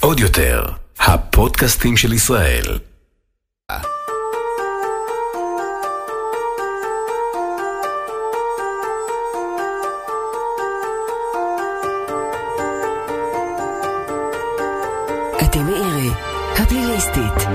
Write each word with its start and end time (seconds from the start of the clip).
עוד 0.00 0.20
יותר, 0.20 0.64
הפודקאסטים 1.00 1.96
של 1.96 2.12
ישראל. 2.12 2.78
אתם 15.42 15.64
מאירי, 15.64 16.10
הפליליסטית. 16.56 17.48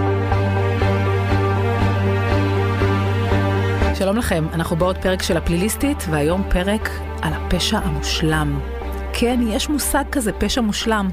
שלום 3.96 4.18
לכם, 4.18 4.46
אנחנו 4.54 4.76
בעוד 4.76 4.98
פרק 4.98 5.21
של 5.21 5.38
הפליליסטית, 5.38 5.98
והיום 6.10 6.44
פרק 6.50 6.90
על 7.21 7.34
הפשע 7.34 7.78
המושלם. 7.78 8.79
כן, 9.22 9.40
יש 9.48 9.70
מושג 9.70 10.04
כזה, 10.12 10.32
פשע 10.34 10.62
מושלם. 10.62 11.10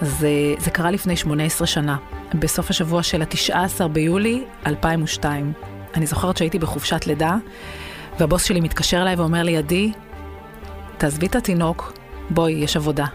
זה, 0.00 0.28
זה 0.58 0.70
קרה 0.70 0.90
לפני 0.90 1.16
18 1.16 1.66
שנה, 1.66 1.96
בסוף 2.34 2.70
השבוע 2.70 3.02
של 3.02 3.22
ה-19 3.22 3.88
ביולי 3.88 4.44
2002. 4.66 5.52
אני 5.94 6.06
זוכרת 6.06 6.36
שהייתי 6.36 6.58
בחופשת 6.58 7.06
לידה, 7.06 7.36
והבוס 8.18 8.44
שלי 8.44 8.60
מתקשר 8.60 9.02
אליי 9.02 9.14
ואומר 9.14 9.42
לי, 9.42 9.56
עדי, 9.56 9.92
תעזבי 10.98 11.26
את 11.26 11.36
התינוק, 11.36 11.92
בואי, 12.30 12.52
יש 12.52 12.76
עבודה. 12.76 13.06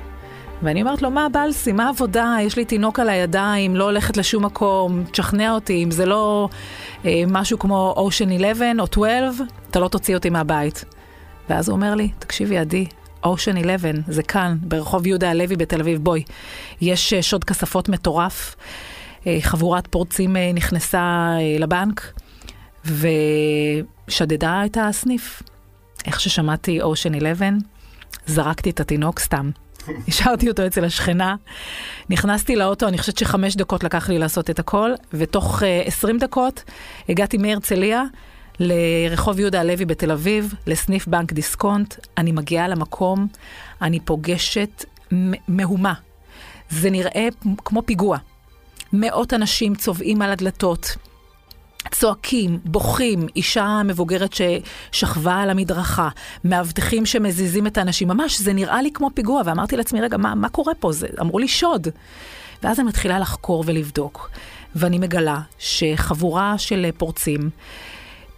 ואני 0.63 0.81
אומרת 0.81 1.01
לו, 1.01 1.11
מה 1.11 1.27
בלסי, 1.31 1.71
מה 1.71 1.89
עבודה? 1.89 2.35
יש 2.41 2.57
לי 2.57 2.65
תינוק 2.65 2.99
על 2.99 3.09
הידיים, 3.09 3.75
לא 3.75 3.83
הולכת 3.83 4.17
לשום 4.17 4.45
מקום, 4.45 5.03
תשכנע 5.11 5.51
אותי, 5.51 5.83
אם 5.83 5.91
זה 5.91 6.05
לא 6.05 6.49
אה, 7.05 7.23
משהו 7.27 7.59
כמו 7.59 7.93
אושן 7.97 8.31
11 8.31 8.67
או 8.79 8.87
12, 8.87 9.45
אתה 9.69 9.79
לא 9.79 9.87
תוציא 9.87 10.15
אותי 10.15 10.29
מהבית. 10.29 10.85
ואז 11.49 11.69
הוא 11.69 11.75
אומר 11.75 11.95
לי, 11.95 12.09
תקשיבי, 12.19 12.57
עדי, 12.57 12.85
אושן 13.25 13.57
11, 13.57 13.91
זה 14.07 14.23
כאן, 14.23 14.57
ברחוב 14.61 15.07
יהודה 15.07 15.31
הלוי 15.31 15.55
בתל 15.55 15.79
אביב, 15.79 16.03
בואי. 16.03 16.23
יש 16.81 17.13
אה, 17.13 17.21
שוד 17.21 17.43
כספות 17.43 17.89
מטורף, 17.89 18.55
אה, 19.27 19.37
חבורת 19.41 19.87
פורצים 19.87 20.37
אה, 20.37 20.51
נכנסה 20.53 21.31
לבנק, 21.59 22.13
ושדדה 22.85 24.61
את 24.65 24.77
הסניף. 24.81 25.43
איך 26.07 26.19
ששמעתי 26.19 26.81
אושן 26.81 27.15
11, 27.15 27.47
זרקתי 28.25 28.69
את 28.69 28.79
התינוק 28.79 29.19
סתם. 29.19 29.49
השארתי 30.07 30.49
אותו 30.49 30.67
אצל 30.67 30.85
השכנה, 30.85 31.35
נכנסתי 32.09 32.55
לאוטו, 32.55 32.87
אני 32.87 32.97
חושבת 32.97 33.17
שחמש 33.17 33.55
דקות 33.55 33.83
לקח 33.83 34.09
לי 34.09 34.17
לעשות 34.17 34.49
את 34.49 34.59
הכל, 34.59 34.91
ותוך 35.13 35.61
uh, 35.61 35.65
20 35.87 36.17
דקות 36.17 36.63
הגעתי 37.09 37.37
מהרצליה 37.37 38.03
לרחוב 38.59 39.39
יהודה 39.39 39.61
הלוי 39.61 39.85
בתל 39.85 40.11
אביב, 40.11 40.53
לסניף 40.67 41.07
בנק 41.07 41.33
דיסקונט, 41.33 41.95
אני 42.17 42.31
מגיעה 42.31 42.67
למקום, 42.67 43.27
אני 43.81 43.99
פוגשת 43.99 44.85
מהומה. 45.47 45.93
זה 46.69 46.89
נראה 46.89 47.27
כמו 47.65 47.81
פיגוע. 47.85 48.17
מאות 48.93 49.33
אנשים 49.33 49.75
צובעים 49.75 50.21
על 50.21 50.31
הדלתות. 50.31 50.95
צועקים, 51.91 52.59
בוכים, 52.65 53.27
אישה 53.35 53.81
מבוגרת 53.85 54.33
ששכבה 54.33 55.35
על 55.35 55.49
המדרכה, 55.49 56.09
מאבטחים 56.43 57.05
שמזיזים 57.05 57.67
את 57.67 57.77
האנשים, 57.77 58.07
ממש 58.07 58.41
זה 58.41 58.53
נראה 58.53 58.81
לי 58.81 58.91
כמו 58.93 59.09
פיגוע, 59.13 59.41
ואמרתי 59.45 59.77
לעצמי, 59.77 60.01
רגע, 60.01 60.17
מה, 60.17 60.35
מה 60.35 60.49
קורה 60.49 60.73
פה? 60.75 60.91
זה, 60.91 61.07
אמרו 61.21 61.39
לי 61.39 61.47
שוד. 61.47 61.87
ואז 62.63 62.79
אני 62.79 62.87
מתחילה 62.87 63.19
לחקור 63.19 63.63
ולבדוק, 63.67 64.29
ואני 64.75 64.99
מגלה 64.99 65.39
שחבורה 65.59 66.57
של 66.57 66.85
פורצים 66.97 67.49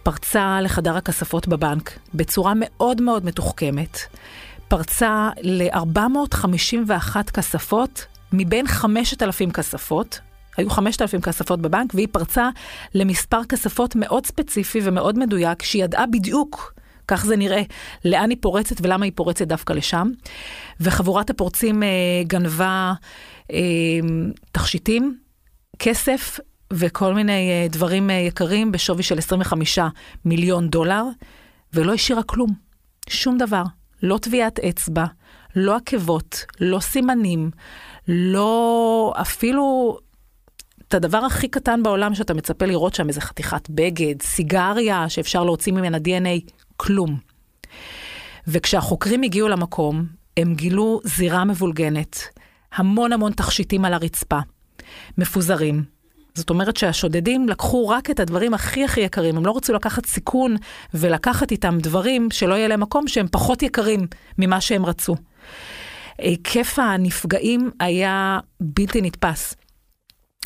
פרצה 0.02 0.60
לחדר 0.60 0.96
הכספות 0.96 1.48
בבנק 1.48 1.98
בצורה 2.14 2.52
מאוד 2.56 3.02
מאוד 3.02 3.24
מתוחכמת, 3.24 3.98
פרצה 4.68 5.30
ל-451 5.42 7.22
כספות 7.32 8.06
מבין 8.32 8.66
5,000 8.66 9.50
כספות, 9.50 10.20
היו 10.56 10.70
5,000 10.70 11.20
כספות 11.20 11.60
בבנק, 11.60 11.94
והיא 11.94 12.08
פרצה 12.12 12.48
למספר 12.94 13.44
כספות 13.48 13.96
מאוד 13.96 14.26
ספציפי 14.26 14.80
ומאוד 14.84 15.18
מדויק, 15.18 15.62
שהיא 15.62 15.84
ידעה 15.84 16.06
בדיוק, 16.06 16.74
כך 17.08 17.26
זה 17.26 17.36
נראה, 17.36 17.62
לאן 18.04 18.30
היא 18.30 18.38
פורצת 18.40 18.76
ולמה 18.82 19.04
היא 19.04 19.12
פורצת 19.14 19.46
דווקא 19.46 19.72
לשם. 19.72 20.10
וחבורת 20.80 21.30
הפורצים 21.30 21.82
אה, 21.82 21.88
גנבה 22.26 22.92
אה, 23.52 23.58
תכשיטים, 24.52 25.18
כסף 25.78 26.40
וכל 26.72 27.14
מיני 27.14 27.50
אה, 27.50 27.66
דברים 27.70 28.10
אה, 28.10 28.14
יקרים 28.14 28.72
בשווי 28.72 29.02
של 29.02 29.18
25 29.18 29.78
מיליון 30.24 30.68
דולר, 30.68 31.04
ולא 31.74 31.92
השאירה 31.92 32.22
כלום, 32.22 32.50
שום 33.08 33.38
דבר. 33.38 33.62
לא 34.02 34.18
טביעת 34.18 34.58
אצבע, 34.58 35.04
לא 35.56 35.76
עקבות, 35.76 36.44
לא 36.60 36.80
סימנים, 36.80 37.50
לא 38.08 39.12
אפילו 39.20 39.98
את 40.88 40.94
הדבר 40.94 41.18
הכי 41.18 41.48
קטן 41.48 41.82
בעולם 41.82 42.14
שאתה 42.14 42.34
מצפה 42.34 42.66
לראות 42.66 42.94
שם, 42.94 43.08
איזה 43.08 43.20
חתיכת 43.20 43.70
בגד, 43.70 44.22
סיגריה 44.22 45.08
שאפשר 45.08 45.44
להוציא 45.44 45.72
ממנה 45.72 45.96
DNA, 45.98 46.50
כלום. 46.76 47.18
וכשהחוקרים 48.46 49.22
הגיעו 49.22 49.48
למקום, 49.48 50.06
הם 50.36 50.54
גילו 50.54 51.00
זירה 51.04 51.44
מבולגנת, 51.44 52.22
המון 52.74 53.12
המון 53.12 53.32
תכשיטים 53.32 53.84
על 53.84 53.94
הרצפה, 53.94 54.38
מפוזרים. 55.18 55.97
זאת 56.38 56.50
אומרת 56.50 56.76
שהשודדים 56.76 57.48
לקחו 57.48 57.88
רק 57.88 58.10
את 58.10 58.20
הדברים 58.20 58.54
הכי 58.54 58.84
הכי 58.84 59.00
יקרים, 59.00 59.36
הם 59.36 59.46
לא 59.46 59.56
רצו 59.56 59.72
לקחת 59.72 60.06
סיכון 60.06 60.56
ולקחת 60.94 61.50
איתם 61.50 61.78
דברים 61.80 62.30
שלא 62.30 62.54
יהיה 62.54 62.68
להם 62.68 62.80
מקום 62.80 63.08
שהם 63.08 63.26
פחות 63.32 63.62
יקרים 63.62 64.06
ממה 64.38 64.60
שהם 64.60 64.86
רצו. 64.86 65.16
היקף 66.18 66.78
הנפגעים 66.78 67.70
היה 67.80 68.38
בלתי 68.60 69.00
נתפס. 69.02 69.54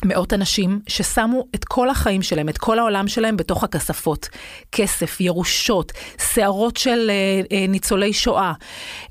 מאות 0.05 0.33
אנשים 0.33 0.79
ששמו 0.87 1.45
את 1.55 1.65
כל 1.65 1.89
החיים 1.89 2.21
שלהם, 2.21 2.49
את 2.49 2.57
כל 2.57 2.79
העולם 2.79 3.07
שלהם 3.07 3.37
בתוך 3.37 3.63
הכספות. 3.63 4.29
כסף, 4.71 5.21
ירושות, 5.21 5.91
שערות 6.33 6.77
של 6.77 7.09
אה, 7.09 7.57
אה, 7.57 7.65
ניצולי 7.67 8.13
שואה, 8.13 8.53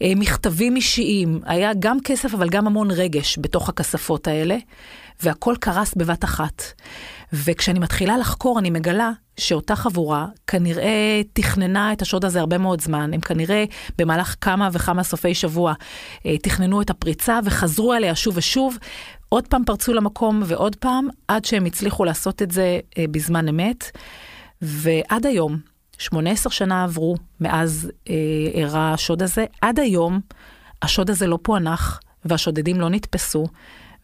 אה, 0.03 0.12
מכתבים 0.16 0.76
אישיים, 0.76 1.41
היה 1.44 1.70
גם 1.78 1.99
כסף 2.04 2.34
אבל 2.34 2.49
גם 2.49 2.66
המון 2.66 2.91
רגש 2.91 3.38
בתוך 3.41 3.69
הכספות 3.69 4.28
האלה, 4.28 4.56
והכל 5.21 5.55
קרס 5.61 5.95
בבת 5.95 6.25
אחת. 6.25 6.62
וכשאני 7.33 7.78
מתחילה 7.78 8.19
לחקור, 8.19 8.59
אני 8.59 8.71
מגלה 8.71 9.11
שאותה 9.37 9.77
חבורה 9.77 10.27
כנראה 10.47 11.21
תכננה 11.33 11.93
את 11.93 12.03
השוד 12.03 12.25
הזה 12.25 12.41
הרבה 12.41 12.59
מאוד 12.59 12.81
זמן. 12.81 13.15
הם 13.15 13.21
כנראה 13.21 13.65
במהלך 13.99 14.37
כמה 14.41 14.69
וכמה 14.73 15.03
סופי 15.03 15.34
שבוע 15.34 15.75
אה, 16.27 16.39
תכננו 16.39 16.83
את 16.83 16.91
הפריצה 16.91 17.41
וחזרו 17.45 17.93
עליה 17.93 18.15
שוב 18.15 18.37
ושוב. 18.37 18.78
עוד 19.28 19.47
פעם 19.47 19.65
פרצו 19.65 19.93
למקום 19.93 20.43
ועוד 20.47 20.77
פעם, 20.77 21.09
עד 21.29 21.44
שהם 21.44 21.65
הצליחו 21.65 22.05
לעשות 22.05 22.43
את 22.43 22.50
זה 22.50 22.81
אה, 22.99 23.05
בזמן 23.11 23.49
אמת. 23.49 23.91
ועד 24.62 25.27
היום, 25.27 25.59
18 25.99 26.53
שנה 26.53 26.84
עברו 26.84 27.17
מאז 27.41 27.91
אה, 28.11 28.15
אירע 28.55 28.93
השוד 28.94 29.23
הזה, 29.23 29.44
עד 29.61 29.81
היום 29.81 30.21
השוד 30.83 31.11
הזה 31.11 31.27
לא 31.27 31.39
פוענח 31.43 32.00
והשודדים 32.25 32.81
לא 32.81 32.89
נתפסו, 32.89 33.47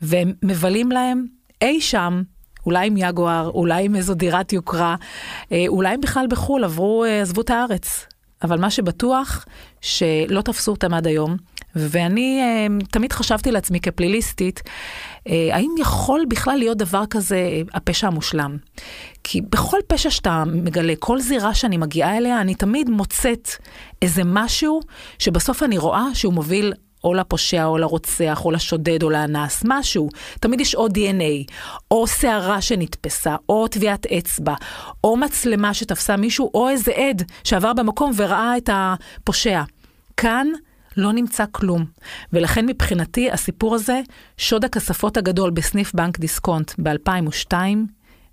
והם 0.02 0.32
מבלים 0.42 0.92
להם 0.92 1.26
אי 1.62 1.80
שם 1.80 2.22
אולי 2.66 2.86
עם 2.86 2.96
יגואר, 2.96 3.50
אולי 3.54 3.84
עם 3.84 3.96
איזו 3.96 4.14
דירת 4.14 4.52
יוקרה, 4.52 4.96
אה, 5.52 5.64
אולי 5.68 5.94
הם 5.94 6.00
בכלל 6.00 6.26
בחו"ל, 6.30 6.64
עברו, 6.64 7.04
אה, 7.04 7.22
עזבו 7.22 7.40
את 7.40 7.50
הארץ. 7.50 8.06
אבל 8.42 8.60
מה 8.60 8.70
שבטוח, 8.70 9.44
שלא 9.80 10.40
תפסו 10.44 10.70
אותם 10.70 10.94
עד 10.94 11.06
היום. 11.06 11.36
ואני 11.76 12.40
אה, 12.42 12.66
תמיד 12.90 13.12
חשבתי 13.12 13.50
לעצמי 13.50 13.80
כפליליסטית, 13.80 14.62
האם 15.26 15.70
יכול 15.78 16.24
בכלל 16.28 16.56
להיות 16.58 16.78
דבר 16.78 17.06
כזה 17.10 17.62
הפשע 17.74 18.06
המושלם? 18.06 18.56
כי 19.24 19.40
בכל 19.40 19.78
פשע 19.86 20.10
שאתה 20.10 20.44
מגלה, 20.46 20.94
כל 20.98 21.20
זירה 21.20 21.54
שאני 21.54 21.76
מגיעה 21.76 22.16
אליה, 22.16 22.40
אני 22.40 22.54
תמיד 22.54 22.90
מוצאת 22.90 23.48
איזה 24.02 24.22
משהו 24.24 24.80
שבסוף 25.18 25.62
אני 25.62 25.78
רואה 25.78 26.06
שהוא 26.14 26.32
מוביל 26.34 26.72
או 27.08 27.14
לפושע, 27.14 27.64
או 27.64 27.78
לרוצח, 27.78 28.44
או 28.44 28.50
לשודד, 28.50 29.02
או 29.02 29.10
לאנס, 29.10 29.62
משהו. 29.64 30.08
תמיד 30.40 30.60
יש 30.60 30.74
או 30.74 30.86
DNA, 30.86 31.52
או 31.90 32.06
שערה 32.06 32.60
שנתפסה, 32.60 33.36
או 33.48 33.68
טביעת 33.68 34.06
אצבע, 34.06 34.54
או 35.04 35.16
מצלמה 35.16 35.74
שתפסה 35.74 36.16
מישהו, 36.16 36.50
או 36.54 36.68
איזה 36.68 36.92
עד 36.92 37.22
שעבר 37.44 37.72
במקום 37.72 38.12
וראה 38.16 38.56
את 38.56 38.70
הפושע. 38.72 39.62
כאן 40.16 40.46
לא 40.96 41.12
נמצא 41.12 41.44
כלום. 41.52 41.84
ולכן 42.32 42.66
מבחינתי 42.66 43.30
הסיפור 43.30 43.74
הזה, 43.74 44.00
שוד 44.36 44.64
הכספות 44.64 45.16
הגדול 45.16 45.50
בסניף 45.50 45.94
בנק 45.94 46.18
דיסקונט 46.18 46.72
ב-2002, 46.78 47.52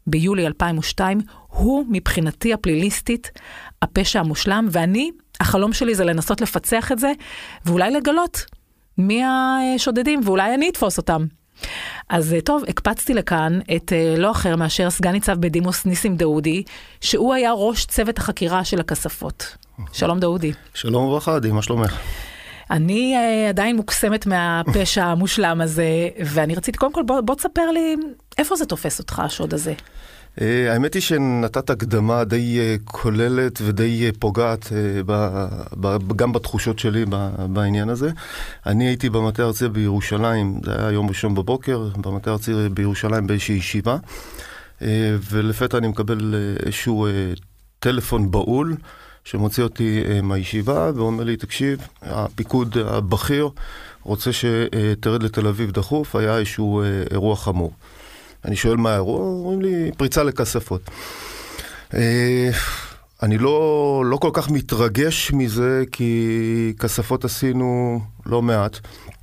ביולי 0.08 0.48
2002, 0.48 1.22
הוא 1.48 1.86
מבחינתי 1.90 2.54
הפליליסטית 2.54 3.32
הפשע 3.82 4.20
המושלם, 4.20 4.68
ואני, 4.72 5.12
החלום 5.40 5.74
שלי 5.74 5.96
זה 5.96 6.04
לנסות 6.04 6.42
לפצח 6.42 6.92
את 6.92 7.00
זה, 7.00 7.12
ואולי 7.66 7.92
לגלות 7.92 8.46
מי 8.98 9.24
השודדים, 9.26 10.22
ואולי 10.24 10.54
אני 10.54 10.70
אתפוס 10.70 10.98
אותם. 10.98 11.26
אז 12.10 12.34
אה, 12.34 12.42
טוב, 12.42 12.64
הקפצתי 12.68 13.14
לכאן 13.14 13.60
את 13.76 13.94
אה, 13.94 14.16
לא 14.18 14.32
אחר 14.32 14.56
מאשר 14.56 14.90
סגן 14.90 15.12
ניצב 15.12 15.34
בדימוס 15.40 15.86
ניסים 15.86 16.16
דאודי, 16.16 16.64
שהוא 17.02 17.34
היה 17.34 17.52
ראש 17.52 17.86
צוות 17.86 18.18
החקירה 18.18 18.64
של 18.64 18.80
הכספות. 18.80 19.58
שלום 19.94 20.20
דאודי. 20.20 20.52
שלום 20.74 21.06
וברכה, 21.06 21.36
עדי, 21.36 21.52
מה 21.52 21.62
שלומך? 21.62 22.00
אני 22.72 23.16
uh, 23.16 23.50
עדיין 23.50 23.76
מוקסמת 23.76 24.26
מהפשע 24.26 25.04
המושלם 25.04 25.62
הזה, 25.62 26.10
ואני 26.26 26.56
רציתי, 26.56 26.78
קודם 26.78 26.94
כל, 26.94 27.04
בוא, 27.04 27.22
בוא 27.22 27.36
תספר 27.36 27.72
לי, 27.72 27.96
איפה 28.38 28.56
זה 28.56 28.66
תופס 28.66 29.00
אותך, 29.00 29.20
השוד 29.20 29.54
הזה? 29.54 29.74
Uh, 30.36 30.42
האמת 30.70 30.94
היא 30.94 31.02
שנתת 31.02 31.70
הקדמה 31.70 32.24
די 32.24 32.60
uh, 32.60 32.82
כוללת 32.86 33.60
ודי 33.66 34.10
uh, 34.10 34.20
פוגעת 34.20 34.72
גם 36.16 36.34
בתחושות 36.34 36.80
שלי 36.80 37.06
בעניין 37.50 37.90
הזה. 37.90 38.10
אני 38.66 38.88
הייתי 38.88 39.10
במטה 39.10 39.44
הארצי 39.44 39.70
בירושלים, 39.70 40.60
זה 40.66 40.72
היה 40.80 40.92
יום 40.92 41.10
ראשון 41.10 41.36
בבוקר, 41.36 41.90
במטה 41.98 42.30
הארצי 42.30 42.52
בירושלים 42.74 43.28
באיזושהי 43.28 43.56
ישיבה, 43.56 43.98
ולפתע 45.32 45.78
אני 45.78 45.88
מקבל 45.88 46.36
איזשהו 46.66 47.08
טלפון 47.80 48.32
בהול. 48.32 48.76
שמוציא 49.24 49.64
אותי 49.64 50.04
מהישיבה 50.24 50.92
ואומר 50.96 51.24
לי, 51.24 51.38
תקשיב, 51.38 51.80
הפיקוד 52.02 52.78
הבכיר 52.78 53.50
רוצה 54.04 54.32
שתרד 54.34 55.24
לתל 55.24 55.48
אביב 55.48 55.72
דחוף, 55.72 56.16
היה 56.16 56.38
איזשהו 56.38 56.84
אירוע 57.12 57.36
חמור. 57.36 57.72
אני 58.46 58.56
שואל 58.56 58.78
מה 58.78 58.92
האירוע, 58.92 59.20
אומרים 59.20 59.62
לי, 59.62 59.92
פריצה 59.98 60.24
לכספות. 60.24 60.82
אה, 61.94 62.50
אני 63.24 63.38
לא, 63.38 64.04
לא 64.06 64.18
כל 64.18 64.30
כך 64.34 64.50
מתרגש 64.50 65.32
מזה, 65.32 65.84
כי 65.92 66.74
כספות 66.80 67.26
עשינו 67.26 68.00
לא 68.26 68.42
מעט. 68.42 68.80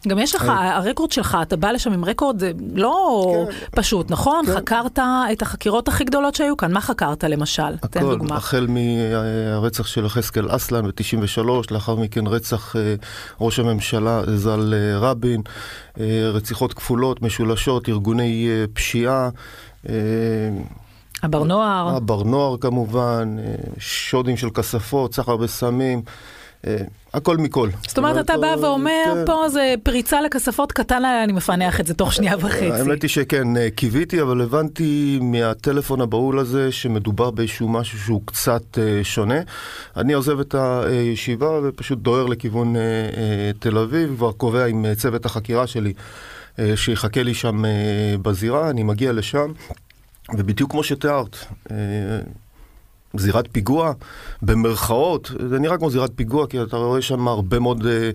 גם 0.09 0.19
יש 0.19 0.35
לך, 0.35 0.49
אה. 0.49 0.77
הרקורד 0.77 1.13
שלך, 1.13 1.39
אתה 1.43 1.57
בא 1.57 1.71
לשם 1.71 1.93
עם 1.93 2.05
רקורד 2.05 2.43
לא 2.75 3.27
כן. 3.51 3.57
פשוט, 3.71 4.11
נכון? 4.11 4.47
כן. 4.47 4.55
חקרת 4.57 4.99
את 5.33 5.43
החקירות 5.43 5.89
הכי 5.89 6.05
גדולות 6.05 6.35
שהיו 6.35 6.57
כאן. 6.57 6.73
מה 6.73 6.81
חקרת 6.81 7.25
למשל? 7.25 7.77
תן 7.77 8.01
דוגמה. 8.01 8.37
החל 8.37 8.67
מהרצח 8.69 9.87
של 9.87 10.05
יחזקאל 10.05 10.57
אסלן 10.57 10.87
ב-93, 10.87 11.43
לאחר 11.71 11.95
מכן 11.95 12.27
רצח 12.27 12.77
אה, 12.77 12.95
ראש 13.41 13.59
הממשלה 13.59 14.23
ז"ל 14.37 14.75
אה, 14.75 14.99
רבין, 14.99 15.43
רציחות 16.33 16.75
כפולות, 16.75 17.23
משולשות, 17.23 17.89
ארגוני 17.89 18.49
פשיעה. 18.73 19.31
הבר 21.23 21.45
נוער. 21.45 21.97
הבר 21.97 22.23
נוער 22.23 22.57
כמובן, 22.57 23.37
שודים 23.79 24.37
של 24.37 24.51
כספות, 24.51 25.15
סחר 25.15 25.37
בסמים. 25.37 26.03
אה, 26.67 26.77
הכל 27.15 27.37
מכל. 27.37 27.69
זאת 27.89 27.99
אומרת, 27.99 28.25
אתה 28.25 28.37
בא 28.37 28.55
ואומר, 28.61 29.05
כן. 29.15 29.27
פה 29.27 29.49
זה 29.49 29.75
פריצה 29.83 30.21
לכספות 30.21 30.73
קטן, 30.73 31.05
אני 31.05 31.33
מפענח 31.33 31.81
את 31.81 31.87
זה 31.87 31.95
תוך 31.95 32.13
שנייה 32.13 32.37
וחצי. 32.41 32.73
האמת 32.73 33.03
היא 33.03 33.09
שכן, 33.09 33.57
אה, 33.57 33.69
קיוויתי, 33.71 34.23
אבל 34.23 34.41
הבנתי 34.41 35.19
מהטלפון 35.23 36.01
הבהול 36.01 36.39
הזה 36.39 36.73
שמדובר 36.73 37.31
באיזשהו 37.31 37.69
משהו 37.69 37.99
שהוא 37.99 38.23
קצת 38.25 38.79
אה, 38.79 39.05
שונה. 39.05 39.41
אני 39.97 40.13
עוזב 40.13 40.41
את 40.41 40.55
הישיבה 40.55 41.61
ופשוט 41.63 41.99
דוהר 41.99 42.27
לכיוון 42.27 42.75
תל 43.59 43.79
אביב, 43.79 44.15
כבר 44.17 44.33
קובע 44.33 44.67
עם 44.67 44.87
צוות 44.95 45.27
החקירה 45.27 45.67
שלי 45.67 45.93
שיחכה 46.75 47.23
לי 47.23 47.35
שם 47.35 47.63
בזירה, 48.23 48.71
אני 48.71 48.83
מגיע 48.83 49.13
לשם. 49.13 49.53
ובדיוק 50.35 50.71
כמו 50.71 50.85
שתיארת, 50.85 51.37
זירת 53.17 53.49
פיגוע, 53.53 53.93
במרכאות, 54.43 55.31
זה 55.49 55.59
נראה 55.59 55.79
כמו 55.79 55.91
זירת 55.91 56.11
פיגוע, 56.15 56.47
כי 56.47 56.63
אתה 56.63 56.77
רואה 56.77 57.03
שם 57.03 57.29
הרבה 57.29 57.59
מאוד 57.59 57.87
אה, 57.87 58.11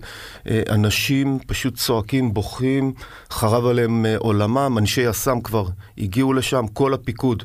אה, 0.48 0.74
אנשים 0.74 1.38
פשוט 1.46 1.76
צועקים, 1.76 2.34
בוכים, 2.34 2.92
חרב 3.30 3.66
עליהם 3.66 4.06
אה, 4.06 4.16
עולמם, 4.16 4.78
אנשי 4.78 5.00
יס"מ 5.00 5.40
כבר 5.40 5.66
הגיעו 5.98 6.32
לשם, 6.32 6.66
כל 6.72 6.94
הפיקוד 6.94 7.42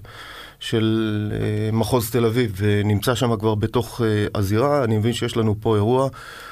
של 0.60 1.32
אה, 1.36 1.72
מחוז 1.72 2.12
תל 2.12 2.26
אביב 2.26 2.62
אה, 2.64 2.82
נמצא 2.84 3.16
שם 3.16 3.36
כבר 3.40 3.56
בתוך 3.56 4.02
אה, 4.02 4.26
הזירה, 4.36 4.84
אני 4.84 4.98
מבין 4.98 5.14
שיש 5.14 5.38
לנו 5.38 5.56
פה 5.62 5.76
אירוע 5.76 6.10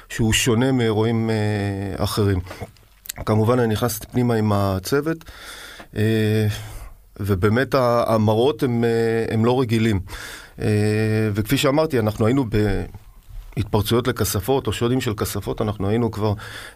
שהוא 0.09 0.33
שונה 0.33 0.71
מאירועים 0.71 1.29
אה, 1.29 2.03
אחרים. 2.03 2.39
כמובן 3.25 3.59
אני 3.59 3.73
נכנסתי 3.73 4.07
פנימה 4.07 4.33
עם 4.33 4.51
הצוות. 4.53 5.17
אה, 5.97 6.47
ובאמת 7.19 7.75
המראות 8.07 8.63
הם, 8.63 8.83
אה, 8.83 9.33
הם 9.33 9.45
לא 9.45 9.61
רגילים. 9.61 9.99
אה, 10.59 10.65
וכפי 11.33 11.57
שאמרתי, 11.57 11.99
אנחנו 11.99 12.25
היינו 12.25 12.45
בהתפרצויות 13.55 14.07
לכספות 14.07 14.67
או 14.67 14.73
שודים 14.73 15.01
של 15.01 15.13
כספות, 15.13 15.61
אנחנו 15.61 15.89
היינו 15.89 16.11
כבר 16.11 16.33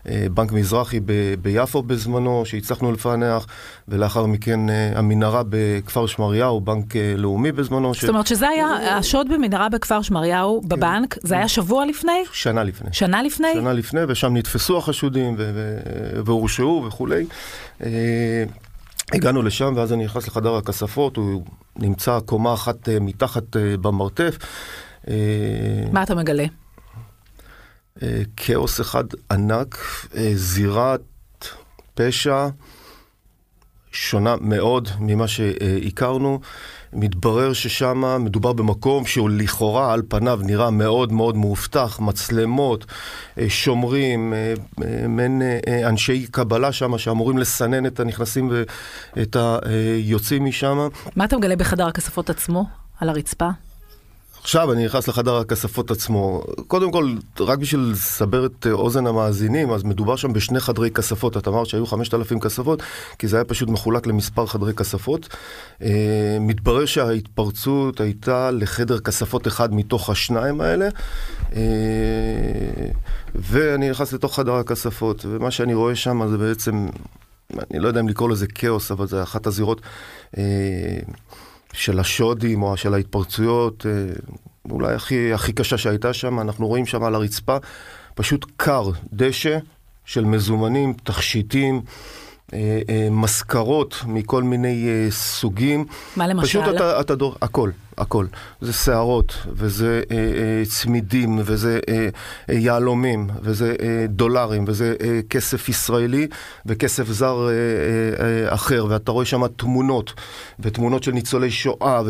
אה, 0.10 0.26
בנק 0.32 0.52
מזרחי 0.52 1.00
ב- 1.00 1.36
ביפו 1.42 1.84
בזמנו, 1.84 2.44
שהצלחנו 2.46 2.92
לפענח, 2.92 3.48
ולאחר 3.88 4.26
מכן 4.26 4.70
אה, 4.70 4.92
המנהרה 4.96 5.42
בכפר 5.50 6.06
שמריהו, 6.06 6.62
בנק 6.62 6.96
לאומי 7.18 7.52
בזמנו. 7.52 7.94
זאת 7.94 8.10
אומרת 8.10 8.28
שזה 8.28 8.50
היה, 8.50 8.98
השוד 8.98 9.28
במנהרה 9.30 9.70
בכפר 9.70 10.02
שמריהו, 10.02 10.62
כן. 10.62 10.70
בבנק, 10.70 11.18
זה 11.24 11.36
היה 11.36 11.48
שבוע 11.48 11.86
לפני? 11.86 12.24
שנה 12.32 12.64
לפני. 12.64 12.90
שנה 12.92 13.24
לפני? 13.24 13.54
שנה 13.54 13.74
לפני, 13.74 14.02
ושם 14.08 14.38
נתפסו 14.38 14.78
החשודים 14.78 15.36
והורשעו 16.26 16.84
וכולי. 16.88 17.26
הגענו 19.14 19.42
לשם, 19.42 19.74
ואז 19.76 19.94
אני 19.94 20.06
נכנס 20.06 20.28
לחדר 20.28 20.56
הכספות, 20.56 21.18
הוא 21.18 21.44
נמצא 21.76 22.20
קומה 22.26 22.54
אחת 22.54 22.90
אה, 22.90 23.00
מתחת 23.00 23.56
אה, 23.58 23.78
במרתף. 23.78 24.38
אה, 25.08 25.14
מה 25.92 26.04
אתה 26.04 26.16
מגלה? 26.16 26.46
כאוס 28.38 28.82
אחד 28.82 29.04
ענק, 29.32 29.78
זירת 30.34 31.02
פשע 31.94 32.48
שונה 33.92 34.36
מאוד 34.42 34.90
ממה 35.00 35.28
שהכרנו. 35.28 36.40
מתברר 36.96 37.54
ששם 37.54 38.24
מדובר 38.24 38.54
במקום 38.54 39.06
שהוא 39.06 39.30
לכאורה 39.30 39.94
על 39.94 40.02
פניו 40.08 40.40
נראה 40.44 40.72
מאוד 40.72 41.12
מאוד 41.12 41.38
מאובטח, 41.38 42.00
מצלמות, 42.00 42.86
אה, 43.40 43.50
שומרים, 43.50 44.34
אה, 44.34 44.54
אה, 44.84 45.08
מעין 45.08 45.42
אנשי 45.86 46.28
קבלה 46.32 46.72
שם 46.72 46.98
שאמורים 46.98 47.38
לסנן 47.38 47.86
את 47.86 48.00
הנכנסים 48.00 48.52
ואת 49.16 49.36
היוצאים 49.36 50.46
משם. 50.46 50.88
מה 51.16 51.26
אתה 51.26 51.38
מגלה 51.38 51.56
בחדר 51.56 51.88
הכספות 51.88 52.30
עצמו, 52.30 52.66
על 53.00 53.10
הרצפה? 53.10 53.50
עכשיו 54.46 54.74
אני 54.74 54.86
נכנס 54.86 55.08
לחדר 55.08 55.36
הכספות 55.36 55.92
עצמו. 55.92 56.44
קודם 56.68 56.92
כל, 56.92 57.16
רק 57.40 57.60
בשביל 57.60 57.82
לסבר 57.92 58.46
את 58.46 58.68
אוזן 58.72 59.08
המאזינים, 59.08 59.72
אז 59.72 59.84
מדובר 59.84 60.16
שם 60.16 60.34
בשני 60.34 60.60
חדרי 60.60 60.92
כספות. 60.92 61.38
את 61.38 61.48
אמרת 61.48 61.68
שהיו 61.68 61.86
5,000 61.86 62.40
כספות, 62.40 62.84
כי 63.20 63.28
זה 63.28 63.38
היה 63.38 63.44
פשוט 63.44 63.70
מחולק 63.70 64.08
למספר 64.08 64.46
חדרי 64.46 64.74
כספות. 64.74 65.30
אה, 65.82 66.38
מתברר 66.40 66.86
שההתפרצות 66.86 68.02
הייתה 68.02 68.52
לחדר 68.52 69.00
כספות 69.00 69.48
אחד 69.48 69.74
מתוך 69.74 70.10
השניים 70.10 70.62
האלה. 70.62 70.90
אה, 71.56 71.62
ואני 73.36 73.90
נכנס 73.90 74.14
לתוך 74.14 74.36
חדר 74.36 74.54
הכספות, 74.54 75.26
ומה 75.30 75.52
שאני 75.52 75.74
רואה 75.74 75.96
שם 75.96 76.28
זה 76.28 76.38
בעצם, 76.38 76.88
אני 77.72 77.80
לא 77.80 77.88
יודע 77.88 78.00
אם 78.00 78.08
לקרוא 78.08 78.30
לזה 78.30 78.48
כאוס, 78.48 78.92
אבל 78.92 79.08
זה 79.08 79.24
אחת 79.24 79.48
הזירות. 79.48 79.82
אה, 80.38 80.44
של 81.76 82.00
השודים 82.00 82.64
או 82.64 82.78
של 82.78 82.94
ההתפרצויות, 82.94 83.86
אה, 83.86 84.14
אולי 84.70 84.94
הכי, 84.94 85.34
הכי 85.34 85.54
קשה 85.54 85.78
שהייתה 85.78 86.14
שם, 86.14 86.40
אנחנו 86.40 86.68
רואים 86.68 86.86
שם 86.86 87.04
על 87.04 87.16
הרצפה 87.16 87.58
פשוט 88.16 88.46
קר, 88.58 88.90
דשא 89.14 89.58
של 90.06 90.26
מזומנים, 90.26 90.94
תכשיטים. 91.04 91.82
אה, 92.54 92.80
אה, 92.90 93.08
משכרות 93.12 93.96
מכל 94.08 94.44
מיני 94.44 94.88
סוגים. 95.10 95.86
מה 96.16 96.28
למשל? 96.28 96.48
פשוט 96.48 96.76
אתה, 96.76 97.00
אתה 97.02 97.16
דור, 97.16 97.36
הכל, 97.42 97.70
הכל. 97.98 98.26
זה 98.62 98.74
שערות, 98.74 99.38
וזה 99.48 100.04
צמידים, 100.64 101.40
וזה 101.44 101.80
יהלומים, 102.50 103.30
וזה 103.42 103.76
דולרים, 104.10 104.66
וזה 104.68 104.96
כסף 105.30 105.70
ישראלי 105.70 106.28
וכסף 106.66 107.08
זר 107.08 107.50
אחר, 108.48 108.86
ואתה 108.90 109.12
רואה 109.12 109.26
שם 109.26 109.48
תמונות, 109.48 110.14
ותמונות 110.60 111.04
של 111.04 111.12
ניצולי 111.12 111.52
שואה, 111.52 112.02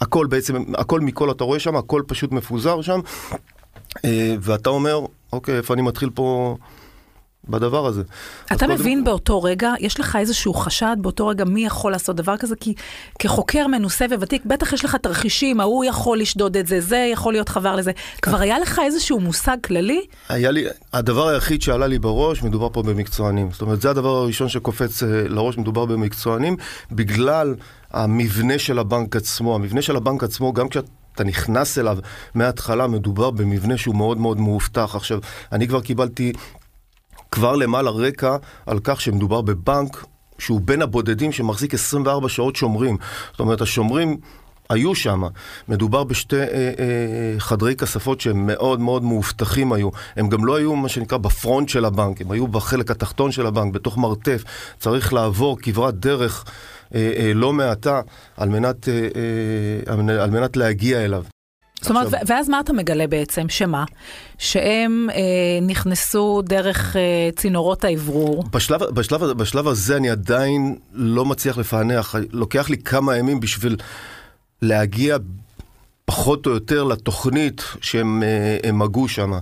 והכל 0.00 0.26
בעצם, 0.26 0.64
הכל 0.74 1.00
מכל 1.00 1.30
אתה 1.30 1.44
רואה 1.44 1.58
שם, 1.58 1.76
הכל 1.76 2.02
פשוט 2.06 2.32
מפוזר 2.32 2.80
שם, 2.82 3.00
ואתה 4.40 4.70
אומר, 4.70 5.00
אוקיי, 5.32 5.56
איפה 5.56 5.74
אני 5.74 5.82
מתחיל 5.82 6.10
פה... 6.14 6.56
בדבר 7.48 7.86
הזה. 7.86 8.02
אתה 8.52 8.66
מבין 8.66 8.98
קודם... 8.98 9.04
באותו 9.04 9.42
רגע, 9.42 9.72
יש 9.80 10.00
לך 10.00 10.16
איזשהו 10.16 10.54
חשד 10.54 10.96
באותו 11.00 11.26
רגע 11.26 11.44
מי 11.44 11.66
יכול 11.66 11.92
לעשות 11.92 12.16
דבר 12.16 12.36
כזה? 12.36 12.56
כי 12.56 12.74
כחוקר 13.18 13.66
מנוסה 13.66 14.04
וותיק, 14.18 14.42
בטח 14.46 14.72
יש 14.72 14.84
לך 14.84 14.96
תרחישים, 14.96 15.60
ההוא 15.60 15.84
יכול 15.84 16.18
לשדוד 16.18 16.56
את 16.56 16.66
זה, 16.66 16.80
זה 16.80 17.08
יכול 17.12 17.32
להיות 17.32 17.48
חבר 17.48 17.76
לזה. 17.76 17.92
כבר 18.22 18.40
היה 18.40 18.58
לך 18.58 18.80
איזשהו 18.84 19.20
מושג 19.20 19.56
כללי? 19.64 20.00
היה 20.28 20.50
לי, 20.50 20.64
הדבר 20.92 21.28
היחיד 21.28 21.62
שעלה 21.62 21.86
לי 21.86 21.98
בראש, 21.98 22.42
מדובר 22.42 22.68
פה 22.72 22.82
במקצוענים. 22.82 23.50
זאת 23.52 23.62
אומרת, 23.62 23.80
זה 23.80 23.90
הדבר 23.90 24.16
הראשון 24.16 24.48
שקופץ 24.48 25.02
אה, 25.02 25.08
לראש, 25.28 25.58
מדובר 25.58 25.84
במקצוענים, 25.84 26.56
בגלל 26.92 27.54
המבנה 27.90 28.58
של 28.58 28.78
הבנק 28.78 29.16
עצמו. 29.16 29.54
המבנה 29.54 29.82
של 29.82 29.96
הבנק 29.96 30.24
עצמו, 30.24 30.52
גם 30.52 30.68
כשאת... 30.68 30.84
אתה 31.14 31.24
נכנס 31.24 31.78
אליו 31.78 31.98
מההתחלה, 32.34 32.86
מדובר 32.86 33.30
במבנה 33.30 33.76
שהוא 33.76 33.94
מאוד 33.94 34.18
מאוד 34.18 34.40
מאובטח. 34.40 34.94
עכשיו, 34.94 35.18
אני 35.52 35.68
כבר 35.68 35.80
קיבלתי 35.80 36.32
כבר 37.34 37.56
למעלה 37.56 37.90
רקע 37.90 38.36
על 38.66 38.78
כך 38.84 39.00
שמדובר 39.00 39.40
בבנק 39.40 40.04
שהוא 40.38 40.60
בין 40.60 40.82
הבודדים 40.82 41.32
שמחזיק 41.32 41.74
24 41.74 42.28
שעות 42.28 42.56
שומרים. 42.56 42.96
זאת 43.30 43.40
אומרת, 43.40 43.60
השומרים 43.60 44.16
היו 44.70 44.94
שם. 44.94 45.22
מדובר 45.68 46.04
בשתי 46.04 46.36
אה, 46.36 46.44
אה, 46.44 47.34
חדרי 47.38 47.76
כספות 47.76 48.20
שהם 48.20 48.46
מאוד 48.46 48.80
מאוד 48.80 49.02
מאובטחים 49.02 49.72
היו. 49.72 49.88
הם 50.16 50.28
גם 50.28 50.44
לא 50.44 50.56
היו 50.56 50.76
מה 50.76 50.88
שנקרא 50.88 51.18
בפרונט 51.18 51.68
של 51.68 51.84
הבנק, 51.84 52.20
הם 52.20 52.30
היו 52.30 52.46
בחלק 52.46 52.90
התחתון 52.90 53.32
של 53.32 53.46
הבנק, 53.46 53.74
בתוך 53.74 53.98
מרתף. 53.98 54.44
צריך 54.78 55.12
לעבור 55.12 55.58
כברת 55.62 55.94
דרך 55.94 56.44
אה, 56.94 57.12
אה, 57.16 57.34
לא 57.34 57.52
מעטה 57.52 58.00
על 58.36 58.48
מנת, 58.48 58.88
אה, 58.88 59.08
אה, 59.98 60.22
על 60.22 60.30
מנת 60.30 60.56
להגיע 60.56 61.04
אליו. 61.04 61.24
זאת 61.84 61.90
אומרת, 61.90 62.06
עכשיו... 62.06 62.20
ואז 62.26 62.48
מה 62.48 62.60
אתה 62.60 62.72
מגלה 62.72 63.06
בעצם? 63.06 63.48
שמה? 63.48 63.84
שהם 64.38 65.08
אה, 65.10 65.20
נכנסו 65.62 66.42
דרך 66.44 66.96
אה, 66.96 67.30
צינורות 67.36 67.84
האוורור. 67.84 68.44
בשלב, 68.52 68.82
בשלב, 68.84 69.24
בשלב 69.24 69.68
הזה 69.68 69.96
אני 69.96 70.10
עדיין 70.10 70.76
לא 70.92 71.24
מצליח 71.24 71.58
לפענח. 71.58 72.14
לוקח 72.32 72.70
לי 72.70 72.76
כמה 72.76 73.16
ימים 73.16 73.40
בשביל 73.40 73.76
להגיע 74.62 75.16
פחות 76.04 76.46
או 76.46 76.50
יותר 76.50 76.84
לתוכנית 76.84 77.62
שהם 77.80 78.22
אה, 78.22 78.84
הגו 78.84 79.08
שם. 79.08 79.32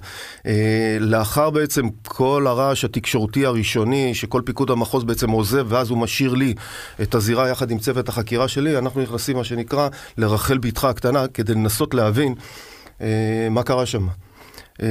אה, 0.46 0.96
לאחר 1.00 1.50
בעצם 1.50 1.88
כל 2.04 2.46
הרעש 2.48 2.84
התקשורתי 2.84 3.46
הראשוני, 3.46 4.14
שכל 4.14 4.42
פיקוד 4.44 4.70
המחוז 4.70 5.04
בעצם 5.04 5.30
עוזב, 5.30 5.66
ואז 5.68 5.90
הוא 5.90 5.98
משאיר 5.98 6.34
לי 6.34 6.54
את 7.02 7.14
הזירה 7.14 7.48
יחד 7.48 7.70
עם 7.70 7.78
צוות 7.78 8.08
החקירה 8.08 8.48
שלי, 8.48 8.78
אנחנו 8.78 9.02
נכנסים, 9.02 9.36
מה 9.36 9.44
שנקרא, 9.44 9.88
לרחל 10.18 10.58
בתך 10.58 10.84
הקטנה, 10.84 11.28
כדי 11.28 11.54
לנסות 11.54 11.94
להבין 11.94 12.34
אה, 13.00 13.48
מה 13.50 13.62
קרה 13.62 13.86
שם. 13.86 14.06
אה, 14.82 14.86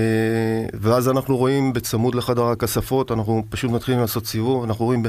ואז 0.73 1.09
אנחנו 1.09 1.37
רואים 1.37 1.73
בצמוד 1.73 2.15
לחדר 2.15 2.43
הכספות, 2.45 3.11
אנחנו 3.11 3.43
פשוט 3.49 3.71
מתחילים 3.71 4.01
לעשות 4.01 4.25
סיבוב, 4.25 4.63
אנחנו 4.63 4.85
רואים 4.85 5.03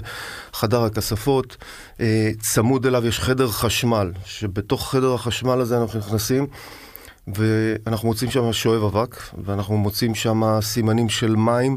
בחדר 0.53 0.85
הכספות, 0.85 1.57
אה, 2.01 2.31
צמוד 2.41 2.87
אליו 2.87 3.07
יש 3.07 3.21
חדר 3.21 3.49
חשמל, 3.49 4.13
שבתוך 4.25 4.91
חדר 4.91 5.15
החשמל 5.15 5.61
הזה 5.61 5.83
אנחנו 5.83 5.99
נכנסים. 5.99 6.47
ואנחנו 7.27 8.09
מוצאים 8.09 8.31
שם 8.31 8.53
שואב 8.53 8.83
אבק, 8.83 9.17
ואנחנו 9.45 9.77
מוצאים 9.77 10.15
שם 10.15 10.43
סימנים 10.61 11.09
של 11.09 11.37
מים, 11.37 11.77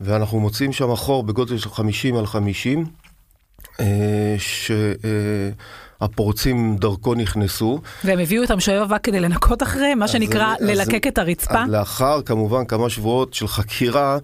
ואנחנו 0.00 0.40
מוצאים 0.40 0.72
שם 0.72 0.96
חור 0.96 1.22
בגודל 1.22 1.58
של 1.58 1.70
50 1.70 2.16
על 2.16 2.26
50, 2.26 2.86
אה, 3.80 4.34
ש... 4.38 4.70
הפורצים 6.00 6.76
דרכו 6.76 7.14
נכנסו. 7.14 7.80
והם 8.04 8.18
הביאו 8.18 8.44
את 8.44 8.50
המשאב 8.50 8.82
אבק 8.82 9.04
כדי 9.04 9.20
לנקות 9.20 9.62
אחריהם, 9.62 9.98
מה 9.98 10.08
שנקרא 10.08 10.54
אז, 10.60 10.66
ללקק 10.66 11.06
אז, 11.06 11.12
את 11.12 11.18
הרצפה? 11.18 11.62
אז 11.62 11.70
לאחר 11.70 12.22
כמובן 12.22 12.64
כמה 12.64 12.90
שבועות 12.90 13.34
של 13.34 13.48
חקירה, 13.48 14.18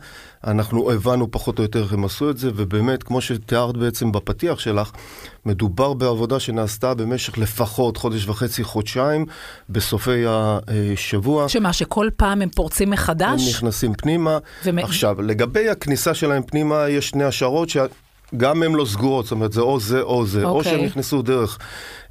אנחנו 0.47 0.93
הבנו 0.93 1.31
פחות 1.31 1.59
או 1.59 1.63
יותר 1.63 1.83
איך 1.83 1.93
הם 1.93 2.05
עשו 2.05 2.31
את 2.31 2.39
זה, 2.39 2.51
ובאמת, 2.57 3.03
כמו 3.03 3.21
שתיארת 3.21 3.77
בעצם 3.77 4.13
בפתיח 4.13 4.59
שלך, 4.59 4.91
מדובר 5.47 5.95
בעבודה 5.95 6.41
שנעשתה 6.41 6.95
במשך 6.95 7.39
לפחות 7.39 7.97
חודש 7.97 8.27
וחצי, 8.27 8.65
חודשיים, 8.65 9.27
בסופי 9.71 10.25
השבוע. 10.27 11.49
שמה, 11.49 11.73
שכל 11.73 12.09
פעם 12.17 12.43
הם 12.43 12.49
פורצים 12.49 12.91
מחדש? 12.91 13.43
הם 13.43 13.49
נכנסים 13.49 13.95
פנימה. 13.95 14.39
ומ... 14.65 14.79
עכשיו, 14.79 15.23
לגבי 15.23 15.69
הכניסה 15.69 16.15
שלהם 16.15 16.43
פנימה, 16.43 16.89
יש 16.89 17.09
שני 17.09 17.25
השערות 17.25 17.69
ש... 17.69 17.77
גם 18.37 18.63
הן 18.63 18.73
לא 18.73 18.85
סגורות, 18.85 19.25
זאת 19.25 19.33
אומרת, 19.33 19.53
זה 19.53 19.61
או 19.61 19.81
זה 19.81 20.03
או 20.03 20.27
זה, 20.27 20.43
okay. 20.43 20.47
או 20.47 20.59
אוקיי. 20.59 20.73
שהם 20.73 20.85
נכנסו 20.85 21.23
דרך 21.23 21.59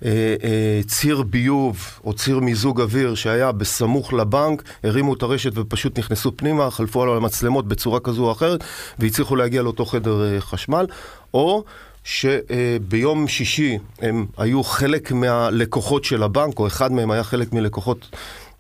אה, 0.06 0.10
אה, 0.44 0.82
ציר 0.88 1.22
ביוב 1.22 1.78
או 2.04 2.14
ציר 2.14 2.40
מיזוג 2.40 2.82
אוויר 2.82 3.16
שהיה 3.16 3.52
בסמוך 3.52 4.14
לבנק, 4.14 4.64
הרימו 4.84 5.14
את 5.14 5.24
הרשת 5.24 5.52
ופשוט 5.56 6.00
נכנסו 6.00 6.32
פנימה, 6.36 6.72
חלפו 6.72 7.04
על 7.04 7.10
המצלמות 7.10 7.68
בצורה 7.68 8.00
כזו 8.00 8.26
או 8.26 8.32
אחרת, 8.32 8.64
והצליחו 9.00 9.36
להגיע 9.36 9.62
לאותו 9.62 9.86
חדר 9.86 10.34
אה, 10.34 10.42
חשמל, 10.42 10.86
או... 11.34 11.64
שביום 12.06 13.24
אה, 13.24 13.28
שישי 13.28 13.78
הם 14.02 14.26
היו 14.38 14.64
חלק 14.64 15.12
מהלקוחות 15.12 16.04
של 16.04 16.24
הבנק, 16.24 16.60
או 16.60 16.68
אחד 16.68 16.92
מהם 16.92 17.12
היה 17.12 17.24
חלק 17.24 17.54
מלקוחות 17.54 18.10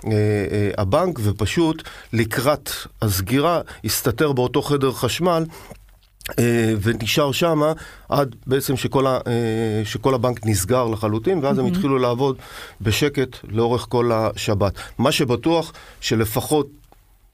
אה, 0.05 0.11
אה, 0.11 0.69
הבנק, 0.77 1.19
ופשוט 1.23 1.83
לקראת 2.13 2.69
הסגירה 3.01 3.61
הסתתר 3.83 4.31
באותו 4.31 4.61
חדר 4.61 4.91
חשמל 4.91 5.45
ונשאר 6.81 7.31
שם 7.31 7.61
עד 8.09 8.35
בעצם 8.47 8.77
שכל, 8.77 9.07
ה, 9.07 9.19
אה, 9.27 9.81
שכל 9.85 10.13
הבנק 10.13 10.45
נסגר 10.45 10.87
לחלוטין, 10.87 11.39
ואז 11.43 11.57
mm-hmm. 11.57 11.61
הם 11.61 11.67
התחילו 11.67 11.97
לעבוד 11.97 12.37
בשקט 12.81 13.37
לאורך 13.43 13.85
כל 13.89 14.11
השבת. 14.13 14.73
מה 14.97 15.11
שבטוח 15.11 15.73
שלפחות 16.01 16.67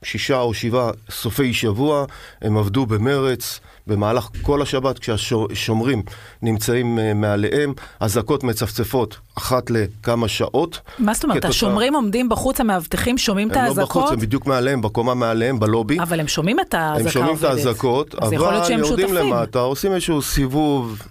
שישה 0.03 0.39
או 0.39 0.53
שבעה 0.53 0.91
סופי 1.09 1.53
שבוע 1.53 2.05
הם 2.41 2.57
עבדו 2.57 2.85
במרץ. 2.85 3.59
במהלך 3.87 4.29
כל 4.41 4.61
השבת 4.61 4.99
כשהשומרים 4.99 6.03
נמצאים 6.41 6.97
uh, 6.97 7.01
מעליהם, 7.15 7.73
אזעקות 7.99 8.43
מצפצפות 8.43 9.17
אחת 9.37 9.69
לכמה 9.69 10.27
שעות. 10.27 10.79
מה 10.99 11.13
זאת 11.13 11.23
אומרת? 11.23 11.37
כתוצא... 11.37 11.49
השומרים 11.49 11.95
עומדים 11.95 12.29
בחוץ, 12.29 12.59
המאבטחים 12.59 13.17
שומעים 13.17 13.51
את 13.51 13.55
האזעקות? 13.55 13.77
הם 13.77 13.79
לא 13.79 13.85
בחוץ, 13.85 14.11
הם 14.11 14.19
בדיוק 14.19 14.45
מעליהם, 14.45 14.81
בקומה 14.81 15.13
מעליהם, 15.13 15.59
בלובי. 15.59 15.99
אבל 15.99 16.19
הם 16.19 16.27
שומעים 16.27 16.59
את 16.59 16.73
האזעקה 16.73 17.03
הם 17.03 17.09
שומעים 17.09 17.35
את 17.35 17.43
האזעקות, 17.43 18.15
אבל 18.15 18.61
יורדים 18.77 19.13
למטה, 19.13 19.59
עושים 19.59 19.93
איזשהו 19.93 20.21
סיבוב 20.21 21.01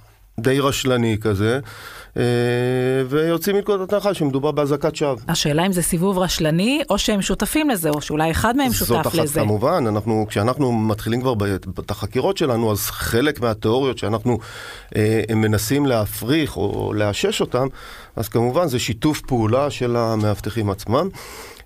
די 0.41 0.61
רשלני 0.61 1.17
כזה. 1.21 1.61
אה, 2.17 2.23
ויוצאים 3.09 3.57
מנקודת 3.57 3.93
הנחה 3.93 4.15
שמדובר 4.15 4.51
באזעקת 4.51 4.97
שווא. 4.97 5.17
השאלה 5.29 5.67
אם 5.67 5.73
זה 5.73 5.83
סיבוב 5.83 6.19
רשלני, 6.19 6.83
או 6.91 6.99
שהם 6.99 7.23
שותפים 7.23 7.71
לזה, 7.71 7.91
או 7.91 8.01
שאולי 8.01 8.31
אחד 8.31 8.57
מהם 8.57 8.73
שותף 8.73 9.01
אחת, 9.01 9.15
לזה. 9.15 9.27
זאת 9.27 9.37
אחת, 9.37 9.43
כמובן, 9.43 9.85
אנחנו, 9.89 10.27
כשאנחנו 10.29 10.73
מתחילים 10.73 11.21
כבר 11.21 11.35
את 11.79 11.91
החקירות 11.91 12.37
שלנו, 12.37 12.73
אז 12.73 12.81
חלק 12.81 13.41
מהתיאוריות 13.41 13.99
שאנחנו 13.99 14.39
אה, 14.97 15.23
מנסים 15.37 15.87
להפריך 15.87 16.57
או 16.57 16.93
לאשש 16.95 17.41
אותן, 17.41 17.67
אז 18.17 18.29
כמובן 18.29 18.69
זה 18.69 18.79
שיתוף 18.79 19.21
פעולה 19.21 19.71
של 19.71 19.97
המאבטחים 19.97 20.71
עצמם, 20.71 21.09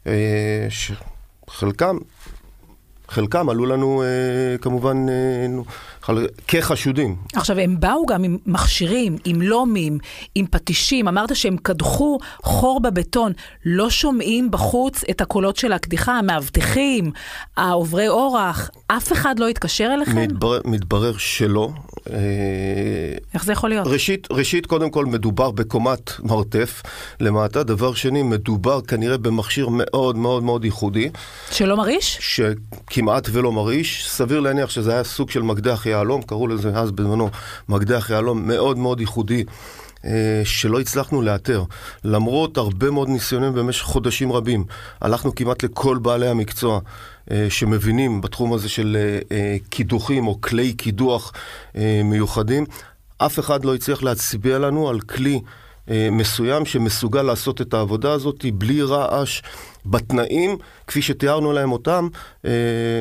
אה, 0.07 0.67
שחלקם 0.69 1.97
חלקם 3.09 3.49
עלו 3.49 3.67
לנו 3.67 4.03
אה, 4.03 4.59
כמובן 4.59 5.07
אה, 5.09 5.63
כחשודים. 6.49 7.17
עכשיו, 7.35 7.59
הם 7.59 7.81
באו 7.81 8.07
גם 8.07 8.25
עם 8.25 8.39
מכשירים, 8.47 9.17
עם 9.25 9.43
לומים, 9.43 9.99
עם 10.35 10.47
פטישים, 10.47 11.09
אמרת 11.09 11.37
שהם 11.37 11.57
קדחו 11.63 12.19
חור 12.43 12.81
בבטון. 12.81 13.33
לא 13.65 13.91
שומעים 13.91 14.51
בחוץ 14.51 15.05
את 15.11 15.21
הקולות 15.21 15.57
של 15.57 15.73
הקדיחה, 15.73 16.13
המאבטחים, 16.13 17.13
העוברי 17.57 18.09
אורח, 18.09 18.71
אף 18.87 19.13
אחד 19.13 19.39
לא 19.39 19.49
התקשר 19.49 19.91
אליכם? 19.95 20.23
מתברר, 20.23 20.61
מתברר 20.65 21.17
שלא. 21.17 21.71
אה, 22.11 22.17
איך 23.35 23.45
זה 23.45 23.53
יכול 23.53 23.71
להיות? 23.71 23.87
ראשית, 23.87 24.29
ראשית, 24.31 24.67
קודם 24.67 24.91
כל 24.91 25.07
מדובר 25.07 25.51
בקומת 25.51 26.21
מרתף 26.21 26.83
למטה. 27.21 27.63
דבר 27.63 27.95
שני, 27.95 28.23
מדובר 28.23 28.81
כנראה 28.81 29.19
במכשיר 29.19 29.69
מאוד 29.71 30.17
מאוד 30.17 30.43
מאוד 30.43 30.65
ייחודי. 30.65 31.11
שלא 31.51 31.77
מרעיש? 31.77 32.19
שכמעט 32.21 33.29
ולא 33.33 33.53
מרעיש. 33.53 34.09
סביר 34.09 34.41
להניח 34.41 34.71
שזה 34.71 34.93
היה 34.93 35.05
סוג 35.05 35.31
של 35.31 35.43
מקדח 35.43 35.87
יהלום, 35.95 36.23
קראו 36.23 36.49
לזה 36.49 36.69
אז 36.75 36.91
בזמנו 36.91 37.31
מקדח 37.69 38.11
יהלום 38.11 38.49
מאוד 38.49 38.79
מאוד 38.79 39.01
ייחודי. 39.01 39.45
אה, 40.07 40.43
שלא 40.45 40.81
הצלחנו 40.81 41.23
לאתר. 41.23 41.65
למרות 42.05 42.57
הרבה 42.57 42.91
מאוד 42.91 43.09
ניסיונים 43.09 43.55
במשך 43.55 43.85
חודשים 43.85 44.33
רבים, 44.33 44.65
הלכנו 45.01 45.35
כמעט 45.35 45.63
לכל 45.63 45.99
בעלי 45.99 46.29
המקצוע 46.29 46.81
אה, 47.31 47.47
שמבינים 47.49 48.21
בתחום 48.21 48.53
הזה 48.53 48.69
של 48.69 48.97
אה, 49.33 49.57
קידוחים 49.69 50.27
או 50.27 50.41
כלי 50.41 50.73
קידוח 50.73 51.33
מיוחדים. 52.05 52.65
אף 53.19 53.39
אחד 53.39 53.65
לא 53.65 53.75
הצליח 53.75 54.03
להצביע 54.03 54.59
לנו 54.59 54.89
על 54.89 55.01
כלי 55.01 55.41
מסוים 56.13 56.67
שמסוגל 56.67 57.23
לעשות 57.23 57.61
את 57.61 57.75
העבודה 57.75 58.13
הזאת 58.13 58.45
בלי 58.55 58.83
רעש, 58.83 59.43
בתנאים 59.87 60.57
כפי 60.87 61.03
שתיארנו 61.03 61.53
להם 61.53 61.73
אותם 61.73 62.09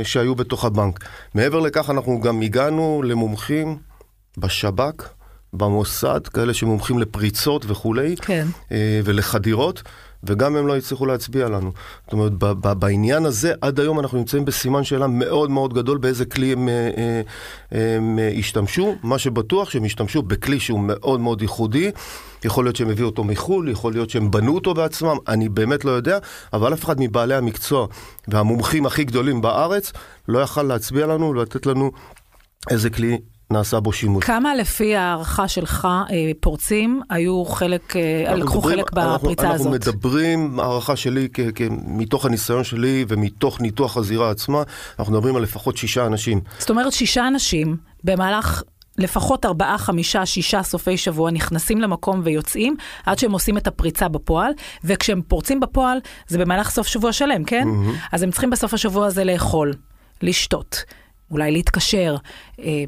שהיו 0.03 0.35
בתוך 0.35 0.65
הבנק. 0.65 0.99
מעבר 1.35 1.59
לכך 1.59 1.89
אנחנו 1.89 2.21
גם 2.21 2.41
הגענו 2.41 3.01
למומחים 3.05 3.77
בשב"כ. 4.37 5.13
במוסד, 5.53 6.27
כאלה 6.27 6.53
שמומחים 6.53 6.99
לפריצות 6.99 7.65
וכולי, 7.67 8.15
כן. 8.15 8.47
אה, 8.71 9.01
ולחדירות, 9.03 9.83
וגם 10.23 10.55
הם 10.55 10.67
לא 10.67 10.77
הצליחו 10.77 11.05
להצביע 11.05 11.49
לנו. 11.49 11.71
זאת 12.03 12.13
אומרת, 12.13 12.31
בעניין 12.79 13.25
הזה, 13.25 13.53
עד 13.61 13.79
היום 13.79 13.99
אנחנו 13.99 14.17
נמצאים 14.17 14.45
בסימן 14.45 14.83
שאלה 14.83 15.07
מאוד 15.07 15.49
מאוד 15.49 15.73
גדול 15.73 15.97
באיזה 15.97 16.25
כלי 16.25 16.53
הם, 16.53 16.69
אה, 16.69 16.91
אה, 17.73 17.95
הם 17.95 18.19
השתמשו. 18.39 18.95
מה 19.03 19.17
שבטוח 19.17 19.69
שהם 19.69 19.83
השתמשו 19.83 20.21
בכלי 20.21 20.59
שהוא 20.59 20.79
מאוד 20.79 21.19
מאוד 21.19 21.41
ייחודי. 21.41 21.91
יכול 22.45 22.65
להיות 22.65 22.75
שהם 22.75 22.89
הביאו 22.89 23.07
אותו 23.07 23.23
מחו"ל, 23.23 23.69
יכול 23.69 23.93
להיות 23.93 24.09
שהם 24.09 24.31
בנו 24.31 24.55
אותו 24.55 24.73
בעצמם, 24.73 25.17
אני 25.27 25.49
באמת 25.49 25.85
לא 25.85 25.91
יודע, 25.91 26.17
אבל 26.53 26.73
אף 26.73 26.85
אחד 26.85 26.95
מבעלי 26.99 27.35
המקצוע 27.35 27.87
והמומחים 28.27 28.85
הכי 28.85 29.03
גדולים 29.03 29.41
בארץ 29.41 29.91
לא 30.27 30.39
יכל 30.39 30.63
להצביע 30.63 31.07
לנו 31.07 31.29
ולתת 31.29 31.65
לנו 31.65 31.91
איזה 32.69 32.89
כלי 32.89 33.17
נעשה 33.53 33.79
בו 33.79 33.93
שימוש. 33.93 34.25
כמה 34.25 34.55
לפי 34.55 34.95
הערכה 34.95 35.47
שלך 35.47 35.87
אה, 36.11 36.31
פורצים 36.39 37.01
היו 37.09 37.45
חלק, 37.45 37.95
אה, 37.95 38.35
לקחו 38.35 38.57
מדברים, 38.57 38.77
חלק 38.77 38.91
בפריצה 38.93 39.43
אנחנו, 39.43 39.53
הזאת? 39.53 39.67
אנחנו 39.67 39.71
מדברים, 39.71 40.59
הערכה 40.59 40.95
שלי, 40.95 41.27
כ, 41.33 41.39
כ, 41.55 41.61
מתוך 41.87 42.25
הניסיון 42.25 42.63
שלי 42.63 43.05
ומתוך 43.07 43.61
ניתוח 43.61 43.97
הזירה 43.97 44.31
עצמה, 44.31 44.63
אנחנו 44.99 45.13
מדברים 45.13 45.35
על 45.35 45.41
לפחות 45.41 45.77
שישה 45.77 46.05
אנשים. 46.05 46.41
זאת 46.59 46.69
אומרת 46.69 46.93
שישה 46.93 47.27
אנשים 47.27 47.77
במהלך 48.03 48.63
לפחות 48.97 49.45
ארבעה, 49.45 49.77
חמישה, 49.77 50.25
שישה 50.25 50.63
סופי 50.63 50.97
שבוע 50.97 51.31
נכנסים 51.31 51.81
למקום 51.81 52.21
ויוצאים, 52.23 52.75
עד 53.05 53.19
שהם 53.19 53.31
עושים 53.31 53.57
את 53.57 53.67
הפריצה 53.67 54.07
בפועל, 54.07 54.51
וכשהם 54.83 55.21
פורצים 55.27 55.59
בפועל, 55.59 55.97
זה 56.27 56.37
במהלך 56.37 56.69
סוף 56.69 56.87
שבוע 56.87 57.13
שלם, 57.13 57.43
כן? 57.43 57.67
Mm-hmm. 57.67 58.07
אז 58.11 58.23
הם 58.23 58.31
צריכים 58.31 58.49
בסוף 58.49 58.73
השבוע 58.73 59.05
הזה 59.05 59.23
לאכול, 59.23 59.73
לשתות, 60.21 60.83
אולי 61.31 61.51
להתקשר. 61.51 62.15
אה, 62.59 62.83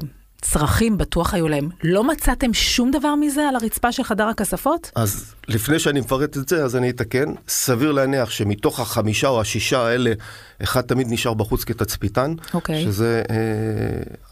צרכים 0.50 0.98
בטוח 0.98 1.34
היו 1.34 1.48
להם. 1.48 1.68
לא 1.84 2.04
מצאתם 2.04 2.54
שום 2.54 2.90
דבר 2.90 3.14
מזה 3.14 3.48
על 3.48 3.56
הרצפה 3.56 3.92
של 3.92 4.02
חדר 4.02 4.24
הכספות? 4.28 4.90
אז 4.94 5.34
לפני 5.48 5.78
שאני 5.78 6.00
מפרט 6.00 6.36
את 6.36 6.48
זה, 6.48 6.64
אז 6.64 6.76
אני 6.76 6.90
אתקן. 6.90 7.32
סביר 7.48 7.92
להניח 7.92 8.30
שמתוך 8.30 8.80
החמישה 8.80 9.28
או 9.28 9.40
השישה 9.40 9.86
האלה, 9.86 10.12
אחד 10.62 10.80
תמיד 10.80 11.06
נשאר 11.10 11.34
בחוץ 11.34 11.64
כתצפיתן. 11.64 12.34
אוקיי. 12.54 12.84
שזה 12.84 13.22
אה, 13.30 13.36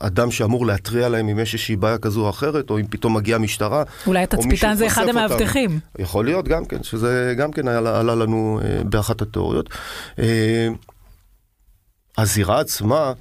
אדם 0.06 0.30
שאמור 0.30 0.66
להתריע 0.66 1.08
להם 1.08 1.28
אם 1.28 1.38
יש 1.38 1.54
איזושהי 1.54 1.76
בעיה 1.76 1.98
כזו 1.98 2.24
או 2.24 2.30
אחרת, 2.30 2.70
או 2.70 2.78
אם 2.78 2.86
פתאום 2.86 3.16
מגיעה 3.16 3.38
משטרה. 3.38 3.82
אולי 4.06 4.18
או 4.18 4.24
התצפיתן 4.24 4.74
זה 4.74 4.86
אחד. 4.86 5.08
המאבטחים. 5.08 5.80
יכול 5.98 6.24
להיות 6.24 6.48
גם 6.48 6.64
כן, 6.64 6.82
שזה 6.82 7.34
גם 7.38 7.52
כן 7.52 7.68
עלה, 7.68 8.00
עלה 8.00 8.14
לנו 8.14 8.60
אה, 8.64 8.84
באחת 8.84 9.22
התיאוריות. 9.22 9.68
אה, 10.18 10.68
הזירה 12.18 12.60
עצמה, 12.60 13.12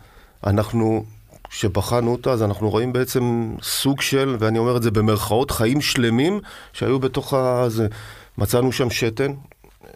אנחנו, 0.48 1.06
כשבחנו 1.54 2.12
אותה, 2.12 2.32
אז 2.32 2.44
אנחנו 2.44 2.70
רואים 2.70 2.94
בעצם 2.94 3.54
סוג 3.62 4.02
של, 4.02 4.36
ואני 4.40 4.58
אומר 4.58 4.78
את 4.78 4.84
זה 4.84 4.92
במרכאות, 4.92 5.52
חיים 5.52 5.82
שלמים 5.82 6.40
שהיו 6.74 7.00
בתוך 7.00 7.34
ה... 7.34 7.66
זה. 7.70 7.88
מצאנו 8.38 8.72
שם 8.72 8.90
שתן. 8.90 9.32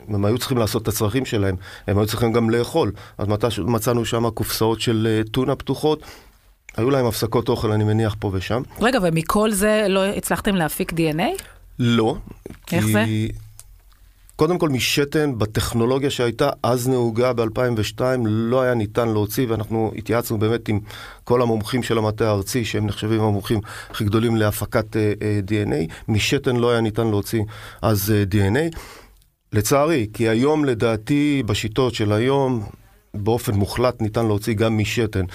הם 0.10 0.26
היו 0.26 0.38
צריכים 0.38 0.58
לעשות 0.58 0.82
את 0.84 0.88
הצרכים 0.88 1.26
שלהם, 1.26 1.56
הם 1.88 1.98
היו 1.98 2.08
צריכים 2.08 2.34
גם 2.34 2.50
לאכול. 2.50 2.92
אז 3.18 3.28
מצא- 3.28 3.62
מצאנו 3.66 4.06
שם 4.06 4.30
קופסאות 4.30 4.82
של 4.82 5.08
אה, 5.10 5.22
טונה 5.32 5.56
פתוחות, 5.56 6.02
היו 6.78 6.90
להם 6.90 7.06
הפסקות 7.06 7.50
אוכל, 7.50 7.72
אני 7.72 7.84
מניח, 7.84 8.16
פה 8.20 8.32
ושם. 8.34 8.62
רגע, 8.82 9.00
ומכל 9.02 9.52
זה 9.52 9.86
לא 9.90 10.06
הצלחתם 10.06 10.56
להפיק 10.56 10.92
DNA? 10.94 11.42
לא. 11.80 12.16
איך 12.72 12.86
כי... 12.86 12.92
זה? 12.92 13.06
קודם 14.38 14.58
כל 14.58 14.70
משתן, 14.70 15.38
בטכנולוגיה 15.38 16.10
שהייתה 16.10 16.50
אז 16.64 16.88
נהוגה 16.88 17.34
ב-2002, 17.34 18.02
לא 18.26 18.62
היה 18.62 18.74
ניתן 18.74 19.10
להוציא, 19.10 19.46
ואנחנו 19.50 19.92
התייעצנו 19.98 20.38
באמת 20.40 20.70
עם 20.70 20.80
כל 21.24 21.42
המומחים 21.42 21.84
של 21.84 21.98
המטה 21.98 22.28
הארצי, 22.28 22.66
שהם 22.66 22.86
נחשבים 22.86 23.22
המומחים 23.22 23.60
הכי 23.90 24.04
גדולים 24.04 24.36
להפקת 24.36 24.86
uh, 24.86 24.96
uh, 24.96 25.50
DNA. 25.50 25.94
משתן 26.08 26.56
לא 26.56 26.72
היה 26.72 26.82
ניתן 26.82 27.08
להוציא 27.08 27.44
אז 27.82 28.14
uh, 28.32 28.34
DNA. 28.34 28.78
לצערי, 29.54 30.08
כי 30.14 30.30
היום 30.30 30.66
לדעתי, 30.66 31.44
בשיטות 31.46 31.94
של 31.94 32.12
היום, 32.12 32.64
באופן 33.14 33.54
מוחלט 33.54 34.02
ניתן 34.02 34.26
להוציא 34.26 34.54
גם 34.54 34.78
משתן. 34.78 35.26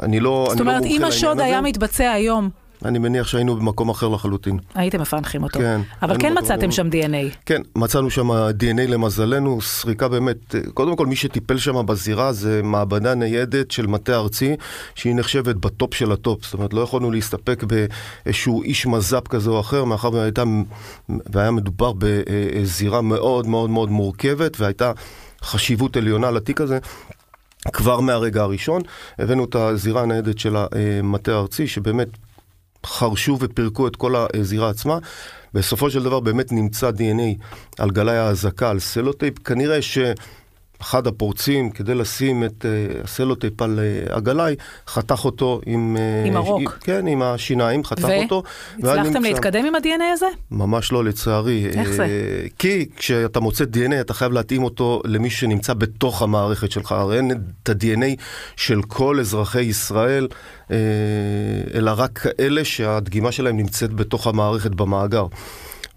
אני 0.00 0.20
לא, 0.20 0.46
זאת 0.48 0.56
אני 0.56 0.66
לא 0.66 0.70
אומרת, 0.70 0.82
מומחה 0.82 0.96
אם 0.96 1.04
השוד 1.04 1.40
היה. 1.40 1.60
מתבצע 1.60 2.10
היום, 2.10 2.50
אני 2.84 2.98
מניח 2.98 3.26
שהיינו 3.26 3.56
במקום 3.56 3.88
אחר 3.88 4.08
לחלוטין. 4.08 4.58
הייתם 4.74 5.00
מפענחים 5.00 5.42
אותו. 5.42 5.58
כן. 5.58 5.80
אבל 6.02 6.16
כן 6.18 6.34
מצאתם 6.38 6.70
שם 6.70 6.88
DNA. 6.88 7.36
כן, 7.46 7.62
מצאנו 7.76 8.10
שם 8.10 8.30
DNA 8.30 8.88
למזלנו, 8.88 9.60
סריקה 9.60 10.08
באמת, 10.08 10.54
קודם 10.74 10.96
כל 10.96 11.06
מי 11.06 11.16
שטיפל 11.16 11.58
שם 11.58 11.86
בזירה 11.86 12.32
זה 12.32 12.60
מעבדה 12.64 13.14
ניידת 13.14 13.70
של 13.70 13.86
מטה 13.86 14.16
ארצי, 14.16 14.56
שהיא 14.94 15.14
נחשבת 15.14 15.56
ב 15.56 15.66
top 15.66 15.94
של 15.94 16.12
ה 16.12 16.18
top, 16.18 16.44
זאת 16.44 16.54
אומרת 16.54 16.72
לא 16.72 16.80
יכולנו 16.80 17.10
להסתפק 17.10 17.64
באיזשהו 17.64 18.62
איש 18.62 18.86
מז"פ 18.86 19.28
כזה 19.28 19.50
או 19.50 19.60
אחר, 19.60 19.84
מאחר 19.84 20.12
והייתה, 20.12 20.42
והיה 21.08 21.50
מדובר 21.50 21.92
בזירה 21.98 23.00
מאוד 23.00 23.46
מאוד 23.46 23.70
מאוד 23.70 23.90
מורכבת, 23.90 24.60
והייתה 24.60 24.92
חשיבות 25.42 25.96
עליונה 25.96 26.30
לתיק 26.30 26.60
הזה. 26.60 26.78
כבר 27.72 28.00
מהרגע 28.00 28.42
הראשון, 28.42 28.82
הבאנו 29.18 29.44
את 29.44 29.54
הזירה 29.54 30.02
הניידת 30.02 30.38
של 30.38 30.56
המטה 30.56 31.32
הארצי, 31.32 31.66
שבאמת 31.66 32.08
חרשו 32.86 33.36
ופירקו 33.40 33.86
את 33.86 33.96
כל 33.96 34.14
הזירה 34.34 34.70
עצמה. 34.70 34.98
בסופו 35.54 35.90
של 35.90 36.02
דבר 36.02 36.20
באמת 36.20 36.52
נמצא 36.52 36.90
DNA 36.90 37.42
על 37.78 37.90
גלאי 37.90 38.16
האזעקה, 38.16 38.70
על 38.70 38.78
סלוטייפ. 38.78 39.38
כנראה 39.38 39.82
שאחד 40.78 41.06
הפורצים, 41.06 41.70
כדי 41.70 41.94
לשים 41.94 42.44
את 42.44 42.64
אה, 42.64 43.04
הסלוטייפ 43.04 43.62
על 43.62 43.78
אה, 44.08 44.16
הגלאי, 44.16 44.54
חתך 44.88 45.24
אותו 45.24 45.60
עם... 45.66 45.96
אה, 45.96 46.28
עם 46.28 46.36
הרוק. 46.36 46.78
כן, 46.80 47.06
עם 47.06 47.22
השיניים, 47.22 47.84
חתך 47.84 48.08
אותו. 48.22 48.42
ואז 48.82 48.96
והצלחתם 48.96 49.22
להתקדם 49.22 49.64
עם 49.64 49.74
ה-DNA 49.74 50.12
הזה? 50.12 50.26
ממש 50.50 50.92
לא, 50.92 51.04
לצערי. 51.04 51.66
איך 51.66 51.88
זה? 51.88 52.04
אה, 52.04 52.08
כי 52.58 52.88
כשאתה 52.96 53.40
מוצא 53.40 53.64
DNA, 53.64 54.00
אתה 54.00 54.14
חייב 54.14 54.32
להתאים 54.32 54.64
אותו 54.64 55.02
למי 55.04 55.30
שנמצא 55.30 55.74
בתוך 55.74 56.22
המערכת 56.22 56.70
שלך. 56.70 56.92
הרי 56.92 57.16
אין 57.16 57.30
את 57.62 57.68
ה-DNA 57.68 58.20
של 58.56 58.82
כל 58.82 59.20
אזרחי 59.20 59.62
ישראל, 59.62 60.28
אה, 60.70 60.76
אלא 61.74 61.92
רק 61.96 62.18
כאלה 62.18 62.64
שהדגימה 62.64 63.32
שלהם 63.32 63.56
נמצאת 63.56 63.92
בתוך 63.92 64.26
המערכת 64.26 64.70
במאגר. 64.70 65.26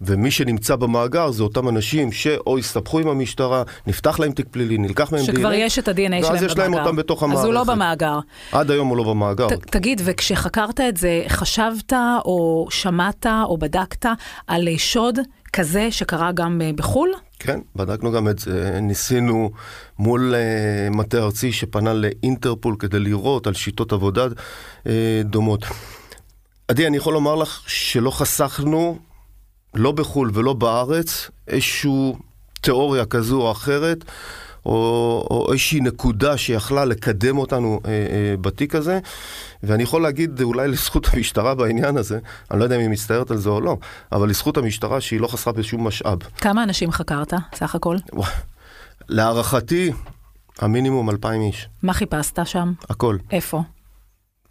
ומי 0.06 0.30
שנמצא 0.30 0.76
במאגר 0.76 1.30
זה 1.30 1.42
אותם 1.42 1.68
אנשים 1.68 2.12
שאו 2.12 2.58
הסתבכו 2.58 2.98
עם 2.98 3.08
המשטרה, 3.08 3.62
נפתח 3.86 4.20
להם 4.20 4.32
תיק 4.32 4.46
פלילי, 4.50 4.78
נלקח 4.78 5.12
מהם 5.12 5.22
DNA. 5.22 5.26
שכבר 5.26 5.52
יש 5.52 5.78
את 5.78 5.88
ה-DNA 5.88 5.96
שלהם 5.96 6.10
במאגר. 6.10 6.32
ואז 6.32 6.42
יש 6.42 6.58
להם 6.58 6.74
אותם 6.74 6.96
בתוך 6.96 7.22
המערכת. 7.22 7.40
אז 7.40 7.44
הוא 7.44 7.54
לא 7.54 7.64
במאגר. 7.64 8.18
עד 8.52 8.70
היום 8.70 8.88
הוא 8.88 8.96
לא 8.96 9.04
במאגר. 9.04 9.48
ת, 9.48 9.52
תגיד, 9.52 10.00
וכשחקרת 10.04 10.80
את 10.80 10.96
זה, 10.96 11.22
חשבת 11.28 11.92
או 12.24 12.66
שמעת 12.70 13.26
או 13.44 13.58
בדקת 13.58 14.06
על 14.46 14.68
שוד 14.76 15.18
כזה 15.52 15.90
שקרה 15.90 16.32
גם 16.32 16.60
אה, 16.64 16.70
בחו"ל? 16.76 17.10
כן, 17.38 17.60
בדקנו 17.76 18.12
גם 18.12 18.28
את 18.28 18.38
זה, 18.38 18.78
ניסינו 18.82 19.50
מול 19.98 20.34
uh, 20.34 20.94
מטה 20.96 21.18
ארצי 21.18 21.52
שפנה 21.52 21.92
לאינטרפול 21.92 22.76
כדי 22.78 22.98
לראות 22.98 23.46
על 23.46 23.54
שיטות 23.54 23.92
עבודה 23.92 24.26
uh, 24.26 24.88
דומות. 25.24 25.64
עדי, 26.68 26.86
אני 26.86 26.96
יכול 26.96 27.12
לומר 27.12 27.34
לך 27.34 27.60
שלא 27.66 28.10
חסכנו, 28.10 28.98
לא 29.74 29.92
בחו"ל 29.92 30.30
ולא 30.34 30.52
בארץ, 30.52 31.30
איזושהי 31.48 32.12
תיאוריה 32.60 33.04
כזו 33.04 33.40
או 33.42 33.52
אחרת, 33.52 34.04
או, 34.66 34.72
או 35.30 35.52
איזושהי 35.52 35.80
נקודה 35.80 36.36
שיכלה 36.36 36.84
לקדם 36.84 37.38
אותנו 37.38 37.80
אה, 37.84 37.90
אה, 37.90 38.36
בתיק 38.40 38.74
הזה. 38.74 38.98
ואני 39.62 39.82
יכול 39.82 40.02
להגיד 40.02 40.42
אולי 40.42 40.68
לזכות 40.68 41.08
המשטרה 41.12 41.54
בעניין 41.54 41.96
הזה, 41.96 42.18
אני 42.50 42.58
לא 42.58 42.64
יודע 42.64 42.76
אם 42.76 42.80
היא 42.80 42.88
מצטערת 42.88 43.30
על 43.30 43.36
זה 43.36 43.48
או 43.48 43.60
לא, 43.60 43.76
אבל 44.12 44.28
לזכות 44.28 44.56
המשטרה 44.56 45.00
שהיא 45.00 45.20
לא 45.20 45.26
חסרה 45.26 45.52
בשום 45.52 45.86
משאב. 45.86 46.18
כמה 46.36 46.62
אנשים 46.62 46.92
חקרת, 46.92 47.32
סך 47.54 47.74
הכל? 47.74 47.96
להערכתי, 49.08 49.92
המינימום 50.58 51.10
2,000 51.10 51.40
איש, 51.40 51.68
מה 51.82 51.92
חיפשת 51.92 52.38
שם? 52.44 52.72
הכל. 52.90 53.16
איפה? 53.30 53.62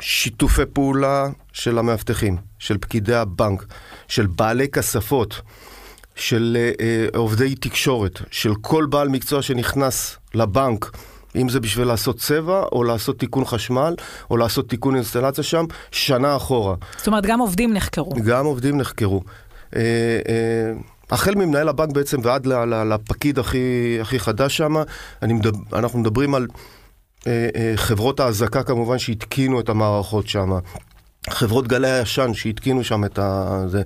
שיתופי 0.01 0.65
פעולה 0.73 1.29
של 1.53 1.77
המאבטחים, 1.77 2.37
של 2.59 2.77
פקידי 2.77 3.15
הבנק, 3.15 3.65
של 4.07 4.27
בעלי 4.27 4.67
כספות, 4.69 5.41
של 6.15 6.57
אה, 6.59 6.71
אה, 6.85 7.05
עובדי 7.15 7.55
תקשורת, 7.55 8.21
של 8.31 8.55
כל 8.61 8.85
בעל 8.85 9.09
מקצוע 9.09 9.41
שנכנס 9.41 10.17
לבנק, 10.33 10.91
אם 11.35 11.49
זה 11.49 11.59
בשביל 11.59 11.87
לעשות 11.87 12.17
צבע, 12.17 12.63
או 12.71 12.83
לעשות 12.83 13.19
תיקון 13.19 13.45
חשמל, 13.45 13.95
או 14.31 14.37
לעשות 14.37 14.69
תיקון 14.69 14.95
אינסטלציה 14.95 15.43
שם, 15.43 15.65
שנה 15.91 16.35
אחורה. 16.35 16.75
זאת 16.97 17.07
אומרת, 17.07 17.25
גם 17.25 17.39
עובדים 17.39 17.73
נחקרו. 17.73 18.11
גם 18.25 18.45
עובדים 18.45 18.77
נחקרו. 18.77 19.21
אה, 19.75 19.81
אה, 20.29 20.73
החל 21.11 21.35
ממנהל 21.35 21.69
הבנק 21.69 21.91
בעצם 21.91 22.17
ועד 22.23 22.45
לפקיד 22.45 23.39
הכי, 23.39 23.97
הכי 24.01 24.19
חדש 24.19 24.57
שם, 24.57 24.75
מדבר, 25.21 25.77
אנחנו 25.79 25.99
מדברים 25.99 26.35
על 26.35 26.47
חברות 27.75 28.19
האזעקה 28.19 28.63
כמובן 28.63 28.99
שהתקינו 28.99 29.60
את 29.60 29.69
המערכות 29.69 30.27
שם, 30.27 30.51
חברות 31.29 31.67
גלי 31.67 31.91
הישן 31.91 32.34
שהתקינו 32.34 32.84
שם 32.84 33.05
את 33.05 33.19
ה... 33.19 33.62
זה. 33.67 33.81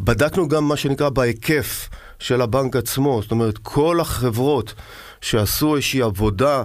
בדקנו 0.00 0.48
גם 0.48 0.64
מה 0.64 0.76
שנקרא 0.76 1.08
בהיקף 1.08 1.88
של 2.18 2.40
הבנק 2.40 2.76
עצמו, 2.76 3.22
זאת 3.22 3.30
אומרת 3.30 3.58
כל 3.58 4.00
החברות 4.00 4.74
שעשו 5.20 5.76
איזושהי 5.76 6.02
עבודה 6.02 6.62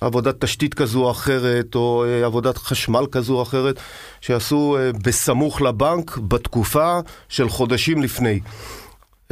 עבודת 0.00 0.44
תשתית 0.44 0.74
כזו 0.74 1.04
או 1.04 1.10
אחרת, 1.10 1.74
או 1.74 2.04
אה, 2.04 2.26
עבודת 2.26 2.58
חשמל 2.58 3.06
כזו 3.12 3.36
או 3.36 3.42
אחרת, 3.42 3.80
שעשו 4.20 4.76
אה, 4.78 4.90
בסמוך 4.92 5.62
לבנק 5.62 6.18
בתקופה 6.18 6.98
של 7.28 7.48
חודשים 7.48 8.02
לפני. 8.02 8.40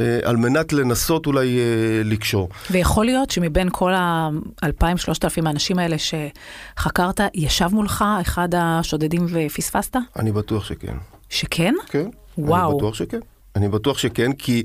אה, 0.01 0.19
על 0.23 0.37
מנת 0.37 0.73
לנסות 0.73 1.25
אולי 1.25 1.59
אה, 1.59 1.63
לקשור. 2.03 2.49
ויכול 2.71 3.05
להיות 3.05 3.29
שמבין 3.31 3.69
כל 3.71 3.93
ה-2,000-3,000 3.93 5.45
האנשים 5.45 5.79
האלה 5.79 5.95
שחקרת, 5.97 7.19
ישב 7.33 7.67
מולך 7.71 8.05
אחד 8.21 8.49
השודדים 8.57 9.25
ופספסת? 9.29 9.95
אני 10.19 10.31
בטוח 10.31 10.65
שכן. 10.65 10.93
שכן? 11.29 11.73
כן. 11.89 12.09
וואו. 12.37 12.69
אני 12.71 12.77
בטוח 12.77 12.93
שכן. 12.95 13.19
אני 13.55 13.67
בטוח 13.69 13.97
שכן, 13.97 14.33
כי 14.33 14.63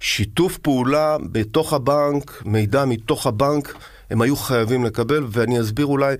שיתוף 0.00 0.58
פעולה 0.58 1.16
בתוך 1.32 1.72
הבנק, 1.72 2.42
מידע 2.44 2.84
מתוך 2.84 3.26
הבנק, 3.26 3.74
הם 4.10 4.22
היו 4.22 4.36
חייבים 4.36 4.84
לקבל, 4.84 5.24
ואני 5.30 5.60
אסביר 5.60 5.86
אולי 5.86 6.14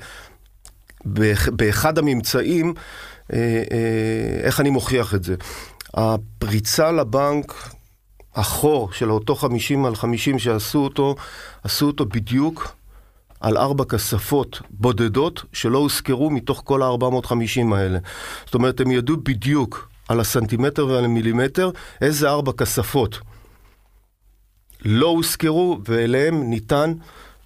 באח- 1.04 1.48
באחד 1.48 1.98
הממצאים 1.98 2.74
אה, 3.32 3.62
איך 4.42 4.61
אני 4.61 4.70
מוכיח 4.70 5.14
את 5.14 5.24
זה. 5.24 5.34
הפריצה 5.94 6.92
לבנק, 6.92 7.54
החור 8.34 8.92
של 8.92 9.10
אותו 9.10 9.34
50 9.34 9.84
על 9.84 9.96
50 9.96 10.38
שעשו 10.38 10.78
אותו, 10.78 11.14
עשו 11.64 11.86
אותו 11.86 12.06
בדיוק 12.06 12.76
על 13.40 13.56
ארבע 13.56 13.84
כספות 13.84 14.62
בודדות 14.70 15.44
שלא 15.52 15.78
הוזכרו 15.78 16.30
מתוך 16.30 16.62
כל 16.64 16.82
ה-450 16.82 17.74
האלה. 17.74 17.98
זאת 18.44 18.54
אומרת, 18.54 18.80
הם 18.80 18.90
ידעו 18.90 19.16
בדיוק 19.16 19.88
על 20.08 20.20
הסנטימטר 20.20 20.86
ועל 20.86 21.04
המילימטר 21.04 21.70
איזה 22.00 22.28
ארבע 22.28 22.52
כספות 22.52 23.20
לא 24.84 25.06
הוזכרו 25.06 25.78
ואליהם 25.84 26.50
ניתן 26.50 26.92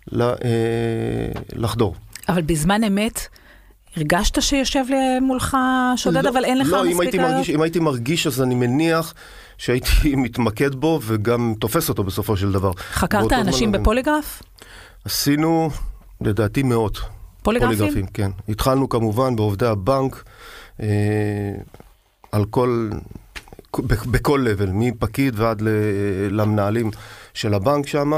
לה, 0.07 0.29
אה, 0.29 1.41
לחדור. 1.53 1.95
אבל 2.29 2.43
בזמן 2.43 2.85
אמת, 2.85 3.29
הרגשת 3.97 4.43
שיושב 4.43 4.85
מולך 5.23 5.57
שודד, 5.97 6.25
לא, 6.25 6.31
אבל 6.31 6.45
אין 6.45 6.59
לך 6.59 6.69
לא, 6.69 6.85
מספיק 6.85 7.01
הייתי, 7.01 7.19
ראיות? 7.19 7.31
מרגיש, 7.33 7.51
אם 7.51 7.63
הייתי 7.63 7.79
מרגיש, 7.81 8.27
אז 8.27 8.43
אני 8.43 8.55
מניח 8.55 9.15
שהייתי 9.59 9.91
מתמקד 10.17 10.75
בו 10.75 11.01
וגם 11.03 11.55
תופס 11.61 11.89
אותו 11.89 12.05
בסופו 12.05 12.37
של 12.37 12.53
דבר. 12.53 12.73
חקרת 12.93 13.33
אנשים 13.33 13.71
זמן- 13.71 13.81
בפוליגרף? 13.83 14.43
עשינו, 15.05 15.71
לדעתי, 16.21 16.63
מאות. 16.63 17.01
פוליגרפים? 17.43 18.07
כן. 18.15 18.31
התחלנו 18.49 18.89
כמובן 18.89 19.37
בעובדי 19.37 19.67
הבנק, 19.67 20.25
אה, 20.81 20.87
על 22.33 22.45
כל, 22.45 22.91
בכל 23.87 24.45
לבל, 24.45 24.71
מפקיד 24.73 25.35
ועד 25.41 25.63
למנהלים 26.31 26.91
של 27.35 27.55
הבנק 27.55 27.87
שם, 27.87 28.13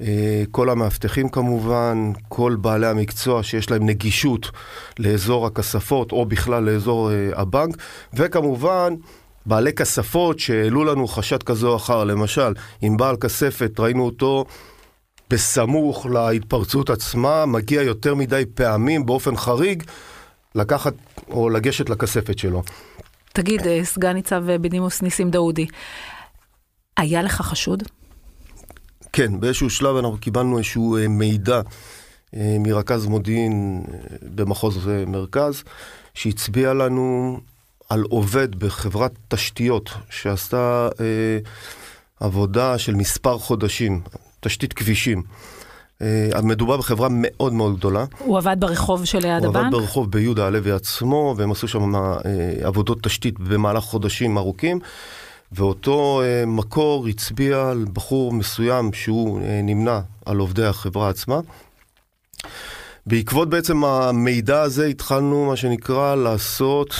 אה, 0.00 0.42
כל 0.50 0.70
המאבטחים 0.70 1.28
כמובן, 1.28 2.12
כל 2.28 2.56
בעלי 2.60 2.86
המקצוע 2.86 3.42
שיש 3.42 3.70
להם 3.70 3.86
נגישות 3.86 4.50
לאזור 4.98 5.46
הכספות 5.46 6.12
או 6.12 6.26
בכלל 6.26 6.62
לאזור 6.62 7.10
אה, 7.10 7.30
הבנק, 7.34 7.76
וכמובן 8.14 8.94
בעלי 9.46 9.72
כספות 9.72 10.38
שהעלו 10.38 10.84
לנו 10.84 11.08
חשד 11.08 11.42
כזה 11.42 11.66
או 11.66 11.76
אחר, 11.76 12.04
למשל, 12.04 12.52
אם 12.82 12.96
בעל 12.96 13.16
כספת 13.16 13.80
ראינו 13.80 14.04
אותו 14.04 14.44
בסמוך 15.30 16.06
להתפרצות 16.06 16.90
עצמה, 16.90 17.46
מגיע 17.46 17.82
יותר 17.82 18.14
מדי 18.14 18.44
פעמים 18.54 19.06
באופן 19.06 19.36
חריג 19.36 19.82
לקחת 20.54 20.94
או 21.30 21.48
לגשת 21.48 21.90
לכספת 21.90 22.38
שלו. 22.38 22.62
תגיד, 23.32 23.66
אה, 23.66 23.84
סגן 23.84 24.12
ניצב 24.12 24.44
בדימוס 24.46 25.02
ניסים 25.02 25.30
דאודי, 25.30 25.66
היה 26.96 27.22
לך 27.22 27.40
חשוד? 27.40 27.82
כן, 29.12 29.40
באיזשהו 29.40 29.70
שלב 29.70 29.96
אנחנו 29.96 30.18
קיבלנו 30.18 30.58
איזשהו 30.58 30.96
אה, 30.96 31.08
מידע 31.08 31.60
אה, 32.36 32.56
מרכז 32.60 33.06
מודיעין 33.06 33.84
אה, 33.92 33.98
במחוז 34.34 34.90
מרכז, 35.06 35.62
שהצביע 36.14 36.74
לנו 36.74 37.40
על 37.88 38.04
עובד 38.08 38.54
בחברת 38.54 39.12
תשתיות 39.28 39.90
שעשתה 40.10 40.88
אה, 41.00 41.38
עבודה 42.20 42.78
של 42.78 42.94
מספר 42.94 43.38
חודשים, 43.38 44.00
תשתית 44.40 44.72
כבישים. 44.72 45.22
אה, 46.02 46.42
מדובר 46.42 46.76
בחברה 46.76 47.08
מאוד 47.10 47.52
מאוד 47.52 47.76
גדולה. 47.76 48.04
הוא 48.18 48.38
עבד 48.38 48.56
ברחוב 48.58 49.04
שליד 49.04 49.24
הוא 49.24 49.48
עבד 49.48 49.56
הבנק? 49.56 49.72
ברחוב 49.72 50.10
ביהודה 50.10 50.46
הלוי 50.46 50.72
עצמו, 50.72 51.34
והם 51.36 51.52
עשו 51.52 51.68
שם 51.68 51.94
אה, 51.94 52.10
עבודות 52.62 53.02
תשתית 53.02 53.40
במהלך 53.40 53.84
חודשים 53.84 54.38
ארוכים. 54.38 54.80
ואותו 55.52 56.22
אה, 56.24 56.46
מקור 56.46 57.06
הצביע 57.06 57.68
על 57.68 57.84
בחור 57.92 58.32
מסוים 58.32 58.92
שהוא 58.92 59.40
אה, 59.40 59.60
נמנה 59.62 60.00
על 60.26 60.38
עובדי 60.38 60.64
החברה 60.64 61.08
עצמה. 61.08 61.40
בעקבות 63.06 63.50
בעצם 63.50 63.84
המידע 63.84 64.62
הזה 64.62 64.86
התחלנו, 64.86 65.46
מה 65.46 65.56
שנקרא, 65.56 66.14
לעשות, 66.14 66.94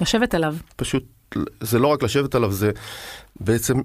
לשבת 0.00 0.34
עליו. 0.34 0.56
פשוט, 0.76 1.04
זה 1.60 1.78
לא 1.78 1.88
רק 1.88 2.02
לשבת 2.02 2.34
עליו, 2.34 2.52
זה 2.52 2.70
בעצם 3.40 3.80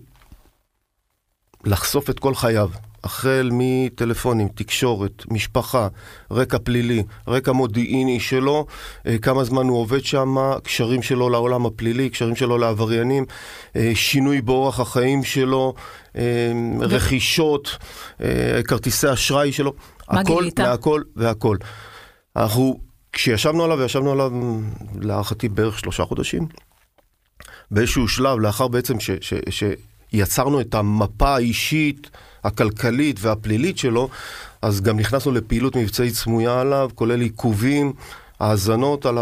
לחשוף 1.66 2.10
את 2.10 2.20
כל 2.20 2.36
חייו. 2.36 2.70
החל 3.04 3.50
מטלפונים, 3.54 4.48
תקשורת, 4.48 5.24
משפחה, 5.30 5.88
רקע 6.32 6.58
פלילי, 6.64 7.04
רקע 7.28 7.52
מודיעיני 7.52 8.20
שלו, 8.20 8.66
אה, 9.08 9.18
כמה 9.18 9.44
זמן 9.44 9.68
הוא 9.68 9.78
עובד 9.78 10.06
שם, 10.06 10.36
קשרים 10.64 11.02
שלו 11.02 11.30
לעולם 11.30 11.66
הפלילי, 11.66 12.10
קשרים 12.10 12.36
שלו 12.36 12.58
לעבריינים, 12.58 13.26
אה, 13.76 13.92
שינוי 13.96 14.42
באורח 14.42 14.80
החיים 14.80 15.24
שלו, 15.24 15.74
אה, 16.16 16.52
רכישות, 16.80 17.78
כרטיסי 18.68 19.14
אשראי 19.14 19.52
שלו, 19.52 19.74
הכל? 20.08 20.44
מהכל 20.58 21.02
והכל. 21.16 21.58
אנחנו, 22.36 22.80
כשישבנו 23.14 23.64
עליו, 23.64 23.78
וישבנו 23.78 24.12
עליו 24.12 24.32
להערכתי 25.02 25.50
בערך 25.50 25.80
שלושה 25.80 26.06
חודשים, 26.06 26.48
באיזשהו 27.72 28.08
שלב, 28.08 28.40
לאחר 28.40 28.68
בעצם 28.68 29.00
ש, 29.00 29.12
ש, 29.50 29.64
שיצרנו 30.12 30.62
את 30.62 30.76
המפה 30.76 31.36
האישית, 31.36 32.10
הכלכלית 32.44 33.18
והפלילית 33.20 33.78
שלו, 33.78 34.10
אז 34.62 34.82
גם 34.82 35.00
נכנסנו 35.00 35.32
לפעילות 35.32 35.76
מבצעית 35.76 36.14
סמויה 36.14 36.62
עליו, 36.62 36.90
כולל 36.96 37.22
עיכובים, 37.22 37.94
האזנות 38.40 39.06
על, 39.06 39.18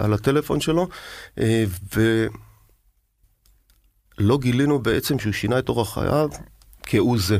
על 0.00 0.12
הטלפון 0.12 0.60
שלו, 0.60 0.88
אה, 1.40 1.64
ולא 4.18 4.38
גילינו 4.38 4.78
בעצם 4.78 5.18
שהוא 5.18 5.32
שינה 5.32 5.58
את 5.58 5.68
אורח 5.68 5.94
חייו 5.94 6.28
כהוא 6.82 7.18
זה. 7.18 7.38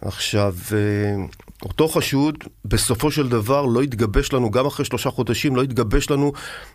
עכשיו, 0.00 0.54
אה, 0.72 1.14
אותו 1.64 1.88
חשוד, 1.88 2.34
בסופו 2.64 3.10
של 3.10 3.28
דבר 3.28 3.66
לא 3.66 3.80
התגבש 3.82 4.32
לנו, 4.32 4.50
גם 4.50 4.66
אחרי 4.66 4.84
שלושה 4.84 5.10
חודשים, 5.10 5.56
לא 5.56 5.62
התגבש 5.62 6.10
לנו 6.10 6.32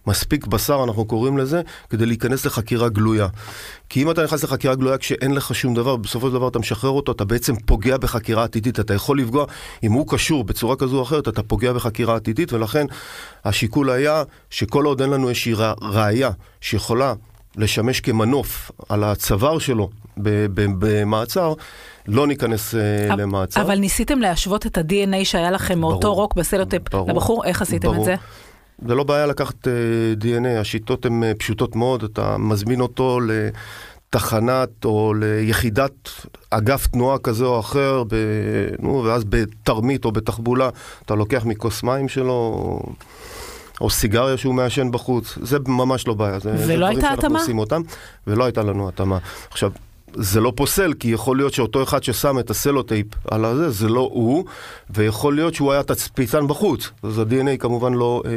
מספיק 0.07 0.47
בשר, 0.47 0.83
אנחנו 0.83 1.05
קוראים 1.05 1.37
לזה, 1.37 1.61
כדי 1.89 2.05
להיכנס 2.05 2.45
לחקירה 2.45 2.89
גלויה. 2.89 3.27
כי 3.89 4.03
אם 4.03 4.11
אתה 4.11 4.23
נכנס 4.23 4.43
לחקירה 4.43 4.75
גלויה 4.75 4.97
כשאין 4.97 5.33
לך 5.33 5.55
שום 5.55 5.73
דבר, 5.73 5.95
בסופו 5.95 6.27
של 6.27 6.33
דבר 6.33 6.47
אתה 6.47 6.59
משחרר 6.59 6.89
אותו, 6.91 7.11
אתה 7.11 7.25
בעצם 7.25 7.55
פוגע 7.55 7.97
בחקירה 7.97 8.43
עתידית. 8.43 8.79
אתה 8.79 8.93
יכול 8.93 9.19
לפגוע, 9.19 9.45
אם 9.83 9.91
הוא 9.91 10.07
קשור 10.07 10.43
בצורה 10.43 10.75
כזו 10.75 10.97
או 10.97 11.03
אחרת, 11.03 11.27
אתה 11.27 11.43
פוגע 11.43 11.73
בחקירה 11.73 12.15
עתידית, 12.15 12.53
ולכן 12.53 12.85
השיקול 13.45 13.89
היה 13.89 14.23
שכל 14.49 14.85
עוד 14.85 15.01
אין 15.01 15.09
לנו 15.09 15.29
איזושהי 15.29 15.53
רא- 15.53 15.73
ראייה 15.81 16.31
שיכולה 16.61 17.13
לשמש 17.55 18.01
כמנוף 18.01 18.71
על 18.89 19.03
הצוואר 19.03 19.59
שלו 19.59 19.89
במעצר, 20.17 21.53
לא 22.07 22.27
ניכנס 22.27 22.75
אה, 22.75 23.13
אבל- 23.13 23.21
למעצר. 23.21 23.61
אבל 23.61 23.75
ניסיתם 23.75 24.19
להשוות 24.19 24.65
את 24.65 24.77
ה-DNA 24.77 25.23
שהיה 25.25 25.51
לכם 25.51 25.79
מאותו. 25.79 26.13
רוק 26.13 26.35
בסלוטפ 26.35 26.91
ברור. 26.91 27.09
לבחור? 27.09 27.45
איך 27.45 27.61
עשיתם 27.61 27.93
את. 27.99 28.03
זה? 28.03 28.15
זה 28.87 28.95
לא 28.95 29.03
בעיה 29.03 29.25
לקחת 29.25 29.67
uh, 29.67 29.69
DNA, 30.23 30.59
השיטות 30.61 31.05
הן 31.05 31.23
אה, 31.23 31.37
פשוטות 31.37 31.75
מאוד, 31.75 32.03
אתה 32.03 32.37
מזמין 32.37 32.81
אותו 32.81 33.19
לתחנת 34.09 34.85
או 34.85 35.13
ליחידת 35.19 36.09
אגף 36.49 36.87
תנועה 36.87 37.17
כזה 37.17 37.45
או 37.45 37.59
אחר, 37.59 38.03
ב, 38.09 38.15
נו, 38.79 39.03
ואז 39.03 39.23
בתרמית 39.29 40.05
או 40.05 40.11
בתחבולה 40.11 40.69
אתה 41.05 41.15
לוקח 41.15 41.45
מכוס 41.45 41.83
מים 41.83 42.07
שלו, 42.07 42.31
או, 42.33 42.81
או 43.81 43.89
סיגריה 43.89 44.37
שהוא 44.37 44.53
מעשן 44.53 44.91
בחוץ, 44.91 45.37
זה 45.41 45.57
ממש 45.67 46.07
לא 46.07 46.13
בעיה. 46.13 46.39
זה, 46.39 46.57
זה 46.57 46.73
ולא 46.73 46.85
דברים 46.87 46.87
הייתה 47.05 47.11
התאמה? 47.13 47.39
ולא 48.27 48.43
הייתה 48.43 48.63
לנו 48.63 48.87
התאמה. 48.87 49.17
עכשיו, 49.51 49.71
זה 50.13 50.41
לא 50.41 50.53
פוסל, 50.55 50.93
כי 50.99 51.07
יכול 51.07 51.37
להיות 51.37 51.53
שאותו 51.53 51.83
אחד 51.83 52.03
ששם 52.03 52.39
את 52.39 52.49
הסלוטייפ 52.49 53.05
על 53.31 53.45
הזה, 53.45 53.69
זה 53.69 53.87
לא 53.89 54.09
הוא, 54.13 54.45
ויכול 54.89 55.35
להיות 55.35 55.53
שהוא 55.53 55.71
היה 55.73 55.83
תצפיתן 55.83 56.47
בחוץ. 56.47 56.89
אז 57.03 57.19
ה-DNA 57.19 57.57
כמובן 57.59 57.93
לא, 57.93 58.23
אה, 58.25 58.31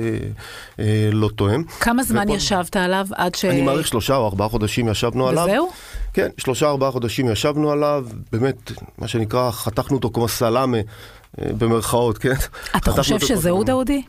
אה, 0.85 1.09
לא 1.13 1.29
תואם. 1.37 1.63
כמה 1.81 2.03
זמן 2.03 2.25
ופה- 2.25 2.37
ישבת 2.37 2.77
עליו 2.77 3.07
עד 3.15 3.35
ש... 3.35 3.45
אני 3.45 3.63
מעריך 3.63 3.87
שלושה 3.87 4.17
או 4.17 4.27
ארבעה 4.27 4.49
חודשים 4.49 4.89
ישבנו 4.89 5.29
עליו. 5.29 5.45
וזהו? 5.49 5.71
כן, 6.15 6.29
שלושה 6.39 6.67
ארבעה 6.69 6.91
חודשים 6.91 7.29
ישבנו 7.29 7.71
עליו, 7.71 8.07
באמת, 8.33 8.73
מה 8.99 9.09
שנקרא, 9.09 9.51
חתכנו 9.51 9.97
אותו 9.97 10.11
כמו 10.15 10.29
סלאמה, 10.29 10.77
אה, 10.77 10.83
במרכאות, 11.59 12.19
כן? 12.19 12.35
אתה 12.77 12.91
חושב 12.93 13.19
שזה 13.19 13.51
הוא. 13.51 13.65
דאודי? 13.65 14.03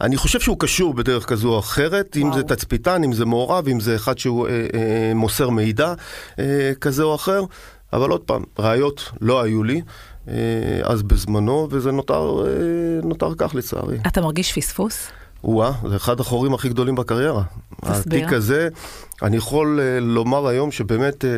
אני 0.00 0.16
חושב 0.16 0.40
שהוא 0.40 0.56
קשור 0.58 0.94
בדרך 0.94 1.24
כזו 1.24 1.48
או 1.48 1.58
אחרת, 1.58 2.16
אם 2.16 2.22
וואו. 2.22 2.34
זה 2.36 2.42
תצפיתן, 2.42 3.04
אם 3.04 3.12
זה 3.12 3.24
מעורב, 3.24 3.68
אם 3.68 3.80
זה 3.80 3.96
אחד 3.96 4.18
שהוא 4.18 4.48
אה, 4.48 4.52
אה, 4.52 5.14
מוסר 5.14 5.50
מידע 5.50 5.94
אה, 6.38 6.72
כזה 6.80 7.02
או 7.02 7.14
אחר, 7.14 7.42
אבל 7.92 8.10
עוד 8.10 8.20
פעם, 8.20 8.44
ראיות 8.58 9.10
לא 9.20 9.42
היו 9.42 9.62
לי 9.62 9.82
אה, 10.28 10.34
אז 10.82 11.02
בזמנו, 11.02 11.68
וזה 11.70 11.92
נותר, 11.92 12.46
אה, 12.46 12.52
נותר 13.02 13.34
כך 13.38 13.54
לצערי. 13.54 13.98
אתה 14.06 14.20
מרגיש 14.20 14.52
פספוס? 14.52 15.08
וואה, 15.44 15.72
זה 15.88 15.96
אחד 15.96 16.20
החורים 16.20 16.54
הכי 16.54 16.68
גדולים 16.68 16.94
בקריירה. 16.94 17.42
תסביר. 17.80 18.20
התיק 18.20 18.32
הזה, 18.32 18.68
אני 19.22 19.36
יכול 19.36 19.80
אה, 19.80 20.00
לומר 20.00 20.46
היום 20.46 20.70
שבאמת 20.70 21.24
אה, 21.24 21.36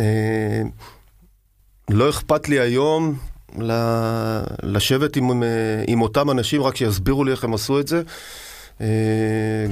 אה, 0.00 0.62
לא 1.90 2.10
אכפת 2.10 2.48
לי 2.48 2.60
היום 2.60 3.18
לשבת 4.62 5.16
עם, 5.16 5.42
אה, 5.42 5.48
עם 5.86 6.02
אותם 6.02 6.30
אנשים, 6.30 6.62
רק 6.62 6.76
שיסבירו 6.76 7.24
לי 7.24 7.30
איך 7.30 7.44
הם 7.44 7.54
עשו 7.54 7.80
את 7.80 7.88
זה. 7.88 8.02
אה, 8.80 8.86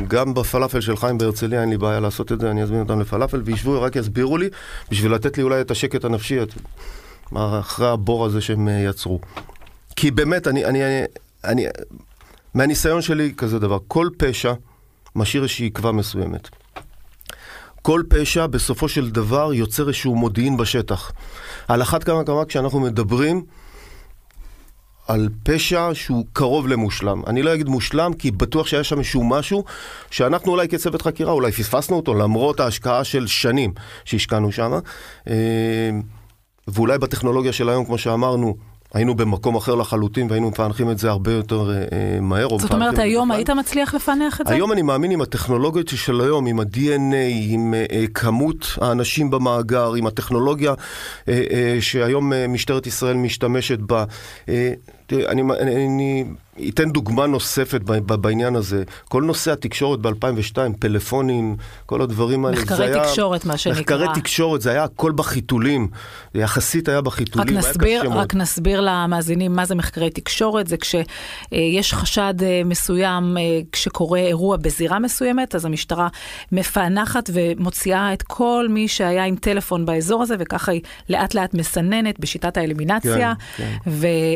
גם 0.08 0.34
בפלאפל 0.34 0.80
של 0.80 0.96
חיים 0.96 1.18
בהרצליה 1.18 1.60
אין 1.60 1.70
לי 1.70 1.78
בעיה 1.78 2.00
לעשות 2.00 2.32
את 2.32 2.40
זה, 2.40 2.50
אני 2.50 2.62
אזמין 2.62 2.80
אותם 2.80 3.00
לפלאפל 3.00 3.42
וישבו, 3.44 3.82
רק 3.82 3.96
יסבירו 3.96 4.36
לי, 4.38 4.48
בשביל 4.90 5.12
לתת 5.12 5.36
לי 5.36 5.42
אולי 5.42 5.60
את 5.60 5.70
השקט 5.70 6.04
הנפשי 6.04 6.42
את- 6.42 6.54
אחרי 7.36 7.88
הבור 7.88 8.26
הזה 8.26 8.40
שהם 8.40 8.68
אה, 8.68 8.72
יצרו. 8.88 9.20
כי 9.96 10.10
באמת, 10.10 10.48
אני, 10.48 10.64
אני, 10.64 10.84
אני, 10.84 11.04
אני, 11.44 11.66
מהניסיון 12.54 13.02
שלי 13.02 13.32
כזה 13.36 13.58
דבר, 13.58 13.78
כל 13.88 14.08
פשע 14.16 14.52
משאיר 15.16 15.42
איזושהי 15.42 15.66
עקבה 15.66 15.92
מסוימת. 15.92 16.48
כל 17.82 18.02
פשע 18.08 18.46
בסופו 18.46 18.88
של 18.88 19.10
דבר 19.10 19.54
יוצר 19.54 19.88
איזשהו 19.88 20.14
מודיעין 20.16 20.56
בשטח. 20.56 21.12
על 21.68 21.82
אחת 21.82 22.04
כמה 22.04 22.20
וכמה 22.20 22.44
כשאנחנו 22.44 22.80
מדברים 22.80 23.44
על 25.10 25.28
פשע 25.42 25.90
שהוא 25.92 26.24
קרוב 26.32 26.68
למושלם. 26.68 27.22
אני 27.26 27.42
לא 27.42 27.54
אגיד 27.54 27.68
מושלם, 27.68 28.12
כי 28.12 28.30
בטוח 28.30 28.66
שהיה 28.66 28.84
שם 28.84 28.98
איזשהו 28.98 29.24
משהו 29.24 29.64
שאנחנו 30.10 30.52
אולי 30.52 30.68
כצוות 30.68 31.02
חקירה, 31.02 31.32
אולי 31.32 31.52
פספסנו 31.52 31.96
אותו, 31.96 32.14
למרות 32.14 32.60
ההשקעה 32.60 33.04
של 33.04 33.26
שנים 33.26 33.72
שהשקענו 34.04 34.52
שם. 34.52 34.72
אה, 35.28 35.34
ואולי 36.68 36.98
בטכנולוגיה 36.98 37.52
של 37.52 37.68
היום, 37.68 37.84
כמו 37.84 37.98
שאמרנו, 37.98 38.56
היינו 38.94 39.14
במקום 39.14 39.56
אחר 39.56 39.74
לחלוטין 39.74 40.26
והיינו 40.30 40.50
מפענחים 40.50 40.90
את 40.90 40.98
זה 40.98 41.10
הרבה 41.10 41.32
יותר 41.32 41.70
אה, 41.70 42.20
מהר. 42.20 42.58
זאת 42.58 42.72
אומרת, 42.72 42.98
היום. 42.98 43.30
היית 43.30 43.50
מצליח 43.50 43.94
לפענח 43.94 44.40
את 44.40 44.46
זה? 44.46 44.54
היום 44.54 44.72
אני 44.72 44.82
מאמין 44.82 45.10
עם 45.10 45.20
הטכנולוגיות 45.20 45.88
של 45.88 46.20
היום, 46.20 46.46
עם 46.46 46.60
ה-DNA, 46.60 47.32
עם 47.48 47.74
אה, 47.74 47.84
אה, 47.92 48.04
כמות 48.14 48.66
האנשים 48.80 49.30
במאגר, 49.30 49.94
עם 49.94 50.06
הטכנולוגיה 50.06 50.74
אה, 51.28 51.42
אה, 51.50 51.76
שהיום 51.80 52.32
אה, 52.32 52.48
משטרת 52.48 52.86
ישראל 52.86 53.16
משתמשת 53.16 53.78
בה. 53.78 54.04
אה, 54.48 54.72
אני, 55.12 55.42
אני, 55.42 55.86
אני 55.86 56.24
אתן 56.68 56.90
דוגמה 56.90 57.26
נוספת 57.26 57.80
בעניין 58.06 58.56
הזה. 58.56 58.82
כל 59.08 59.22
נושא 59.22 59.52
התקשורת 59.52 60.00
ב-2002, 60.00 60.56
פלאפונים, 60.78 61.56
כל 61.86 62.02
הדברים 62.02 62.44
האלה, 62.44 62.56
מחקרי 62.56 62.90
תקשורת, 63.02 63.44
מה 63.44 63.56
שנקרא. 63.56 63.80
מחקרי 63.80 64.06
תקשורת, 64.14 64.60
זה 64.60 64.70
היה 64.70 64.84
הכל 64.84 65.12
בחיתולים. 65.12 65.88
יחסית 66.34 66.88
היה 66.88 67.00
בחיתולים, 67.00 67.58
רק 67.58 67.64
נסביר, 67.64 68.02
רק 68.12 68.34
נסביר 68.34 68.80
למאזינים 68.80 69.56
מה 69.56 69.64
זה 69.64 69.74
מחקרי 69.74 70.10
תקשורת, 70.10 70.66
זה 70.66 70.76
כשיש 70.76 71.94
חשד 71.94 72.34
אה, 72.42 72.62
מסוים, 72.64 73.36
אה, 73.38 73.60
כשקורה 73.72 74.18
אירוע 74.18 74.56
בזירה 74.56 74.98
מסוימת, 74.98 75.54
אז 75.54 75.64
המשטרה 75.64 76.08
מפענחת 76.52 77.30
ומוציאה 77.32 78.12
את 78.12 78.22
כל 78.22 78.66
מי 78.70 78.88
שהיה 78.88 79.24
עם 79.24 79.36
טלפון 79.36 79.86
באזור 79.86 80.22
הזה, 80.22 80.34
וככה 80.38 80.72
היא 80.72 80.80
לאט 81.08 81.34
לאט 81.34 81.54
מסננת 81.54 82.20
בשיטת 82.20 82.56
האלימינציה, 82.56 83.34
כן, 83.56 83.64
כן. 83.84 83.90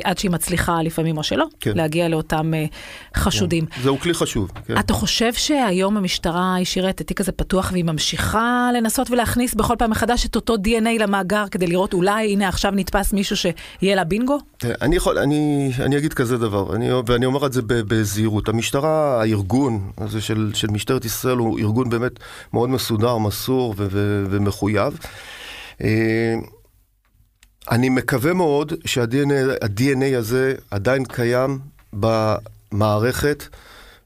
ועד 0.04 0.18
שהיא 0.18 0.30
מצליחה 0.30 0.63
לפעמים 0.82 1.16
או 1.16 1.22
שלא, 1.22 1.46
כן. 1.60 1.72
להגיע 1.74 2.08
לאותם 2.08 2.52
uh, 2.54 3.18
חשודים. 3.18 3.66
כן. 3.66 3.82
זהו 3.82 3.98
כלי 4.00 4.14
חשוב. 4.14 4.50
כן. 4.66 4.78
אתה 4.78 4.92
חושב 4.92 5.32
שהיום 5.32 5.96
המשטרה 5.96 6.56
השאירה 6.60 6.90
את 6.90 7.00
התיק 7.00 7.20
הזה 7.20 7.32
פתוח 7.32 7.70
והיא 7.72 7.84
ממשיכה 7.84 8.70
לנסות 8.76 9.10
ולהכניס 9.10 9.54
בכל 9.54 9.74
פעם 9.78 9.90
מחדש 9.90 10.26
את 10.26 10.36
אותו 10.36 10.54
DNA 10.54 11.02
למאגר 11.02 11.44
כדי 11.50 11.66
לראות 11.66 11.94
אולי 11.94 12.32
הנה 12.32 12.48
עכשיו 12.48 12.72
נתפס 12.74 13.12
מישהו 13.12 13.36
שיהיה 13.36 13.94
לה 13.94 14.04
בינגו? 14.04 14.38
אני 14.82 14.96
יכול, 14.96 15.18
אני, 15.18 15.70
אני 15.80 15.98
אגיד 15.98 16.14
כזה 16.14 16.38
דבר, 16.38 16.76
אני, 16.76 16.88
ואני 17.06 17.26
אומר 17.26 17.46
את 17.46 17.52
זה 17.52 17.62
בזהירות. 17.66 18.48
המשטרה, 18.48 19.20
הארגון 19.20 19.90
הזה 19.98 20.20
של, 20.20 20.50
של 20.54 20.68
משטרת 20.70 21.04
ישראל 21.04 21.36
הוא 21.36 21.58
ארגון 21.58 21.90
באמת 21.90 22.12
מאוד 22.52 22.70
מסודר, 22.70 23.18
מסור 23.18 23.74
ו, 23.76 23.86
ו, 23.90 24.24
ומחויב. 24.30 24.98
אני 27.70 27.88
מקווה 27.88 28.32
מאוד 28.32 28.72
שה-DNA 28.84 30.16
הזה 30.16 30.54
עדיין 30.70 31.04
קיים 31.04 31.58
במערכת 31.92 33.44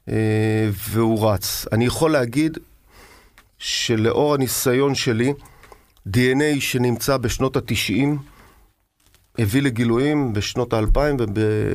אה, 0.09 0.69
והוא 0.89 1.29
רץ. 1.29 1.65
אני 1.71 1.85
יכול 1.85 2.11
להגיד 2.11 2.57
שלאור 3.57 4.33
הניסיון 4.33 4.95
שלי, 4.95 5.33
DNA 6.07 6.59
שנמצא 6.59 7.17
בשנות 7.17 7.57
התשעים 7.57 8.17
הביא 9.39 9.61
לגילויים 9.61 10.33
בשנות 10.33 10.73
האלפיים 10.73 11.17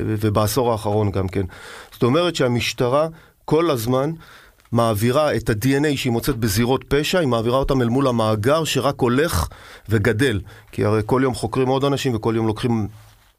ובעשור 0.05 0.71
האחרון 0.71 1.11
גם 1.11 1.27
כן. 1.27 1.45
זאת 1.91 2.03
אומרת 2.03 2.35
שהמשטרה 2.35 3.07
כל 3.45 3.71
הזמן 3.71 4.11
מעבירה 4.75 5.35
את 5.35 5.49
ה-DNA 5.49 5.97
שהיא 5.97 6.11
מוצאת 6.11 6.37
בזירות 6.37 6.83
פשע, 6.87 7.19
היא 7.19 7.27
מעבירה 7.27 7.57
אותם 7.57 7.81
אל 7.81 7.89
מול 7.89 8.07
המאגר 8.07 8.63
שרק 8.63 8.99
הולך 8.99 9.47
וגדל. 9.89 10.41
כי 10.71 10.85
הרי 10.85 11.01
כל 11.05 11.21
יום 11.23 11.33
חוקרים 11.33 11.67
עוד 11.67 11.83
אנשים 11.83 12.15
וכל 12.15 12.33
יום 12.35 12.47
לוקחים 12.47 12.87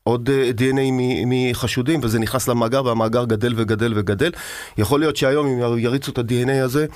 עוד 0.02 0.30
אה, 0.30 0.50
DNA 0.58 0.92
מחשודים, 1.26 2.00
וזה 2.02 2.18
נכנס 2.18 2.48
למאגר, 2.48 2.84
והמאגר 2.84 3.24
גדל 3.24 3.54
וגדל 3.56 3.92
וגדל. 3.96 4.30
יכול 4.78 5.00
להיות 5.00 5.16
שהיום 5.16 5.46
אם 5.46 5.78
יריצו 5.78 6.12
את 6.12 6.18
ה-DNA 6.18 6.64
הזה, 6.64 6.86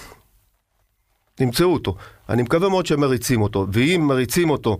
תמצאו 1.35 1.72
אותו. 1.72 1.94
אני 2.29 2.42
מקווה 2.42 2.68
מאוד 2.68 2.87
שהם 2.87 3.00
מריצים 3.00 3.42
אותו, 3.42 3.66
ואם 3.72 4.05
מריצים 4.09 4.50
אותו 4.50 4.79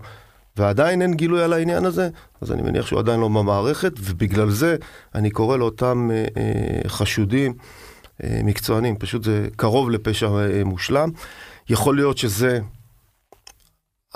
ועדיין 0.57 1.01
אין 1.01 1.13
גילוי 1.13 1.43
על 1.43 1.53
העניין 1.53 1.85
הזה, 1.85 2.09
אז 2.41 2.51
אני 2.51 2.61
מניח 2.61 2.87
שהוא 2.87 2.99
עדיין 2.99 3.19
לא 3.19 3.27
במערכת, 3.27 3.93
ובגלל 3.99 4.49
זה 4.49 4.75
אני 5.15 5.29
קורא 5.29 5.57
לאותם 5.57 6.09
אה, 6.11 6.25
אה, 6.37 6.89
חשודים 6.89 7.53
מקצוענים, 8.43 8.95
פשוט 8.95 9.23
זה 9.23 9.47
קרוב 9.55 9.89
לפשע 9.89 10.27
אה, 10.27 10.63
מושלם. 10.65 11.09
יכול 11.69 11.95
להיות 11.95 12.17
שזה 12.17 12.59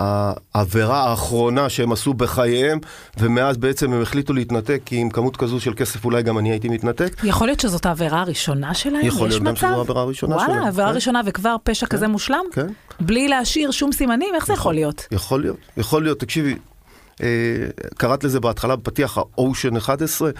העבירה 0.00 1.10
האחרונה 1.10 1.68
שהם 1.68 1.92
עשו 1.92 2.14
בחייהם, 2.14 2.78
ומאז 3.18 3.56
בעצם 3.56 3.92
הם 3.92 4.02
החליטו 4.02 4.32
להתנתק, 4.32 4.80
כי 4.84 4.96
עם 4.96 5.10
כמות 5.10 5.36
כזו 5.36 5.60
של 5.60 5.74
כסף 5.74 6.04
אולי 6.04 6.22
גם 6.22 6.38
אני 6.38 6.50
הייתי 6.50 6.68
מתנתק. 6.68 7.16
יכול 7.24 7.48
להיות 7.48 7.60
שזאת 7.60 7.86
העבירה 7.86 8.20
הראשונה 8.20 8.74
שלהם? 8.74 9.06
יכול 9.06 9.28
להיות 9.28 9.42
גם 9.42 9.56
שזו 9.56 9.66
העבירה 9.66 10.02
הראשונה 10.02 10.34
וואלה, 10.34 10.46
שלהם. 10.46 10.58
וואלה, 10.58 10.68
עבירה 10.68 10.88
כן. 10.88 10.94
ראשונה 10.94 11.20
וכבר 11.26 11.56
פשע 11.62 11.86
כן. 11.86 11.96
כזה 11.96 12.08
מושלם? 12.08 12.44
כן. 12.52 12.66
בלי 13.00 13.28
להשאיר 13.28 13.70
שום 13.70 13.92
סימנים? 13.92 14.34
איך 14.34 14.46
זה 14.46 14.52
יכול 14.52 14.74
להיות? 14.74 15.06
יכול 15.10 15.40
להיות, 15.40 15.56
יכול 15.76 16.02
להיות, 16.02 16.20
תקשיבי, 16.20 16.54
אה, 17.22 17.28
קראת 17.96 18.24
לזה 18.24 18.40
בהתחלה 18.40 18.76
בפתיח 18.76 19.18
ה-Ocean 19.18 19.78
11, 19.78 20.30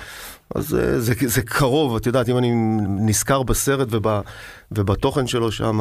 אז 0.55 0.69
זה, 0.69 1.01
זה, 1.01 1.15
זה 1.21 1.43
קרוב, 1.43 1.97
את 1.97 2.07
יודעת, 2.07 2.29
אם 2.29 2.39
אני 2.39 2.51
נזכר 3.01 3.43
בסרט 3.43 3.89
וב, 3.91 4.07
ובתוכן 4.73 5.27
שלו 5.27 5.53
שם, 5.53 5.81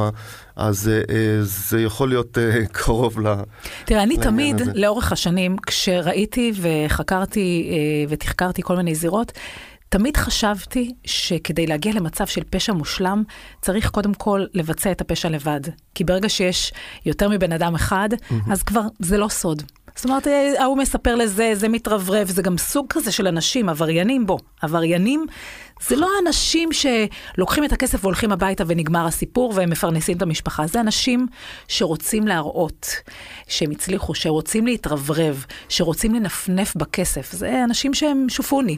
אז 0.56 0.89
אה, 0.89 1.38
זה 1.41 1.82
יכול 1.82 2.10
להיות 2.10 2.38
אה, 2.38 2.65
קרוב 2.71 3.19
ל... 3.19 3.34
תראה, 3.86 4.04
אני 4.04 4.17
תמיד, 4.17 4.62
הזה. 4.62 4.71
לאורך 4.75 5.12
השנים, 5.12 5.58
כשראיתי 5.58 6.51
וחקרתי 6.56 7.71
ותחקרתי 8.10 8.62
כל 8.62 8.75
מיני 8.75 8.95
זירות, 8.95 9.32
תמיד 9.89 10.17
חשבתי 10.17 10.93
שכדי 11.04 11.67
להגיע 11.67 11.93
למצב 11.93 12.28
של 12.28 12.41
פשע 12.49 12.73
מושלם, 12.73 13.23
צריך 13.62 13.89
קודם 13.89 14.13
כל 14.13 14.45
לבצע 14.54 14.91
את 14.91 15.01
הפשע 15.01 15.30
לבד. 15.30 15.62
כי 15.95 16.04
ברגע 16.04 16.30
שיש 16.30 16.73
יותר 17.06 17.30
מבן 17.30 17.51
אדם 17.51 17.75
אחד, 17.75 18.10
mm-hmm. 18.13 18.51
אז 18.51 18.63
כבר 18.63 18.82
זה 18.99 19.17
לא 19.17 19.28
סוד. 19.28 19.63
זאת 19.95 20.05
אומרת, 20.05 20.27
אה, 20.27 20.53
ההוא 20.63 20.77
מספר 20.77 21.15
לזה, 21.15 21.51
זה 21.53 21.69
מתרברב, 21.69 22.27
זה 22.27 22.41
גם 22.41 22.58
סוג 22.58 22.86
כזה 22.89 23.12
של 23.12 23.27
אנשים, 23.27 23.69
עבריינים, 23.69 24.25
בוא, 24.25 24.39
עבריינים 24.62 25.25
זה 25.88 25.95
לא 25.95 26.10
אנשים 26.25 26.69
שלוקחים 26.71 27.63
את 27.65 27.71
הכסף 27.71 28.03
והולכים 28.03 28.31
הביתה 28.31 28.63
ונגמר 28.67 29.05
הסיפור 29.05 29.53
והם 29.55 29.69
מפרנסים 29.69 30.17
את 30.17 30.21
המשפחה, 30.21 30.67
זה 30.67 30.79
אנשים 30.79 31.27
שרוצים 31.67 32.27
להראות 32.27 32.88
שהם 33.47 33.71
הצליחו, 33.71 34.15
שרוצים 34.15 34.65
להתרברב, 34.65 35.45
שרוצים 35.69 36.15
לנפנף 36.15 36.75
בכסף, 36.75 37.31
זה 37.31 37.63
אנשים 37.63 37.93
שהם 37.93 38.25
שופוני. 38.29 38.77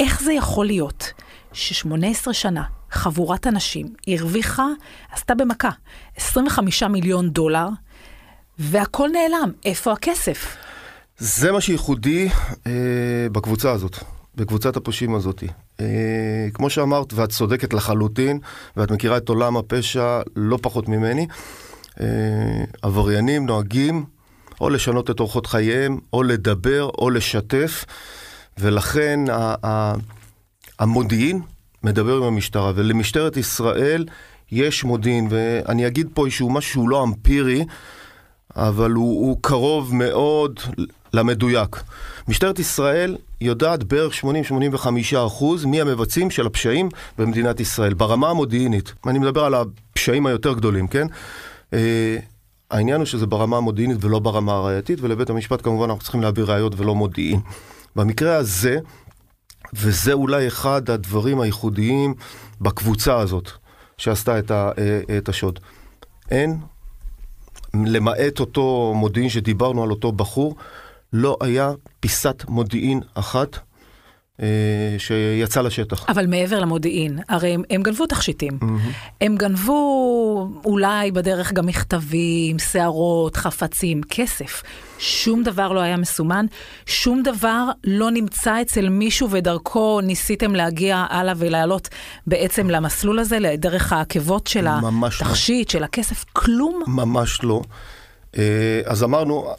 איך 0.00 0.22
זה 0.22 0.32
יכול 0.32 0.66
להיות 0.66 1.12
ש-18 1.52 2.32
שנה 2.32 2.62
חבורת 2.90 3.46
אנשים 3.46 3.86
הרוויחה, 4.08 4.66
עשתה 5.12 5.34
במכה, 5.34 5.70
25 6.16 6.82
מיליון 6.82 7.30
דולר, 7.30 7.68
והכל 8.58 9.08
נעלם, 9.12 9.50
איפה 9.64 9.92
הכסף? 9.92 10.56
זה 11.18 11.52
מה 11.52 11.60
שייחודי 11.60 12.28
אה, 12.66 12.72
בקבוצה 13.32 13.70
הזאת, 13.72 13.96
בקבוצת 14.34 14.76
הפושעים 14.76 15.14
הזאת. 15.14 15.42
אה, 15.80 15.86
כמו 16.54 16.70
שאמרת, 16.70 17.12
ואת 17.12 17.28
צודקת 17.30 17.72
לחלוטין, 17.74 18.38
ואת 18.76 18.90
מכירה 18.90 19.16
את 19.16 19.28
עולם 19.28 19.56
הפשע 19.56 20.20
לא 20.36 20.58
פחות 20.62 20.88
ממני, 20.88 21.26
אה, 22.00 22.06
עבריינים 22.82 23.46
נוהגים 23.46 24.04
או 24.60 24.70
לשנות 24.70 25.10
את 25.10 25.20
אורחות 25.20 25.46
חייהם, 25.46 25.98
או 26.12 26.22
לדבר, 26.22 26.90
או 26.98 27.10
לשתף, 27.10 27.84
ולכן 28.58 29.20
ה- 29.30 29.54
ה- 29.66 29.94
המודיעין 30.78 31.40
מדבר 31.84 32.16
עם 32.16 32.22
המשטרה, 32.22 32.72
ולמשטרת 32.74 33.36
ישראל 33.36 34.06
יש 34.52 34.84
מודיעין, 34.84 35.28
ואני 35.30 35.86
אגיד 35.86 36.08
פה 36.14 36.24
איזשהו 36.26 36.50
משהו 36.50 36.72
שהוא 36.72 36.88
לא 36.88 37.04
אמפירי, 37.04 37.64
אבל 38.56 38.90
הוא, 38.90 39.26
הוא 39.26 39.38
קרוב 39.40 39.94
מאוד 39.94 40.60
למדויק. 41.12 41.82
משטרת 42.28 42.58
ישראל 42.58 43.16
יודעת 43.40 43.84
בערך 43.84 44.12
80-85% 44.24 45.66
מי 45.66 45.80
המבצעים 45.80 46.30
של 46.30 46.46
הפשעים 46.46 46.88
במדינת 47.18 47.60
ישראל, 47.60 47.94
ברמה 47.94 48.30
המודיעינית. 48.30 48.92
אני 49.06 49.18
מדבר 49.18 49.44
על 49.44 49.54
הפשעים 49.54 50.26
היותר 50.26 50.52
גדולים, 50.52 50.88
כן? 50.88 51.06
Uh, 51.70 51.74
העניין 52.70 53.00
הוא 53.00 53.06
שזה 53.06 53.26
ברמה 53.26 53.56
המודיעינית 53.56 54.04
ולא 54.04 54.18
ברמה 54.18 54.52
הראייתית, 54.52 54.98
ולבית 55.02 55.30
המשפט 55.30 55.62
כמובן 55.62 55.90
אנחנו 55.90 56.02
צריכים 56.02 56.22
להביא 56.22 56.44
ראיות 56.44 56.80
ולא 56.80 56.94
מודיעין. 56.94 57.40
במקרה 57.96 58.36
הזה, 58.36 58.78
וזה 59.74 60.12
אולי 60.12 60.46
אחד 60.48 60.90
הדברים 60.90 61.40
הייחודיים 61.40 62.14
בקבוצה 62.60 63.18
הזאת 63.18 63.50
שעשתה 63.98 64.38
את, 64.38 64.50
ה, 64.50 64.70
אה, 64.78 65.18
את 65.18 65.28
השוד. 65.28 65.58
אין 66.30 66.58
למעט 67.86 68.40
אותו 68.40 68.92
מודיעין 68.96 69.28
שדיברנו 69.28 69.82
על 69.82 69.90
אותו 69.90 70.12
בחור, 70.12 70.56
לא 71.12 71.36
היה 71.40 71.72
פיסת 72.00 72.44
מודיעין 72.48 73.00
אחת 73.14 73.58
שיצא 74.98 75.60
לשטח. 75.60 76.04
אבל 76.08 76.26
מעבר 76.26 76.60
למודיעין, 76.60 77.18
הרי 77.28 77.54
הם, 77.54 77.62
הם 77.70 77.82
גנבו 77.82 78.06
תכשיטים. 78.06 78.58
Mm-hmm. 78.62 78.64
הם 79.20 79.36
גנבו 79.36 80.50
אולי 80.64 81.10
בדרך 81.10 81.52
גם 81.52 81.66
מכתבים, 81.66 82.58
שערות, 82.58 83.36
חפצים, 83.36 84.00
כסף. 84.10 84.62
שום 84.98 85.42
דבר 85.42 85.72
לא 85.72 85.80
היה 85.80 85.96
מסומן, 85.96 86.46
שום 86.86 87.22
דבר 87.22 87.64
לא 87.84 88.10
נמצא 88.10 88.62
אצל 88.62 88.88
מישהו 88.88 89.30
ודרכו 89.30 90.00
ניסיתם 90.00 90.54
להגיע 90.54 91.06
הלאה 91.10 91.34
ולעלות 91.36 91.88
בעצם 92.26 92.70
למסלול 92.70 93.18
הזה, 93.18 93.38
דרך 93.58 93.92
העקבות 93.92 94.46
של 94.46 94.66
התכשיט, 94.68 95.68
לא. 95.68 95.72
של 95.72 95.84
הכסף, 95.84 96.24
כלום? 96.32 96.82
ממש 96.86 97.40
לא. 97.42 97.62
אה, 98.38 98.80
אז 98.84 99.04
אמרנו, 99.04 99.54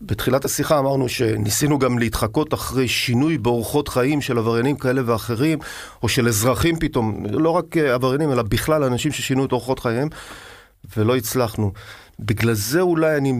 בתחילת 0.00 0.44
השיחה 0.44 0.78
אמרנו 0.78 1.08
שניסינו 1.08 1.78
גם 1.78 1.98
להתחקות 1.98 2.54
אחרי 2.54 2.88
שינוי 2.88 3.38
באורחות 3.38 3.88
חיים 3.88 4.20
של 4.20 4.38
עבריינים 4.38 4.76
כאלה 4.76 5.02
ואחרים, 5.06 5.58
או 6.02 6.08
של 6.08 6.28
אזרחים 6.28 6.78
פתאום, 6.78 7.26
לא 7.30 7.50
רק 7.50 7.76
אה, 7.76 7.94
עבריינים, 7.94 8.32
אלא 8.32 8.42
בכלל 8.42 8.84
אנשים 8.84 9.12
ששינו 9.12 9.44
את 9.44 9.52
אורחות 9.52 9.78
חייהם, 9.78 10.08
ולא 10.96 11.16
הצלחנו. 11.16 11.72
בגלל 12.20 12.54
זה 12.54 12.80
אולי 12.80 13.16
אני, 13.16 13.32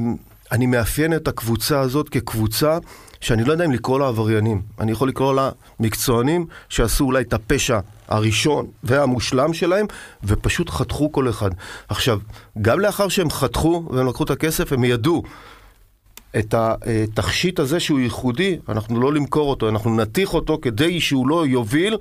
אני 0.53 0.66
מאפיין 0.66 1.16
את 1.16 1.29
הקבוצה 1.29 1.81
הזאת 1.81 2.09
כקבוצה 2.09 2.79
שאני 3.20 3.44
לא 3.44 3.53
יודע 3.53 3.64
אם 3.64 3.73
לקרוא 3.73 3.99
לה 3.99 4.09
עבריינים. 4.09 4.62
אני 4.81 4.92
יכול 4.92 5.09
לקרוא 5.09 5.35
לה 5.35 5.51
מקצוענים 5.81 6.46
שעשו 6.68 7.05
אולי 7.05 7.23
את 7.23 7.33
הפשע 7.33 7.79
הראשון 8.09 8.66
והמושלם 8.85 9.53
שלהם, 9.53 9.87
ופשוט 10.25 10.70
חתכו 10.70 11.12
כל 11.12 11.29
אחד. 11.29 11.51
עכשיו, 11.88 12.18
גם 12.62 12.81
לאחר 12.81 13.09
שהם 13.09 13.31
חתכו 13.31 13.88
והם 13.90 14.07
לקחו 14.09 14.25
את 14.25 14.31
הכסף, 14.31 14.73
הם 14.73 14.85
ידעו 14.85 15.23
את 16.38 16.54
התכשיט 16.54 17.58
הזה 17.58 17.80
שהוא 17.80 18.00
ייחודי, 18.00 18.58
אנחנו 18.68 19.00
לא 19.00 19.12
למכור 19.12 19.50
אותו, 19.50 19.68
אנחנו 19.68 19.96
נתיך 19.96 20.34
אותו 20.34 20.58
כדי 20.62 21.00
שהוא 21.00 21.28
לא 21.28 21.46
יוביל, 21.46 21.96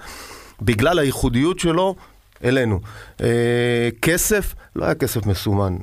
בגלל 0.62 1.00
הייחודיות 1.00 1.60
שלו, 1.60 1.96
אלינו. 2.44 2.80
אה, 3.22 3.90
כסף, 4.02 4.56
לא 4.76 4.86
היה 4.86 4.96
כסף 4.96 5.26
מסומן. 5.26 5.76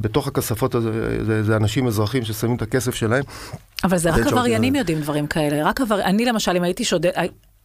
בתוך 0.00 0.28
הכספות 0.28 0.74
הזה, 0.74 1.24
זה, 1.24 1.42
זה 1.42 1.56
אנשים 1.56 1.86
אזרחים 1.86 2.24
ששמים 2.24 2.56
את 2.56 2.62
הכסף 2.62 2.94
שלהם. 2.94 3.24
אבל 3.84 3.98
זה 3.98 4.10
רק 4.10 4.26
עבריינים 4.26 4.74
יודעים 4.74 5.00
דברים 5.00 5.26
כאלה. 5.26 5.64
רק 5.64 5.80
עבר... 5.80 6.02
אני 6.02 6.24
למשל, 6.24 6.56
אם 6.56 6.62
הייתי 6.62 6.84
שודד... 6.84 7.10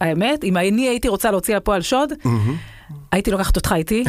האמת, 0.00 0.44
אם 0.44 0.56
אני 0.56 0.88
הייתי 0.88 1.08
רוצה 1.08 1.30
להוציא 1.30 1.56
לפועל 1.56 1.82
שוד, 1.82 2.12
mm-hmm. 2.12 2.28
הייתי 3.16 3.30
לוקחת 3.30 3.56
אותך 3.56 3.72
איתי, 3.76 4.04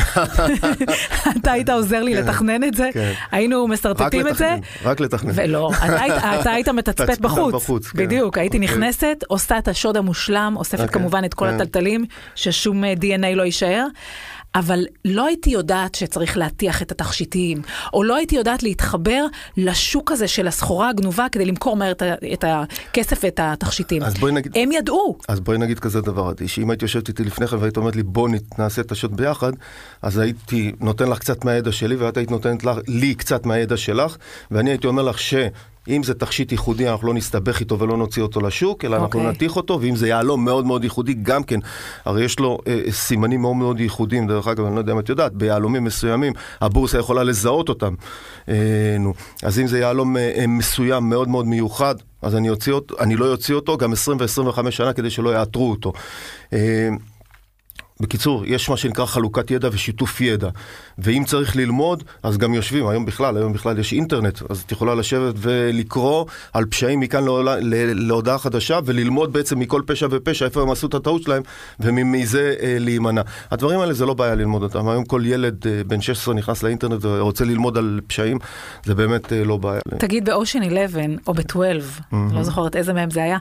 אתה 1.42 1.52
היית 1.52 1.70
עוזר 1.70 2.04
לי 2.04 2.16
כן, 2.16 2.24
לתכנן 2.24 2.64
את 2.64 2.74
זה, 2.74 2.90
כן. 2.94 3.14
היינו 3.32 3.68
משרטטים 3.68 4.28
את 4.28 4.36
זה. 4.36 4.56
רק 4.84 5.00
לתכנן. 5.00 5.32
ולא, 5.36 5.72
אתה 6.42 6.52
היית 6.52 6.70
מתצפת 6.80 7.20
בחוץ. 7.20 7.88
כן. 7.88 7.98
בדיוק, 7.98 8.38
הייתי 8.38 8.58
אוקיי. 8.58 8.70
נכנסת, 8.70 9.24
עושה 9.28 9.58
את 9.58 9.68
השוד 9.68 9.98
המושלם, 9.98 10.54
אוספת 10.58 10.80
אוקיי, 10.80 10.94
כמובן 10.94 11.26
את 11.26 11.34
כל 11.34 11.48
הטלטלים, 11.48 12.06
ששום 12.36 12.84
DNA 12.84 13.36
לא 13.36 13.44
יישאר. 13.44 13.86
אבל 14.56 14.86
לא 15.06 15.26
הייתי 15.26 15.50
יודעת 15.50 15.96
שצריך 15.96 16.38
להטיח 16.38 16.82
את 16.82 16.92
התכשיטים, 16.92 17.62
או 17.94 18.04
לא 18.04 18.16
הייתי 18.16 18.36
יודעת 18.36 18.64
להתחבר 18.64 19.26
לשוק 19.58 20.12
הזה 20.12 20.28
של 20.28 20.48
הסחורה 20.48 20.90
הגנובה 20.90 21.28
כדי 21.32 21.46
למכור 21.46 21.76
מהר 21.76 21.92
את 22.34 22.44
הכסף 22.48 23.20
ואת 23.24 23.40
התכשיטים. 23.44 24.04
אז 24.04 24.14
בואי 24.14 24.32
נגיד... 24.32 24.58
הם 24.58 24.72
ידעו. 24.72 25.18
אז 25.28 25.40
בואי 25.40 25.58
נגיד 25.58 25.80
כזה 25.80 26.02
דבר, 26.02 26.30
עדי, 26.30 26.48
שאם 26.48 26.70
היית 26.70 26.82
יושבת 26.82 27.08
איתי 27.08 27.24
לפני 27.24 27.48
כן 27.48 27.58
והיית 27.60 27.78
אומרת 27.78 27.96
לי 27.96 28.04
בוא 28.04 28.30
נעשה 28.58 28.82
את 28.82 28.92
השוט 28.92 29.12
ביחד, 29.12 29.52
אז 30.02 30.18
הייתי 30.18 30.72
נותן 30.80 31.10
לך 31.10 31.20
קצת 31.20 31.46
מהידע 31.46 31.72
שלי 31.72 31.96
ואת 31.96 32.18
היית 32.18 32.32
נותנת 32.32 32.64
לך, 32.64 32.78
לי 32.88 33.16
קצת 33.16 33.46
מהידע 33.46 33.78
שלך, 33.78 34.18
ואני 34.52 34.70
הייתי 34.70 34.88
אומר 34.88 35.04
לך 35.04 35.20
ש... 35.20 35.34
אם 35.88 36.04
זה 36.04 36.14
תכשיט 36.14 36.52
ייחודי, 36.52 36.90
אנחנו 36.90 37.08
לא 37.08 37.14
נסתבך 37.14 37.60
איתו 37.60 37.80
ולא 37.80 37.98
נוציא 37.98 38.22
אותו 38.22 38.42
לשוק, 38.42 38.86
אלא 38.86 38.96
okay. 38.96 39.00
אנחנו 39.00 39.20
אוקיי. 39.20 39.32
נתיך 39.32 39.56
אותו, 39.56 39.80
ואם 39.82 39.96
זה 39.96 40.08
יהלום 40.08 40.46
מאוד 40.46 40.66
מאוד 40.66 40.84
ייחודי, 40.84 41.14
גם 41.14 41.44
כן, 41.44 41.60
הרי 42.06 42.24
יש 42.24 42.40
לו 42.40 42.58
אה, 42.68 42.82
סימנים 42.92 43.42
מאוד 43.42 43.56
מאוד 43.56 43.80
ייחודיים, 43.80 44.28
דרך 44.28 44.48
אגב, 44.48 44.66
אני 44.66 44.76
לא 44.76 44.80
יודע 44.80 44.94
אם 44.94 45.00
את 45.00 45.10
יודעת, 45.10 45.34
ביהלומים 45.34 45.84
מסוימים, 45.84 46.34
הבורסה 46.62 46.98
יכולה 46.98 47.24
לזהות 47.24 47.70
אותם. 47.70 47.94
אה, 48.50 48.96
נו. 49.00 49.14
אז 49.44 49.60
אם 49.60 49.68
זה 49.68 49.80
יהלום 49.80 50.18
אה, 50.18 50.32
אה 50.38 50.48
מסוים 50.48 51.10
מאוד 51.10 51.28
מאוד 51.28 51.48
מיוחד, 51.48 51.96
אז 52.22 52.36
אני, 52.36 52.50
אותו, 52.50 52.96
אני 53.00 53.16
לא 53.16 53.32
אוציא 53.32 53.56
אותו 53.56 53.78
גם 53.78 53.94
20 53.94 54.18
ו-25 54.20 54.72
שנה 54.72 54.94
כדי 54.94 55.10
שלא 55.10 55.30
יאתרו 55.30 55.72
אותו. 55.72 55.94
אה, 56.54 56.90
בקיצור, 58.00 58.44
יש 58.46 58.70
מה 58.70 58.78
שנקרא 58.78 59.06
חלוקת 59.06 59.52
ידע 59.52 59.70
ושיתוף 59.72 60.22
ידע. 60.22 60.50
ואם 60.98 61.24
צריך 61.26 61.56
ללמוד, 61.56 62.04
אז 62.24 62.38
גם 62.38 62.54
יושבים, 62.54 62.88
היום 62.88 63.06
בכלל, 63.06 63.38
היום 63.38 63.54
בכלל 63.54 63.80
יש 63.80 63.94
אינטרנט, 63.94 64.42
אז 64.50 64.64
את 64.66 64.72
יכולה 64.72 64.96
לשבת 64.96 65.36
ולקרוא 65.38 66.26
על 66.54 66.66
פשעים 66.66 67.00
מכאן 67.00 67.24
להודעה 67.96 68.38
חדשה, 68.38 68.80
וללמוד 68.86 69.34
בעצם 69.34 69.60
מכל 69.60 69.82
פשע 69.86 70.08
ופשע, 70.12 70.46
איפה 70.46 70.62
הם 70.62 70.72
עשו 70.72 70.88
את 70.88 70.94
הטעות 70.94 71.24
שלהם, 71.24 71.44
ומזה 71.80 72.56
אה, 72.62 72.78
להימנע. 72.80 73.22
הדברים 73.52 73.80
האלה 73.80 73.94
זה 73.94 74.06
לא 74.06 74.14
בעיה 74.14 74.36
ללמוד 74.36 74.64
אותם. 74.64 74.88
היום 74.88 75.06
כל 75.06 75.22
ילד 75.26 75.68
אה, 75.68 75.82
בן 75.88 76.02
16 76.02 76.34
נכנס 76.34 76.64
לאינטרנט 76.64 77.06
ורוצה 77.06 77.46
ללמוד 77.46 77.78
על 77.78 78.00
פשעים, 78.08 78.38
זה 78.86 78.96
באמת 78.96 79.34
אה, 79.34 79.44
לא 79.44 79.58
בעיה. 79.58 79.82
תגיד, 79.98 80.26
באושן 80.26 80.64
11 80.64 81.04
או 81.28 81.34
ב-12, 81.34 81.56
mm-hmm. 81.56 82.16
לא 82.34 82.44
זוכרת 82.44 82.76
איזה 82.76 82.94
מהם 82.94 83.10
זה 83.10 83.24
היה, 83.24 83.38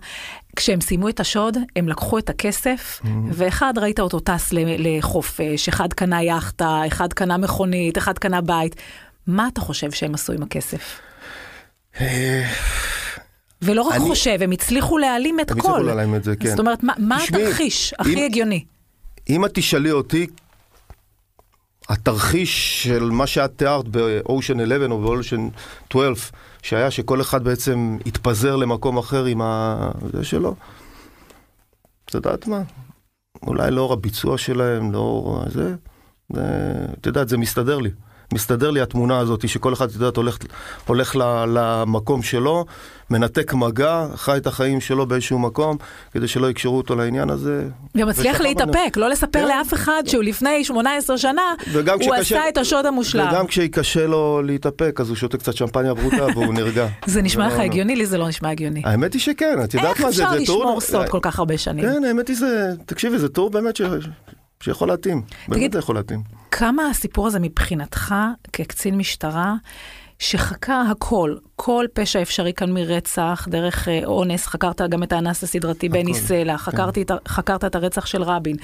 כשהם 0.57 0.81
סיימו 0.81 1.09
את 1.09 1.21
השוד, 1.21 1.57
הם 1.77 1.89
לקחו 1.89 2.19
את 2.19 2.31
הכסף, 2.31 3.01
mm-hmm. 3.03 3.09
ואחד 3.33 3.75
ראית 3.77 4.01
אותו 4.01 4.21
טס 4.21 4.53
לחופש, 4.53 5.69
אחד 5.69 5.93
קנה 5.93 6.23
יאכטה, 6.23 6.83
אחד 6.87 7.13
קנה 7.13 7.37
מכונית, 7.37 7.99
אחד 7.99 8.19
קנה 8.19 8.41
בית. 8.41 8.77
מה 9.27 9.49
אתה 9.49 9.61
חושב 9.61 9.91
שהם 9.91 10.15
עשו 10.15 10.33
עם 10.33 10.43
הכסף? 10.43 11.01
ולא 13.63 13.83
רק 13.83 13.95
אני... 13.95 14.05
חושב, 14.05 14.39
הם 14.41 14.51
הצליחו 14.51 14.99
להעלים 14.99 15.41
את 15.41 15.51
הכל. 15.51 15.61
הם 15.61 15.75
הצליחו 15.75 15.87
להעלים 15.87 16.15
את 16.15 16.25
זה, 16.25 16.37
כן. 16.37 16.49
זאת 16.49 16.59
אומרת, 16.59 16.83
מה, 16.83 16.93
מה 16.99 17.19
התרחיש 17.23 17.95
הכי 17.99 18.15
אם, 18.15 18.25
הגיוני? 18.25 18.65
אם 19.31 19.45
את 19.45 19.51
תשאלי 19.55 19.91
אותי, 19.91 20.27
התרחיש 21.89 22.83
של 22.83 23.05
מה 23.05 23.27
שאת 23.27 23.51
תיארת 23.57 23.89
ב-Ocean 23.89 24.63
11 24.63 24.87
או 24.91 25.01
ב-Ocean 25.01 25.41
12, 25.89 26.39
שהיה 26.67 26.91
שכל 26.91 27.21
אחד 27.21 27.45
בעצם 27.45 27.99
התפזר 28.07 28.57
למקום 28.57 28.99
אחר 28.99 29.25
עם 29.25 29.43
ה... 29.43 29.91
זה 30.13 30.25
שלו. 30.25 30.55
את 32.05 32.15
יודעת 32.15 32.47
מה? 32.47 32.63
אולי 33.43 33.71
לאור 33.71 33.93
הביצוע 33.93 34.39
שלהם, 34.39 34.93
לאור 34.93 35.43
זה, 35.49 35.75
את 36.33 37.07
יודעת, 37.07 37.29
זה 37.29 37.39
מסתדר 37.39 37.79
לי. 37.79 37.91
מסתדר 38.33 38.71
לי 38.71 38.81
התמונה 38.81 39.19
הזאת 39.19 39.49
שכל 39.49 39.73
אחד, 39.73 39.89
את 39.89 39.95
יודעת, 39.95 40.17
הולך, 40.17 40.39
הולך 40.87 41.17
למקום 41.47 42.23
שלו, 42.23 42.65
מנתק 43.11 43.55
מגע, 43.55 44.07
חי 44.15 44.37
את 44.37 44.47
החיים 44.47 44.81
שלו 44.81 45.07
באיזשהו 45.07 45.39
מקום, 45.39 45.77
כדי 46.13 46.29
שלא 46.29 46.51
יקשרו 46.51 46.77
אותו 46.77 46.97
לעניין 46.97 47.31
הזה. 47.31 47.69
ומצליח 47.95 48.41
להתאפק, 48.41 48.97
לא 48.97 49.09
לספר 49.09 49.41
כן. 49.41 49.49
לאף 49.49 49.75
אחד 49.75 50.03
שהוא 50.07 50.23
לפני 50.23 50.65
18 50.65 51.19
שנה, 51.19 51.43
הוא 52.05 52.15
עשה 52.15 52.49
את 52.49 52.59
השוד 52.59 52.87
המושלם. 52.87 53.29
וגם 53.29 53.47
כשיקשה 53.47 54.07
לו 54.07 54.43
להתאפק, 54.43 55.01
אז 55.01 55.09
הוא 55.09 55.17
שותה 55.17 55.39
קצת 55.39 55.57
שמפניה 55.57 55.95
ברוטה 55.95 56.27
והוא 56.35 56.55
נרגע. 56.55 56.87
זה 57.07 57.23
נשמע 57.23 57.47
לך 57.47 57.59
הגיוני? 57.59 57.97
לי 57.97 58.07
זה 58.07 58.19
לא 58.19 58.29
נשמע 58.29 58.51
הגיוני. 58.51 58.83
האמת 58.85 59.13
היא 59.13 59.21
שכן, 59.21 59.59
את 59.65 59.75
יודעת 59.75 60.01
מה 60.01 60.11
זה, 60.11 60.23
איך 60.23 60.33
אפשר 60.33 60.43
לשמור 60.43 60.81
סוד 60.81 61.09
כל 61.09 61.19
כך 61.23 61.39
הרבה 61.39 61.59
שנים? 61.59 61.85
כן, 61.85 62.05
האמת 62.05 62.29
היא 62.29 62.37
זה, 62.37 62.73
תקשיבי, 62.87 63.19
זה 63.19 63.29
טור 63.29 63.51
באמת 63.51 63.77
שיכול 64.63 64.89
להתאים, 64.89 65.23
באמת 65.49 65.73
זה 65.73 65.79
יכול 65.79 65.95
להתאים. 65.95 66.23
כמה 66.51 66.87
הסיפור 66.91 67.27
הזה 67.27 67.39
מבחינתך, 67.41 68.15
כקצין 68.53 68.97
משטרה, 68.97 69.55
שחקר 70.19 70.83
הכל, 70.91 71.37
כל 71.57 71.85
פשע 71.93 72.23
אפשרי 72.23 72.53
כאן 72.53 72.73
מרצח, 72.73 73.49
דרך 73.51 73.89
אה, 73.89 74.01
אונס, 74.05 74.47
חקרת 74.47 74.81
גם 74.91 75.03
את 75.03 75.13
האנס 75.13 75.43
הסדרתי 75.45 75.89
בני 75.89 76.15
סלע, 76.15 76.59
כן. 76.59 76.73
חקרת 77.29 77.65
את 77.65 77.75
הרצח 77.75 78.07
של 78.07 78.23
רבין, 78.23 78.57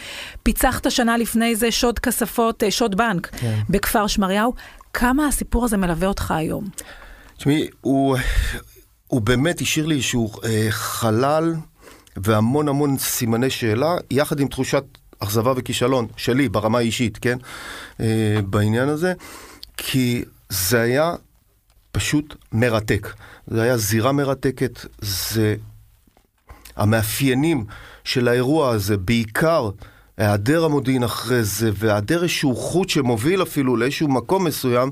פיצחת 0.43 0.91
שנה 0.91 1.17
לפני 1.17 1.57
זה 1.57 1.71
שוד 1.71 1.99
כספות, 1.99 2.63
אה, 2.63 2.71
שוד 2.71 2.95
בנק 2.95 3.27
כן. 3.27 3.59
בכפר 3.71 4.07
שמריהו, 4.07 4.55
כמה 4.93 5.27
הסיפור 5.27 5.65
הזה 5.65 5.77
מלווה 5.77 6.09
אותך 6.09 6.31
היום? 6.31 6.65
תשמעי, 7.37 7.69
הוא, 7.81 8.17
הוא 9.07 9.21
באמת 9.21 9.61
השאיר 9.61 9.87
לי 9.87 9.95
איזשהו 9.95 10.31
אה, 10.45 10.67
חלל 10.71 11.55
והמון 12.17 12.69
המון 12.69 12.99
סימני 12.99 13.51
שאלה, 13.51 13.97
יחד 14.11 14.41
עם 14.41 14.49
תחושת 14.49 14.85
אכזבה 15.23 15.53
וכישלון 15.57 16.07
שלי 16.17 16.49
ברמה 16.49 16.79
האישית, 16.79 17.19
כן? 17.19 17.39
אה, 18.01 18.39
בעניין 18.47 18.89
הזה, 18.89 19.13
כי 19.77 20.25
זה 20.49 20.81
היה 20.81 21.15
פשוט 21.93 22.35
מרתק. 22.53 23.15
זה 23.47 23.63
היה 23.63 23.77
זירה 23.77 24.13
מרתקת, 24.13 24.87
זה... 25.01 25.57
המאפיינים 26.77 27.65
של 28.05 28.29
האירוע 28.29 28.71
הזה, 28.71 28.97
בעיקר 28.97 29.71
היעדר 30.17 30.65
המודיעין 30.65 31.03
אחרי 31.03 31.45
זה, 31.45 31.71
והיעדר 31.75 32.23
איזשהו 32.23 32.57
חוט 32.57 32.89
שמוביל 32.89 33.43
אפילו 33.43 33.77
לאיזשהו 33.77 34.09
מקום 34.09 34.45
מסוים, 34.45 34.91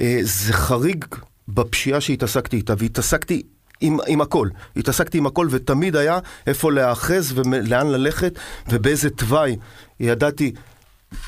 אה, 0.00 0.18
זה 0.22 0.52
חריג 0.52 1.04
בפשיעה 1.48 2.00
שהתעסקתי 2.00 2.56
איתה, 2.56 2.74
והתעסקתי 2.78 3.42
עם, 3.82 3.98
עם 4.06 4.20
הכל. 4.20 4.48
התעסקתי 4.76 5.18
עם 5.18 5.26
הכל 5.26 5.48
ותמיד 5.50 5.96
היה 5.96 6.18
איפה 6.46 6.72
להאחז 6.72 7.32
ולאן 7.34 7.86
ללכת 7.86 8.38
ובאיזה 8.68 9.10
תוואי 9.10 9.56
ידעתי 10.00 10.52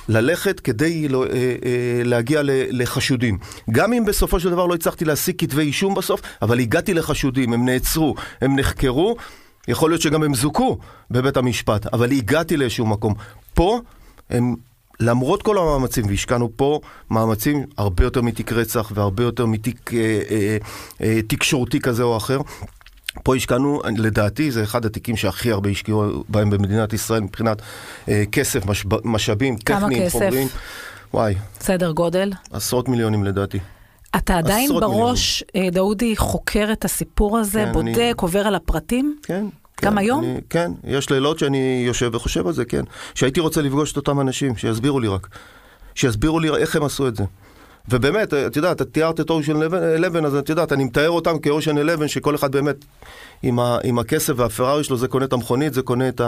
ללכת 0.09 0.61
כדי 0.61 1.09
לא, 1.09 1.25
אה, 1.25 1.31
אה, 1.33 2.03
להגיע 2.05 2.41
לחשודים. 2.45 3.39
גם 3.71 3.93
אם 3.93 4.05
בסופו 4.05 4.41
של 4.41 4.51
דבר 4.51 4.67
לא 4.67 4.75
הצלחתי 4.75 5.05
להשיג 5.05 5.35
כתבי 5.39 5.63
אישום 5.63 5.95
בסוף, 5.95 6.21
אבל 6.43 6.59
הגעתי 6.61 6.95
לחשודים, 6.95 7.53
הם 7.53 7.65
נעצרו, 7.65 8.15
הם 8.41 8.59
נחקרו. 8.59 9.17
יכול 9.69 9.91
להיות 9.91 10.03
שגם 10.03 10.23
הם 10.23 10.35
זוכו 10.35 10.79
בבית 11.11 11.37
המשפט, 11.37 11.87
אבל 11.87 12.13
הגעתי 12.13 12.57
לאיזשהו 12.57 12.87
מקום. 12.87 13.15
פה, 13.55 13.81
הם, 14.31 14.55
למרות 15.01 15.43
כל 15.43 15.59
המאמצים, 15.59 16.07
והשקענו 16.09 16.49
פה 16.57 16.81
מאמצים 17.11 17.65
הרבה 17.79 18.05
יותר 18.05 18.23
מתיק 18.23 18.53
רצח 18.53 18.93
והרבה 18.95 19.23
יותר 19.23 19.47
מתיק 19.47 19.91
אה, 19.95 19.99
אה, 20.31 20.57
אה, 21.01 21.21
תקשורתי 21.29 21.81
כזה 21.81 22.03
או 22.03 22.17
אחר. 22.17 22.39
פה 23.23 23.37
השקענו, 23.37 23.81
לדעתי 23.97 24.51
זה 24.51 24.63
אחד 24.63 24.85
התיקים 24.87 25.17
שהכי 25.17 25.51
הרבה 25.51 25.71
השקיעו 25.71 26.25
בהם 26.29 26.51
במדינת 26.51 26.93
ישראל 26.93 27.21
מבחינת 27.21 27.63
אה, 28.09 28.23
כסף, 28.33 28.67
משב, 28.67 28.89
משאבים, 29.05 29.57
כמה 29.59 29.81
טכניים, 29.81 30.05
כסף? 30.05 30.13
חומריים. 30.13 30.49
וואי, 31.15 31.35
סדר 31.61 31.91
גודל. 31.93 32.33
עשרות 32.53 32.89
מיליונים 32.89 33.25
לדעתי. 33.25 33.59
אתה 34.17 34.39
עדיין 34.39 34.71
בראש, 34.81 35.45
אה, 35.57 35.69
דאודי, 35.73 36.17
חוקר 36.17 36.69
את 36.73 36.85
הסיפור 36.85 37.39
הזה, 37.39 37.65
כן, 37.67 37.73
בודק, 37.73 37.89
אני- 37.99 38.13
עובר 38.23 38.47
על 38.47 38.55
הפרטים? 38.55 39.17
כן. 39.23 39.47
גם 39.85 39.93
כן, 39.93 39.99
היום? 39.99 40.25
אני, 40.25 40.41
כן, 40.51 40.71
יש 40.85 41.11
לילות 41.11 41.39
שאני 41.39 41.85
יושב 41.87 42.11
וחושב 42.15 42.47
על 42.47 42.53
זה, 42.53 42.65
כן. 42.65 42.83
שהייתי 43.15 43.41
רוצה 43.41 43.63
לפגוש 43.63 43.93
את 43.93 43.97
אותם 43.97 44.21
אנשים, 44.21 44.57
שיסבירו 44.57 45.01
לי 45.01 45.09
רק. 45.09 45.29
שיסבירו 45.95 46.41
לי 46.41 46.49
איך 46.49 46.77
הם 46.77 46.85
עשו 46.85 47.09
את 47.09 47.17
זה. 47.17 47.25
ובאמת, 47.89 48.35
את 48.35 48.57
יודעת, 48.57 48.83
את 48.83 48.89
תיארת 48.93 49.21
את 49.21 49.31
אושן 49.31 49.63
11, 49.63 50.27
אז 50.27 50.35
את 50.35 50.49
יודעת, 50.49 50.73
אני 50.73 50.85
מתאר 50.85 51.11
אותם 51.11 51.39
כאושן 51.39 51.79
11, 51.79 52.09
שכל 52.09 52.35
אחד 52.35 52.53
באמת 52.53 52.85
עם, 53.43 53.61
ה, 53.61 53.79
עם 53.85 53.99
הכסף 53.99 54.33
והפרארי 54.37 54.85
שלו, 54.85 54.97
זה 54.97 55.09
קונה 55.09 55.25
את 55.25 55.33
המכונית, 55.33 55.75
זה 55.75 55.83
קונה 55.83 56.09
את 56.09 56.21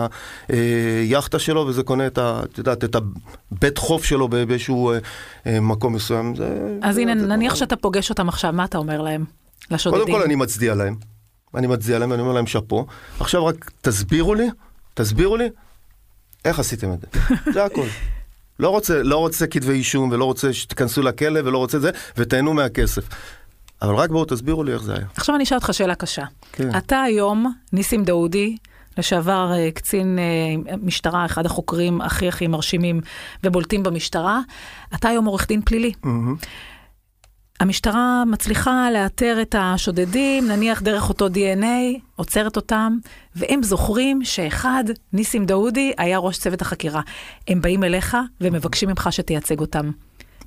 היאכטה 0.49 1.39
שלו, 1.39 1.67
וזה 1.67 1.83
קונה 1.83 2.07
את, 2.07 2.19
ה, 2.19 2.41
את 2.45 2.59
יודעת, 2.59 2.85
את 2.85 2.97
הבית 2.97 3.79
חוף 3.79 4.05
שלו 4.05 4.29
באיזשהו 4.29 4.91
אה, 4.91 4.99
אה, 5.47 5.61
מקום 5.61 5.93
מסוים. 5.93 6.37
זה, 6.37 6.79
אז 6.83 6.95
זה, 6.95 7.01
הנה, 7.01 7.21
זה 7.21 7.27
נניח 7.27 7.53
דבר. 7.53 7.59
שאתה 7.59 7.77
פוגש 7.77 8.11
אותם 8.11 8.29
עכשיו, 8.29 8.53
מה 8.53 8.65
אתה 8.65 8.79
אומר 8.79 9.03
להם? 9.03 9.25
לשודדים. 9.71 10.05
קודם 10.05 10.19
כל 10.19 10.23
אני 10.23 10.35
מצדיע 10.35 10.75
להם. 10.75 11.16
אני 11.57 11.67
מצדיע 11.67 11.99
להם, 11.99 12.13
אני 12.13 12.23
אומר 12.23 12.33
להם 12.33 12.47
שאפו. 12.47 12.87
עכשיו 13.21 13.47
רק 13.47 13.71
תסבירו 13.81 14.35
לי, 14.35 14.47
תסבירו 14.95 15.37
לי, 15.37 15.49
איך 16.45 16.59
עשיתם 16.59 16.93
את 16.93 17.01
זה. 17.01 17.35
זה 17.55 17.65
הכל. 17.65 17.87
לא 18.59 18.69
רוצה, 18.69 19.03
לא 19.03 19.17
רוצה 19.17 19.47
כתבי 19.47 19.73
אישום, 19.73 20.11
ולא 20.11 20.25
רוצה 20.25 20.53
שתיכנסו 20.53 21.03
לכלא, 21.03 21.41
ולא 21.45 21.59
רוצה 21.59 21.79
זה, 21.79 21.91
ותהנו 22.17 22.55
מהכסף. 22.55 23.09
אבל 23.83 23.95
רק 23.95 24.11
בואו 24.11 24.25
תסבירו 24.25 24.65
לי 24.65 24.73
איך 24.73 24.83
זה 24.83 24.95
היה. 24.95 25.07
עכשיו 25.17 25.35
אני 25.35 25.45
אשאל 25.45 25.57
אותך 25.57 25.75
שאלה 25.75 25.95
קשה. 25.95 26.25
כן. 26.53 26.79
אתה 26.79 27.03
היום, 27.03 27.53
ניסים 27.73 28.05
דאודי, 28.05 28.57
לשעבר 28.99 29.53
אה, 29.53 29.71
קצין 29.71 30.19
אה, 30.19 30.77
משטרה, 30.83 31.27
אחד 31.27 31.47
החוקרים 31.47 32.01
הכי 32.01 32.29
הכי 32.29 32.47
מרשימים 32.47 33.01
ובולטים 33.45 33.83
במשטרה, 33.83 34.41
אתה 34.95 35.09
היום 35.09 35.25
עורך 35.25 35.49
דין 35.49 35.63
פלילי. 35.63 35.93
המשטרה 37.61 38.25
מצליחה 38.27 38.91
לאתר 38.91 39.39
את 39.43 39.55
השודדים, 39.59 40.49
נניח 40.49 40.83
דרך 40.83 41.09
אותו 41.09 41.27
DNA, 41.27 42.01
עוצרת 42.17 42.57
אותם, 42.57 42.97
והם 43.37 43.63
זוכרים 43.63 44.25
שאחד, 44.25 44.85
ניסים 45.13 45.47
דאודי, 45.47 45.93
היה 45.99 46.19
ראש 46.19 46.39
צוות 46.39 46.63
החקירה. 46.63 47.01
הם 47.49 47.61
באים 47.61 47.85
אליך 47.85 48.17
ומבקשים 48.41 48.89
ממך 48.89 49.09
שתייצג 49.11 49.61
אותם. 49.61 49.91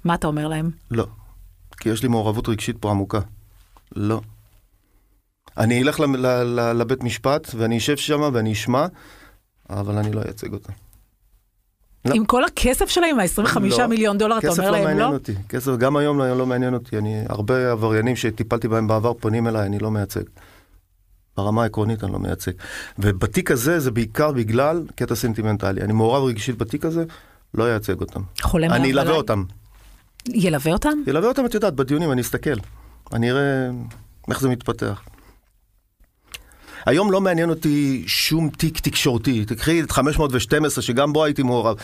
מה 0.04 0.16
אתה 0.16 0.28
אומר 0.28 0.48
להם? 0.48 0.72
לא. 0.92 1.08
כי 1.80 1.90
יש 1.90 2.04
לי 2.04 2.10
מעורבות 2.10 2.50
רגשית 2.50 2.78
פה 2.80 2.90
עמוקה. 2.90 3.20
לא. 3.96 4.22
אני 5.58 5.82
אלך 5.82 6.00
לבית 6.76 7.04
משפט, 7.04 7.52
ואני 7.58 7.78
אשב 7.78 7.98
שם 7.98 8.22
ואני 8.34 8.54
אשמע, 8.54 8.86
אבל 9.70 9.98
אני 9.98 10.12
לא 10.12 10.22
אייצג 10.22 10.54
אותם. 10.54 10.74
לא. 12.06 12.14
עם 12.16 12.26
כל 12.26 12.44
הכסף 12.44 12.90
שלהם, 12.90 13.20
ה-25 13.20 13.60
לא. 13.60 13.88
מיליון 13.88 14.18
דולר, 14.18 14.38
אתה 14.38 14.48
כסף 14.48 14.60
אומר 14.60 14.72
לא 14.72 14.78
להם 14.78 14.86
מעניין 14.86 15.10
לא? 15.10 15.14
אותי, 15.14 15.34
כסף 15.50 15.72
גם 15.78 15.98
היום 15.98 16.20
לא, 16.20 16.38
לא 16.38 16.46
מעניין 16.46 16.74
אותי, 16.74 16.98
אני, 16.98 17.24
הרבה 17.30 17.72
עבריינים 17.72 18.16
שטיפלתי 18.16 18.68
בהם 18.68 18.88
בעבר 18.88 19.14
פונים 19.14 19.48
אליי, 19.48 19.66
אני 19.66 19.80
לא 19.80 19.92
מייצג. 19.92 20.22
ברמה 21.38 21.64
העקרונית 21.64 22.04
אני 22.04 22.12
לא 22.12 22.20
מייצג. 22.20 22.52
ובתיק 23.00 23.52
הזה 23.52 23.80
זה 23.80 23.92
בעיקר 23.92 24.32
בגלל 24.32 24.84
קטע 24.96 25.16
סנטימנטלי, 25.16 25.82
אני 25.82 25.94
מעורב 25.94 26.24
רגשית 26.24 26.58
בתיק 26.58 26.86
הזה, 26.86 27.04
לא 27.54 27.68
אייצג 27.68 28.02
אותם. 28.02 28.22
חולם 28.42 28.72
אני 28.72 28.92
אלווה? 28.92 29.12
אותם, 29.14 29.44
ילווה 30.28 30.74
אותם? 30.74 31.02
ילווה 31.08 31.30
אותם, 31.30 31.46
את 31.46 31.54
יודעת, 31.54 31.74
בדיונים, 31.74 32.12
אני 32.12 32.22
אסתכל, 32.22 32.56
אני 33.14 33.32
אראה 33.32 33.70
איך 34.30 34.42
זה 34.42 34.50
מתפתח. 34.50 35.02
היום 36.90 37.12
לא 37.12 37.22
מעניין 37.22 37.50
אותי 37.50 38.04
שום 38.08 38.50
תיק 38.50 38.80
תקשורתי, 38.80 39.46
תקחי 39.46 39.82
את 39.82 39.92
512 39.92 40.82
שגם 40.82 41.14
בו 41.14 41.24
הייתי 41.24 41.44
מעורב 41.44 41.76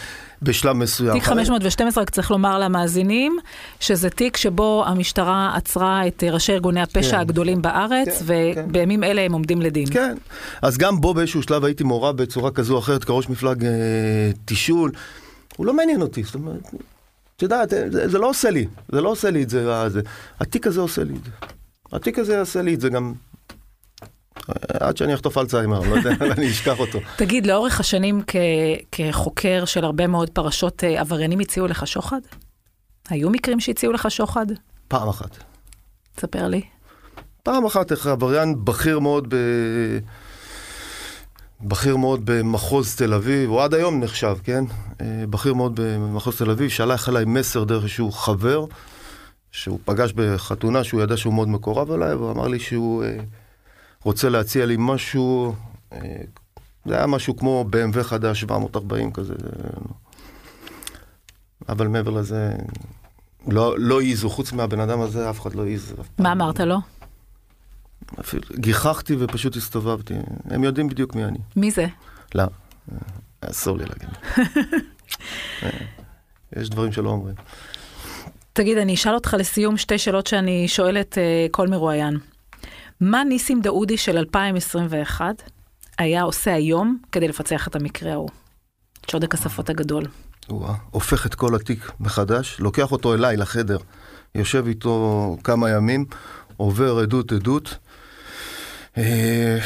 בשלב 0.41 0.75
מסוים. 0.75 1.13
תיק 1.13 1.23
512, 1.23 2.03
רק 2.03 2.09
צריך 2.09 2.31
לומר 2.31 2.59
למאזינים, 2.59 3.37
שזה 3.79 4.09
תיק 4.09 4.37
שבו 4.37 4.83
המשטרה 4.87 5.55
עצרה 5.55 6.07
את 6.07 6.23
ראשי 6.31 6.53
ארגוני 6.53 6.81
הפשע 6.81 7.11
כן. 7.11 7.17
הגדולים 7.17 7.61
בארץ, 7.61 8.23
כן, 8.27 8.65
ובימים 8.67 9.03
אלה 9.03 9.21
הם 9.21 9.33
עומדים 9.33 9.61
לדין. 9.61 9.85
כן, 9.91 10.15
אז 10.61 10.77
גם 10.77 11.01
בו 11.01 11.13
באיזשהו 11.13 11.41
שלב 11.43 11.65
הייתי 11.65 11.83
מעורב 11.83 12.17
בצורה 12.17 12.51
כזו 12.51 12.73
או 12.73 12.79
אחרת 12.79 13.03
כראש 13.03 13.29
מפלג 13.29 13.65
אה, 13.65 13.71
תישול. 14.45 14.91
הוא 15.57 15.65
לא 15.65 15.73
מעניין 15.73 16.01
אותי, 16.01 16.23
זאת 16.23 16.35
אומרת, 16.35 16.71
את 17.35 17.41
יודעת, 17.41 17.73
אה, 17.73 17.89
זה, 17.91 18.07
זה 18.07 18.17
לא 18.17 18.29
עושה 18.29 18.49
לי, 18.49 18.65
זה 18.91 19.01
לא 19.01 19.09
עושה 19.09 19.29
לי 19.29 19.43
את 19.43 19.49
זה, 19.49 19.73
אה, 19.73 19.89
זה. 19.89 20.01
התיק 20.39 20.67
הזה 20.67 20.81
עושה 20.81 21.03
לי 21.03 21.13
את 21.13 21.25
זה. 21.25 21.31
התיק 21.91 22.19
הזה 22.19 22.33
יעשה 22.33 22.61
לי 22.61 22.73
את 22.73 22.81
זה 22.81 22.89
גם... 22.89 23.13
עד 24.79 24.97
שאני 24.97 25.13
אחטוף 25.13 25.37
אלצהיימר, 25.37 25.79
לא 25.79 25.95
יודע, 25.95 26.09
אני 26.37 26.47
אשכח 26.47 26.79
אותו. 26.79 26.99
תגיד, 27.17 27.45
לאורך 27.45 27.79
השנים 27.79 28.21
כחוקר 28.91 29.65
של 29.65 29.83
הרבה 29.83 30.07
מאוד 30.07 30.29
פרשות, 30.29 30.83
אה, 30.83 31.01
עבריינים 31.01 31.39
הציעו 31.39 31.67
לך 31.67 31.87
שוחד? 31.87 32.19
היו 33.09 33.29
מקרים 33.29 33.59
שהציעו 33.59 33.93
לך 33.93 34.11
שוחד? 34.11 34.45
פעם 34.87 35.09
אחת. 35.09 35.37
תספר 36.15 36.47
לי. 36.47 36.61
פעם 37.43 37.65
אחת 37.65 37.91
איך 37.91 38.07
עבריין 38.07 38.65
בכיר 38.65 38.99
מאוד 38.99 39.35
ב... 39.35 39.37
בכיר 41.61 41.97
מאוד 41.97 42.21
במחוז 42.25 42.95
תל 42.95 43.13
אביב, 43.13 43.49
הוא 43.49 43.61
עד 43.61 43.73
היום 43.73 43.99
נחשב, 43.99 44.37
כן? 44.43 44.63
אה, 45.01 45.23
בכיר 45.29 45.53
מאוד 45.53 45.79
במחוז 45.81 46.37
תל 46.37 46.51
אביב, 46.51 46.69
שלח 46.69 47.09
אליי 47.09 47.25
מסר 47.25 47.63
דרך 47.63 47.83
איזשהו 47.83 48.11
חבר, 48.11 48.65
שהוא 49.51 49.79
פגש 49.85 50.13
בחתונה, 50.15 50.83
שהוא 50.83 51.01
ידע 51.01 51.17
שהוא 51.17 51.33
מאוד 51.33 51.47
מקורב 51.47 51.91
אליי, 51.91 52.13
והוא 52.13 52.31
אמר 52.31 52.47
לי 52.47 52.59
שהוא 52.59 53.03
אה, 53.03 53.17
רוצה 54.05 54.29
להציע 54.29 54.65
לי 54.65 54.75
משהו, 54.79 55.55
אה, 55.93 55.99
זה 56.85 56.97
היה 56.97 57.07
משהו 57.07 57.35
כמו 57.35 57.65
BMW 57.71 58.03
חדש 58.03 58.39
740 58.39 59.11
כזה, 59.11 59.33
אה, 59.33 59.69
אבל 61.69 61.87
מעבר 61.87 62.11
לזה, 62.11 62.53
לא, 63.47 63.75
לא 63.77 63.99
העיזו, 63.99 64.29
חוץ 64.29 64.53
מהבן 64.53 64.79
אדם 64.79 65.01
הזה, 65.01 65.29
אף 65.29 65.41
אחד 65.41 65.55
לא 65.55 65.63
פעם. 65.95 66.05
מה 66.19 66.31
אמרת 66.31 66.59
לו? 66.59 66.77
אפילו 68.19 68.43
גיחכתי 68.55 69.15
ופשוט 69.19 69.55
הסתובבתי. 69.55 70.13
הם 70.49 70.63
יודעים 70.63 70.87
בדיוק 70.87 71.15
מי 71.15 71.25
אני. 71.25 71.39
מי 71.55 71.71
זה? 71.71 71.85
לא, 72.35 72.43
אה, 72.43 72.97
אסור 73.41 73.77
לי 73.77 73.83
להגיד. 73.85 74.09
אה, 75.63 75.69
יש 76.55 76.69
דברים 76.69 76.91
שלא 76.91 77.09
אומרים. 77.09 77.35
תגיד, 78.53 78.77
אני 78.77 78.93
אשאל 78.93 79.13
אותך 79.13 79.35
לסיום 79.39 79.77
שתי 79.77 79.97
שאלות 79.97 80.27
שאני 80.27 80.67
שואלת 80.67 81.13
uh, 81.13 81.51
כל 81.51 81.67
מרואיין. 81.67 82.17
מה 83.01 83.23
ניסים 83.23 83.61
דאודי 83.61 83.97
של 83.97 84.17
2021 84.17 85.43
היה 85.97 86.21
עושה 86.21 86.53
היום 86.53 86.97
כדי 87.11 87.27
לפצח 87.27 87.67
את 87.67 87.75
המקרה 87.75 88.11
ההוא? 88.11 88.29
שודק 89.11 89.33
השפות 89.33 89.69
הגדול. 89.69 90.03
הוא 90.47 90.67
הופך 90.91 91.25
את 91.25 91.35
כל 91.35 91.55
התיק 91.55 91.91
מחדש, 91.99 92.59
לוקח 92.59 92.91
אותו 92.91 93.13
אליי 93.13 93.37
לחדר, 93.37 93.77
יושב 94.35 94.67
איתו 94.67 95.37
כמה 95.43 95.69
ימים, 95.69 96.05
עובר 96.57 96.99
עדות 96.99 97.31
עדות, 97.31 97.77
אה, 98.97 99.57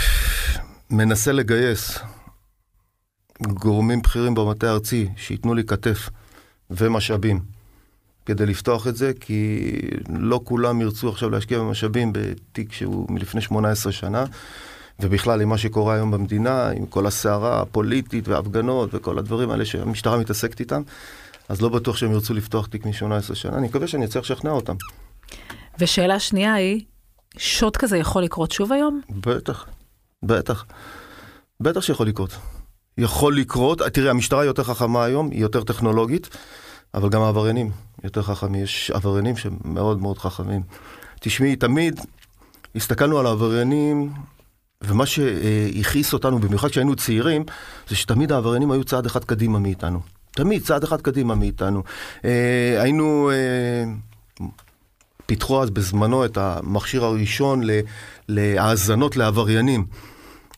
מנסה 0.89 1.31
לגייס 1.31 1.99
גורמים 3.41 4.01
בכירים 4.01 4.35
במטה 4.35 4.69
הארצי 4.69 5.09
שייתנו 5.17 5.53
לי 5.53 5.63
כתף 5.63 6.09
ומשאבים 6.69 7.58
כדי 8.29 8.45
לפתוח 8.45 8.87
את 8.87 8.95
זה, 8.95 9.11
כי 9.19 9.71
לא 10.19 10.41
כולם 10.43 10.81
ירצו 10.81 11.09
עכשיו 11.09 11.29
להשקיע 11.29 11.59
במשאבים 11.59 12.13
בתיק 12.13 12.73
שהוא 12.73 13.05
מלפני 13.09 13.41
18 13.41 13.91
שנה. 13.91 14.25
ובכלל 14.99 15.41
עם 15.41 15.49
מה 15.49 15.57
שקורה 15.57 15.93
היום 15.93 16.11
במדינה, 16.11 16.69
עם 16.69 16.85
כל 16.85 17.05
הסערה 17.05 17.61
הפוליטית 17.61 18.27
וההפגנות 18.27 18.89
וכל 18.93 19.17
הדברים 19.19 19.51
האלה 19.51 19.65
שהמשטרה 19.65 20.17
מתעסקת 20.17 20.59
איתם, 20.59 20.81
אז 21.49 21.61
לא 21.61 21.69
בטוח 21.69 21.97
שהם 21.97 22.11
ירצו 22.11 22.33
לפתוח 22.33 22.67
תיק 22.67 22.85
מ-18 22.85 23.35
שנה, 23.35 23.57
אני 23.57 23.67
מקווה 23.67 23.87
שאני 23.87 24.05
אצליח 24.05 24.23
לשכנע 24.23 24.51
אותם. 24.51 24.75
ושאלה 25.79 26.19
שנייה 26.19 26.53
היא, 26.53 26.81
שוד 27.37 27.77
כזה 27.77 27.97
יכול 27.97 28.23
לקרות 28.23 28.51
שוב 28.51 28.73
היום? 28.73 29.01
בטח, 29.09 29.65
בטח, 30.23 30.65
בטח 31.59 31.81
שיכול 31.81 32.07
לקרות. 32.07 32.37
יכול 32.97 33.37
לקרות, 33.37 33.81
תראי, 33.81 34.09
המשטרה 34.09 34.41
היא 34.41 34.47
יותר 34.47 34.63
חכמה 34.63 35.03
היום, 35.03 35.29
היא 35.31 35.41
יותר 35.41 35.63
טכנולוגית, 35.63 36.29
אבל 36.93 37.09
גם 37.09 37.21
העבריינים 37.21 37.71
יותר 38.03 38.21
חכמים, 38.21 38.63
יש 38.63 38.91
עבריינים 38.91 39.37
שמאוד 39.37 40.01
מאוד 40.01 40.17
חכמים. 40.17 40.61
תשמעי, 41.19 41.55
תמיד 41.55 41.99
הסתכלנו 42.75 43.19
על 43.19 43.25
העבריינים 43.25 44.13
ומה 44.83 45.05
שהכעיס 45.05 46.13
אותנו, 46.13 46.39
במיוחד 46.39 46.69
כשהיינו 46.69 46.95
צעירים, 46.95 47.43
זה 47.87 47.95
שתמיד 47.95 48.31
העבריינים 48.31 48.71
היו 48.71 48.83
צעד 48.83 49.05
אחד 49.05 49.23
קדימה 49.23 49.59
מאיתנו. 49.59 49.99
תמיד 50.31 50.63
צעד 50.63 50.83
אחד 50.83 51.01
קדימה 51.01 51.35
מאיתנו. 51.35 51.83
אה, 52.25 52.81
היינו, 52.81 53.31
אה, 53.31 53.83
פיתחו 55.25 55.63
אז 55.63 55.69
בזמנו 55.69 56.25
את 56.25 56.37
המכשיר 56.37 57.05
הראשון 57.05 57.61
להאזנות 58.27 59.17
לעבריינים. 59.17 59.85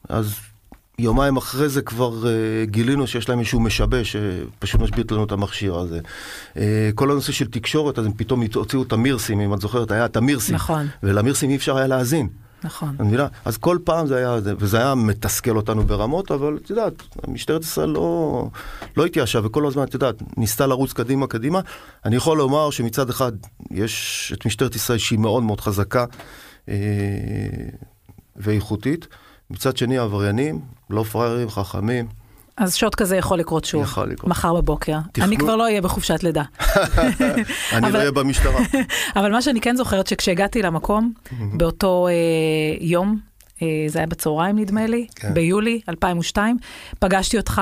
אז 0.10 0.36
יומיים 1.02 1.38
אחרי 1.38 1.70
זה 1.70 1.82
כבר 1.82 2.24
uh, 2.24 2.26
גילינו 2.70 3.08
שיש 3.08 3.30
להם 3.30 3.40
איזשהו 3.40 3.60
משבש 3.60 4.16
שפשוט 4.16 4.82
משבית 4.82 5.12
לנו 5.12 5.24
את 5.24 5.32
המכשיר 5.32 5.76
הזה. 5.76 6.00
Uh, 6.54 6.58
כל 6.96 7.12
הנושא 7.12 7.32
של 7.32 7.48
תקשורת, 7.48 8.00
אז 8.00 8.06
הם 8.06 8.14
פתאום 8.14 8.44
הוציאו 8.56 8.84
את 8.84 8.94
המירסים, 8.94 9.40
אם 9.40 9.54
את 9.54 9.62
זוכרת, 9.62 9.92
היה 9.92 10.06
את 10.06 10.18
המירסים. 10.18 10.56
נכון. 10.56 10.88
ולמירסים 11.04 11.50
אי 11.50 11.56
אפשר 11.56 11.78
היה 11.78 11.88
להאזין. 11.88 12.28
נכון. 12.64 12.96
את 12.96 13.02
מבינה? 13.02 13.28
אז 13.46 13.58
כל 13.58 13.78
פעם 13.84 14.08
זה 14.08 14.18
היה, 14.18 14.36
וזה 14.58 14.78
היה 14.78 14.96
מתסכל 14.96 15.58
אותנו 15.58 15.84
ברמות, 15.84 16.32
אבל 16.32 16.58
את 16.64 16.70
יודעת, 16.70 16.94
משטרת 17.28 17.62
ישראל 17.62 17.90
לא, 17.90 18.50
לא 18.98 19.06
התייאשה, 19.06 19.40
וכל 19.44 19.68
הזמן, 19.68 19.84
את 19.84 19.94
יודעת, 19.94 20.16
ניסתה 20.38 20.68
לרוץ 20.68 20.94
קדימה 20.94 21.28
קדימה. 21.28 21.60
אני 22.06 22.16
יכול 22.16 22.38
לומר 22.38 22.70
שמצד 22.70 23.10
אחד, 23.10 23.32
יש 23.72 24.34
את 24.36 24.46
משטרת 24.46 24.76
ישראל 24.76 24.98
שהיא 24.98 25.20
מאוד 25.20 25.44
מאוד 25.44 25.62
חזקה 25.62 26.06
אה, 26.70 26.76
ואיכותית. 28.36 29.08
מצד 29.52 29.78
שני, 29.78 29.98
העבריינים, 29.98 30.60
לא 30.90 31.04
פראיירים, 31.04 31.50
חכמים. 31.50 32.08
אז 32.58 32.76
שוט 32.76 32.96
כזה 32.96 33.18
יכול 33.18 33.40
לקרות 33.40 33.66
שוב, 33.66 33.84
יכול 33.84 34.10
לקרות. 34.12 34.30
מחר 34.30 34.54
בבוקר. 34.54 34.98
תכנון- 35.12 35.28
אני 35.28 35.38
כבר 35.38 35.56
לא 35.56 35.64
אהיה 35.64 35.82
בחופשת 35.82 36.24
לידה. 36.24 36.44
אני 37.74 37.88
אבל- 37.88 37.92
לא 37.94 37.98
אהיה 37.98 38.12
במשטרה. 38.12 38.60
אבל 39.16 39.32
מה 39.32 39.42
שאני 39.42 39.62
כן 39.62 39.76
זוכרת, 39.76 40.08
שכשהגעתי 40.08 40.62
למקום, 40.62 41.14
באותו 41.54 42.08
אה, 42.08 42.14
יום, 42.82 43.20
זה 43.88 44.00
היה 44.00 44.08
בצהריים 44.08 44.60
נדמה 44.60 44.88
לי, 44.88 45.08
כן. 45.16 45.34
ביולי 45.34 45.82
2002, 45.90 46.58
פגשתי 47.00 47.38
אותך, 47.38 47.62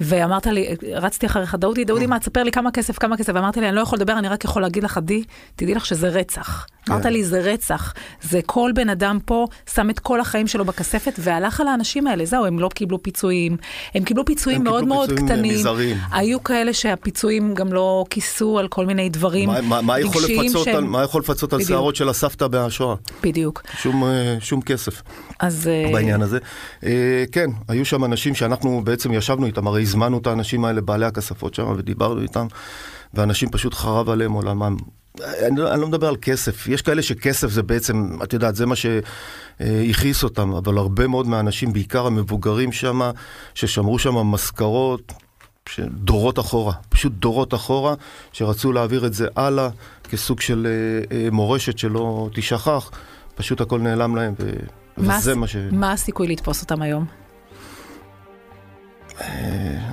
ואמרת 0.00 0.46
לי, 0.46 0.66
רצתי 0.94 1.26
אחריך, 1.26 1.54
דודי, 1.54 1.84
דודי, 1.84 2.06
מה, 2.06 2.18
תספר 2.18 2.42
לי 2.42 2.52
כמה 2.52 2.70
כסף, 2.70 2.98
כמה 2.98 3.16
כסף, 3.16 3.32
ואמרתי 3.34 3.60
לי, 3.60 3.68
אני 3.68 3.76
לא 3.76 3.80
יכול 3.80 3.98
לדבר, 3.98 4.18
אני 4.18 4.28
רק 4.28 4.44
יכול 4.44 4.62
להגיד 4.62 4.84
לך, 4.84 4.96
עדי, 4.96 5.24
תדעי 5.56 5.74
לך 5.74 5.86
שזה 5.86 6.08
רצח. 6.08 6.66
אמרת 6.90 7.04
לי, 7.04 7.24
זה 7.24 7.40
רצח. 7.40 7.94
זה 8.22 8.40
כל 8.46 8.70
בן 8.74 8.88
אדם 8.88 9.18
פה 9.24 9.46
שם 9.74 9.90
את 9.90 9.98
כל 9.98 10.20
החיים 10.20 10.46
שלו 10.46 10.64
בכספת, 10.64 11.12
והלך 11.18 11.60
על 11.60 11.68
האנשים 11.68 12.06
האלה, 12.06 12.24
זהו, 12.24 12.44
הם 12.44 12.58
לא 12.58 12.68
קיבלו 12.68 13.02
פיצויים, 13.02 13.56
הם 13.94 14.04
קיבלו 14.04 14.24
פיצויים 14.24 14.58
הם 14.60 14.64
מאוד 14.64 14.80
קיבלו 14.80 14.94
מאוד 14.94 15.08
פיצויים, 15.08 15.28
אה, 15.30 15.34
קטנים. 15.36 15.54
מזעריים. 15.54 15.96
היו 16.12 16.44
כאלה 16.44 16.72
שהפיצויים 16.72 17.54
גם 17.54 17.72
לא 17.72 18.04
כיסו 18.10 18.58
על 18.58 18.68
כל 18.68 18.86
מיני 18.86 19.08
דברים 19.08 19.48
מה- 19.48 19.60
מה- 19.60 19.80
מה 19.80 20.00
יכול 20.00 20.22
רגשיים 20.22 20.40
לפצות 20.42 20.66
על- 20.66 20.72
שהם- 20.74 20.92
מה 20.92 21.02
יכול 21.02 21.20
לפצות 21.20 21.52
על. 21.52 21.64
שערות 21.64 21.96
של 21.96 22.08
הסבתא 22.08 22.46
מהשואה? 22.52 22.94
בדיוק. 23.22 23.62
שום, 23.78 24.04
אה, 24.04 24.36
שום 24.40 24.62
כסף. 24.62 25.02
אז... 25.38 25.68
אה, 25.68 25.92
בעניין 25.92 26.22
הזה. 26.22 26.38
אה, 26.84 27.24
כן, 27.32 27.50
היו 27.68 27.84
שם 27.84 28.04
אנשים 28.04 28.34
שאנחנו 28.34 28.82
בעצם 28.84 29.12
ישבנו 29.12 29.46
איתם, 29.46 29.66
הרי 29.66 29.82
הזמנו 29.82 30.18
את 30.18 30.26
האנשים 30.26 30.64
האלה, 30.64 30.80
בעלי 30.80 31.06
הכספות 31.06 31.54
שם, 31.54 31.66
ודיברנו 31.76 32.22
איתם, 32.22 32.46
ואנשים 33.14 33.50
פשוט 33.50 33.74
חרב 33.74 34.10
עליהם 34.10 34.32
עולמם. 34.32 34.76
אני 35.46 35.60
לא, 35.60 35.72
אני 35.72 35.80
לא 35.80 35.86
מדבר 35.86 36.08
על 36.08 36.16
כסף, 36.22 36.66
יש 36.66 36.82
כאלה 36.82 37.02
שכסף 37.02 37.48
זה 37.48 37.62
בעצם, 37.62 38.18
את 38.22 38.32
יודעת, 38.32 38.56
זה 38.56 38.66
מה 38.66 38.74
שהכעיס 38.76 40.24
אותם, 40.24 40.52
אבל 40.52 40.78
הרבה 40.78 41.06
מאוד 41.06 41.26
מהאנשים, 41.26 41.72
בעיקר 41.72 42.06
המבוגרים 42.06 42.72
שם, 42.72 43.00
ששמרו 43.54 43.98
שם 43.98 44.14
משכורות, 44.14 45.12
דורות 45.88 46.38
אחורה, 46.38 46.72
פשוט 46.88 47.12
דורות 47.12 47.54
אחורה, 47.54 47.94
שרצו 48.32 48.72
להעביר 48.72 49.06
את 49.06 49.14
זה 49.14 49.28
הלאה 49.36 49.68
כסוג 50.10 50.40
של 50.40 50.66
אה, 50.66 51.16
אה, 51.16 51.30
מורשת 51.30 51.78
שלא 51.78 52.28
תשכח, 52.34 52.90
פשוט 53.34 53.60
הכל 53.60 53.80
נעלם 53.80 54.16
להם, 54.16 54.34
ו... 54.40 54.50
מה 55.00 55.16
וזה 55.18 55.34
מה 55.34 55.46
ש... 55.46 55.56
מה 55.72 55.92
הסיכוי 55.92 56.28
לתפוס 56.28 56.62
אותם 56.62 56.82
היום? 56.82 57.06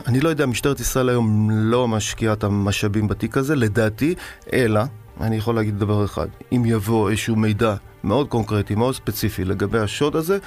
אני 0.08 0.20
לא 0.20 0.30
יודע, 0.30 0.45
משטרת 0.45 0.80
ישראל 0.80 1.10
היום 1.10 1.49
לא 1.51 1.88
משקיעה 1.88 2.34
את 2.34 2.43
המשאבים 2.43 3.08
בתיק 3.08 3.38
הזה, 3.38 3.56
לדעתי, 3.56 4.16
אלא, 4.53 4.82
אני 5.22 5.36
יכול 5.36 5.56
להגיד 5.56 5.80
דבר 5.80 6.06
אחד, 6.06 6.28
אם 6.51 6.64
יבוא 6.66 7.10
איזשהו 7.10 7.36
מידע 7.36 7.76
מאוד 8.03 8.28
קונקרטי, 8.28 8.76
מאוד 8.76 8.95
ספציפי 8.95 9.45
לגבי 9.45 9.80
השוד 9.80 10.16
הזה, 10.16 10.38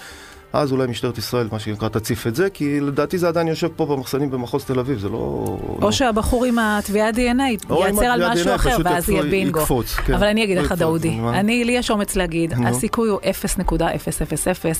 אז 0.52 0.72
אולי 0.72 0.86
משטרת 0.86 1.18
ישראל, 1.18 1.48
מה 1.52 1.58
שנקרא, 1.58 1.88
תציף 1.88 2.26
את 2.26 2.34
זה, 2.34 2.50
כי 2.50 2.80
לדעתי 2.80 3.18
זה 3.18 3.28
עדיין 3.28 3.48
יושב 3.48 3.68
פה 3.76 3.86
במחסנים 3.86 4.30
במחוז 4.30 4.64
תל 4.64 4.78
אביב, 4.78 4.98
זה 4.98 5.08
לא... 5.08 5.16
או 5.16 5.78
לא... 5.80 5.92
שהבחור 5.92 6.44
עם 6.44 6.58
התביעת 6.58 7.14
DNA 7.14 7.42
ייצר 7.42 8.04
על 8.04 8.32
משהו 8.32 8.52
DNA, 8.52 8.54
אחר, 8.54 8.76
ואז 8.84 9.10
יהיה 9.10 9.22
בינגו. 9.22 9.60
יקפוץ, 9.60 9.94
כן. 9.94 10.14
אבל 10.14 10.26
אני 10.26 10.44
אגיד 10.44 10.58
הוא 10.58 10.64
לך, 10.66 10.74
מה? 11.20 11.40
אני, 11.40 11.64
לי 11.64 11.72
יש 11.72 11.90
אומץ 11.90 12.16
להגיד, 12.16 12.54
נו. 12.54 12.68
הסיכוי 12.68 13.08
הוא 13.08 13.20
0.000, 13.20 13.24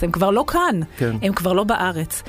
הם 0.03 0.11
כבר 0.11 0.31
לא 0.31 0.45
כאן, 0.47 0.81
כן. 0.97 1.16
הם 1.23 1.33
כבר 1.33 1.53
לא 1.53 1.64
בארץ. 1.64 2.23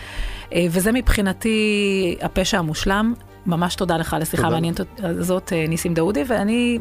אה, 0.54 0.66
וזה 0.70 0.92
מבחינתי 0.92 2.16
הפשע 2.22 2.58
המושלם. 2.58 3.14
ממש 3.46 3.76
תודה 3.76 3.98
לך 3.98 4.14
על 4.14 4.22
השיחה. 4.22 4.48
המעניינת 4.48 4.80
הזאת, 5.04 5.54
אה, 5.54 5.66
ניסים 5.68 5.94
דאודי, 5.94 6.24
ואני... 6.28 6.80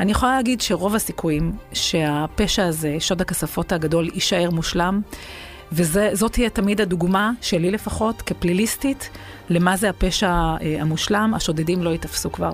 אני 0.00 0.10
יכולה 0.10 0.36
להגיד 0.36 0.60
שרוב 0.60 0.94
הסיכויים 0.94 1.52
שהפשע 1.72 2.66
הזה, 2.66 2.96
שוד 2.98 3.20
הכספות 3.20 3.72
הגדול, 3.72 4.10
יישאר 4.14 4.50
מושלם, 4.50 5.00
וזאת 5.72 6.32
תהיה 6.32 6.50
תמיד 6.50 6.80
הדוגמה, 6.80 7.30
שלי 7.40 7.70
לפחות, 7.70 8.22
כפליליסטית, 8.22 9.10
למה 9.48 9.76
זה 9.76 9.88
הפשע 9.88 10.28
אה, 10.30 10.76
המושלם, 10.80 11.32
השודדים 11.36 11.82
לא 11.82 11.90
ייתפסו 11.90 12.32
כבר. 12.32 12.50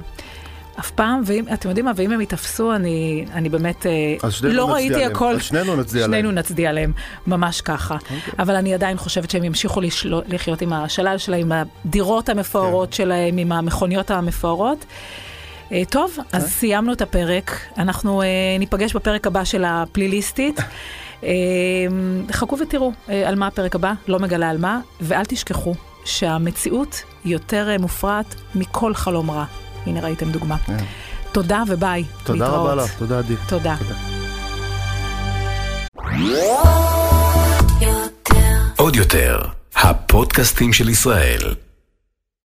אף 0.80 0.90
פעם, 0.90 1.22
ואם, 1.26 1.44
אתם 1.54 1.68
יודעים 1.68 1.84
מה, 1.86 1.92
ואם 1.96 2.12
הם 2.12 2.20
ייתפסו, 2.20 2.74
אני, 2.74 3.24
אני 3.32 3.48
באמת, 3.48 3.86
אה, 3.86 4.30
שנינו 4.30 4.54
לא 4.54 4.72
ראיתי 4.72 4.94
להם. 4.94 5.10
הכל. 5.10 5.34
אז 5.34 5.42
שנינו 5.42 5.76
נצדיע 5.76 6.04
שנינו 6.04 6.28
להם. 6.28 6.38
נצדיע 6.38 6.72
להם, 6.72 6.92
ממש 7.26 7.60
ככה. 7.60 7.96
אבל 8.38 8.56
אני 8.56 8.74
עדיין 8.74 8.96
חושבת 8.96 9.30
שהם 9.30 9.44
ימשיכו 9.44 9.80
לשלו, 9.80 10.22
לחיות 10.28 10.62
עם 10.62 10.72
השלל 10.72 11.18
שלהם, 11.18 11.40
עם 11.40 11.66
הדירות 11.84 12.28
המפוארות 12.28 12.88
כן. 12.88 12.96
שלהם, 12.96 13.38
עם 13.38 13.52
המכוניות 13.52 14.10
המפוארות. 14.10 14.84
אה, 15.72 15.82
טוב, 15.90 16.16
אז 16.32 16.50
סיימנו 16.50 16.92
את 16.92 17.02
הפרק, 17.02 17.60
אנחנו 17.78 18.22
אה, 18.22 18.26
ניפגש 18.58 18.94
בפרק 18.96 19.26
הבא 19.26 19.44
של 19.44 19.64
הפליליסטית. 19.66 20.60
אה, 21.24 21.28
חכו 22.32 22.58
ותראו 22.58 22.92
אה, 23.08 23.28
על 23.28 23.34
מה 23.34 23.46
הפרק 23.46 23.74
הבא, 23.74 23.92
לא 24.08 24.18
מגלה 24.18 24.50
על 24.50 24.58
מה, 24.58 24.80
ואל 25.00 25.24
תשכחו 25.24 25.74
שהמציאות 26.04 27.02
יותר 27.24 27.70
אה, 27.70 27.78
מופרעת 27.78 28.34
מכל 28.54 28.94
חלום 28.94 29.30
רע. 29.30 29.44
הנה 29.86 30.00
ראיתם 30.00 30.30
דוגמה. 30.30 30.58
כן. 30.58 30.76
תודה 31.32 31.62
וביי. 31.68 32.04
תודה 32.24 32.44
להתראות. 32.44 32.70
רבה 32.70 32.82
לך, 32.84 32.98
תודה 32.98 33.18
עדי. 33.18 33.34
תודה. 33.48 33.74
עוד 38.76 38.96
יותר, 38.96 39.40
הפודקאסטים 39.74 40.72
של 40.72 40.88
ישראל. 40.88 41.54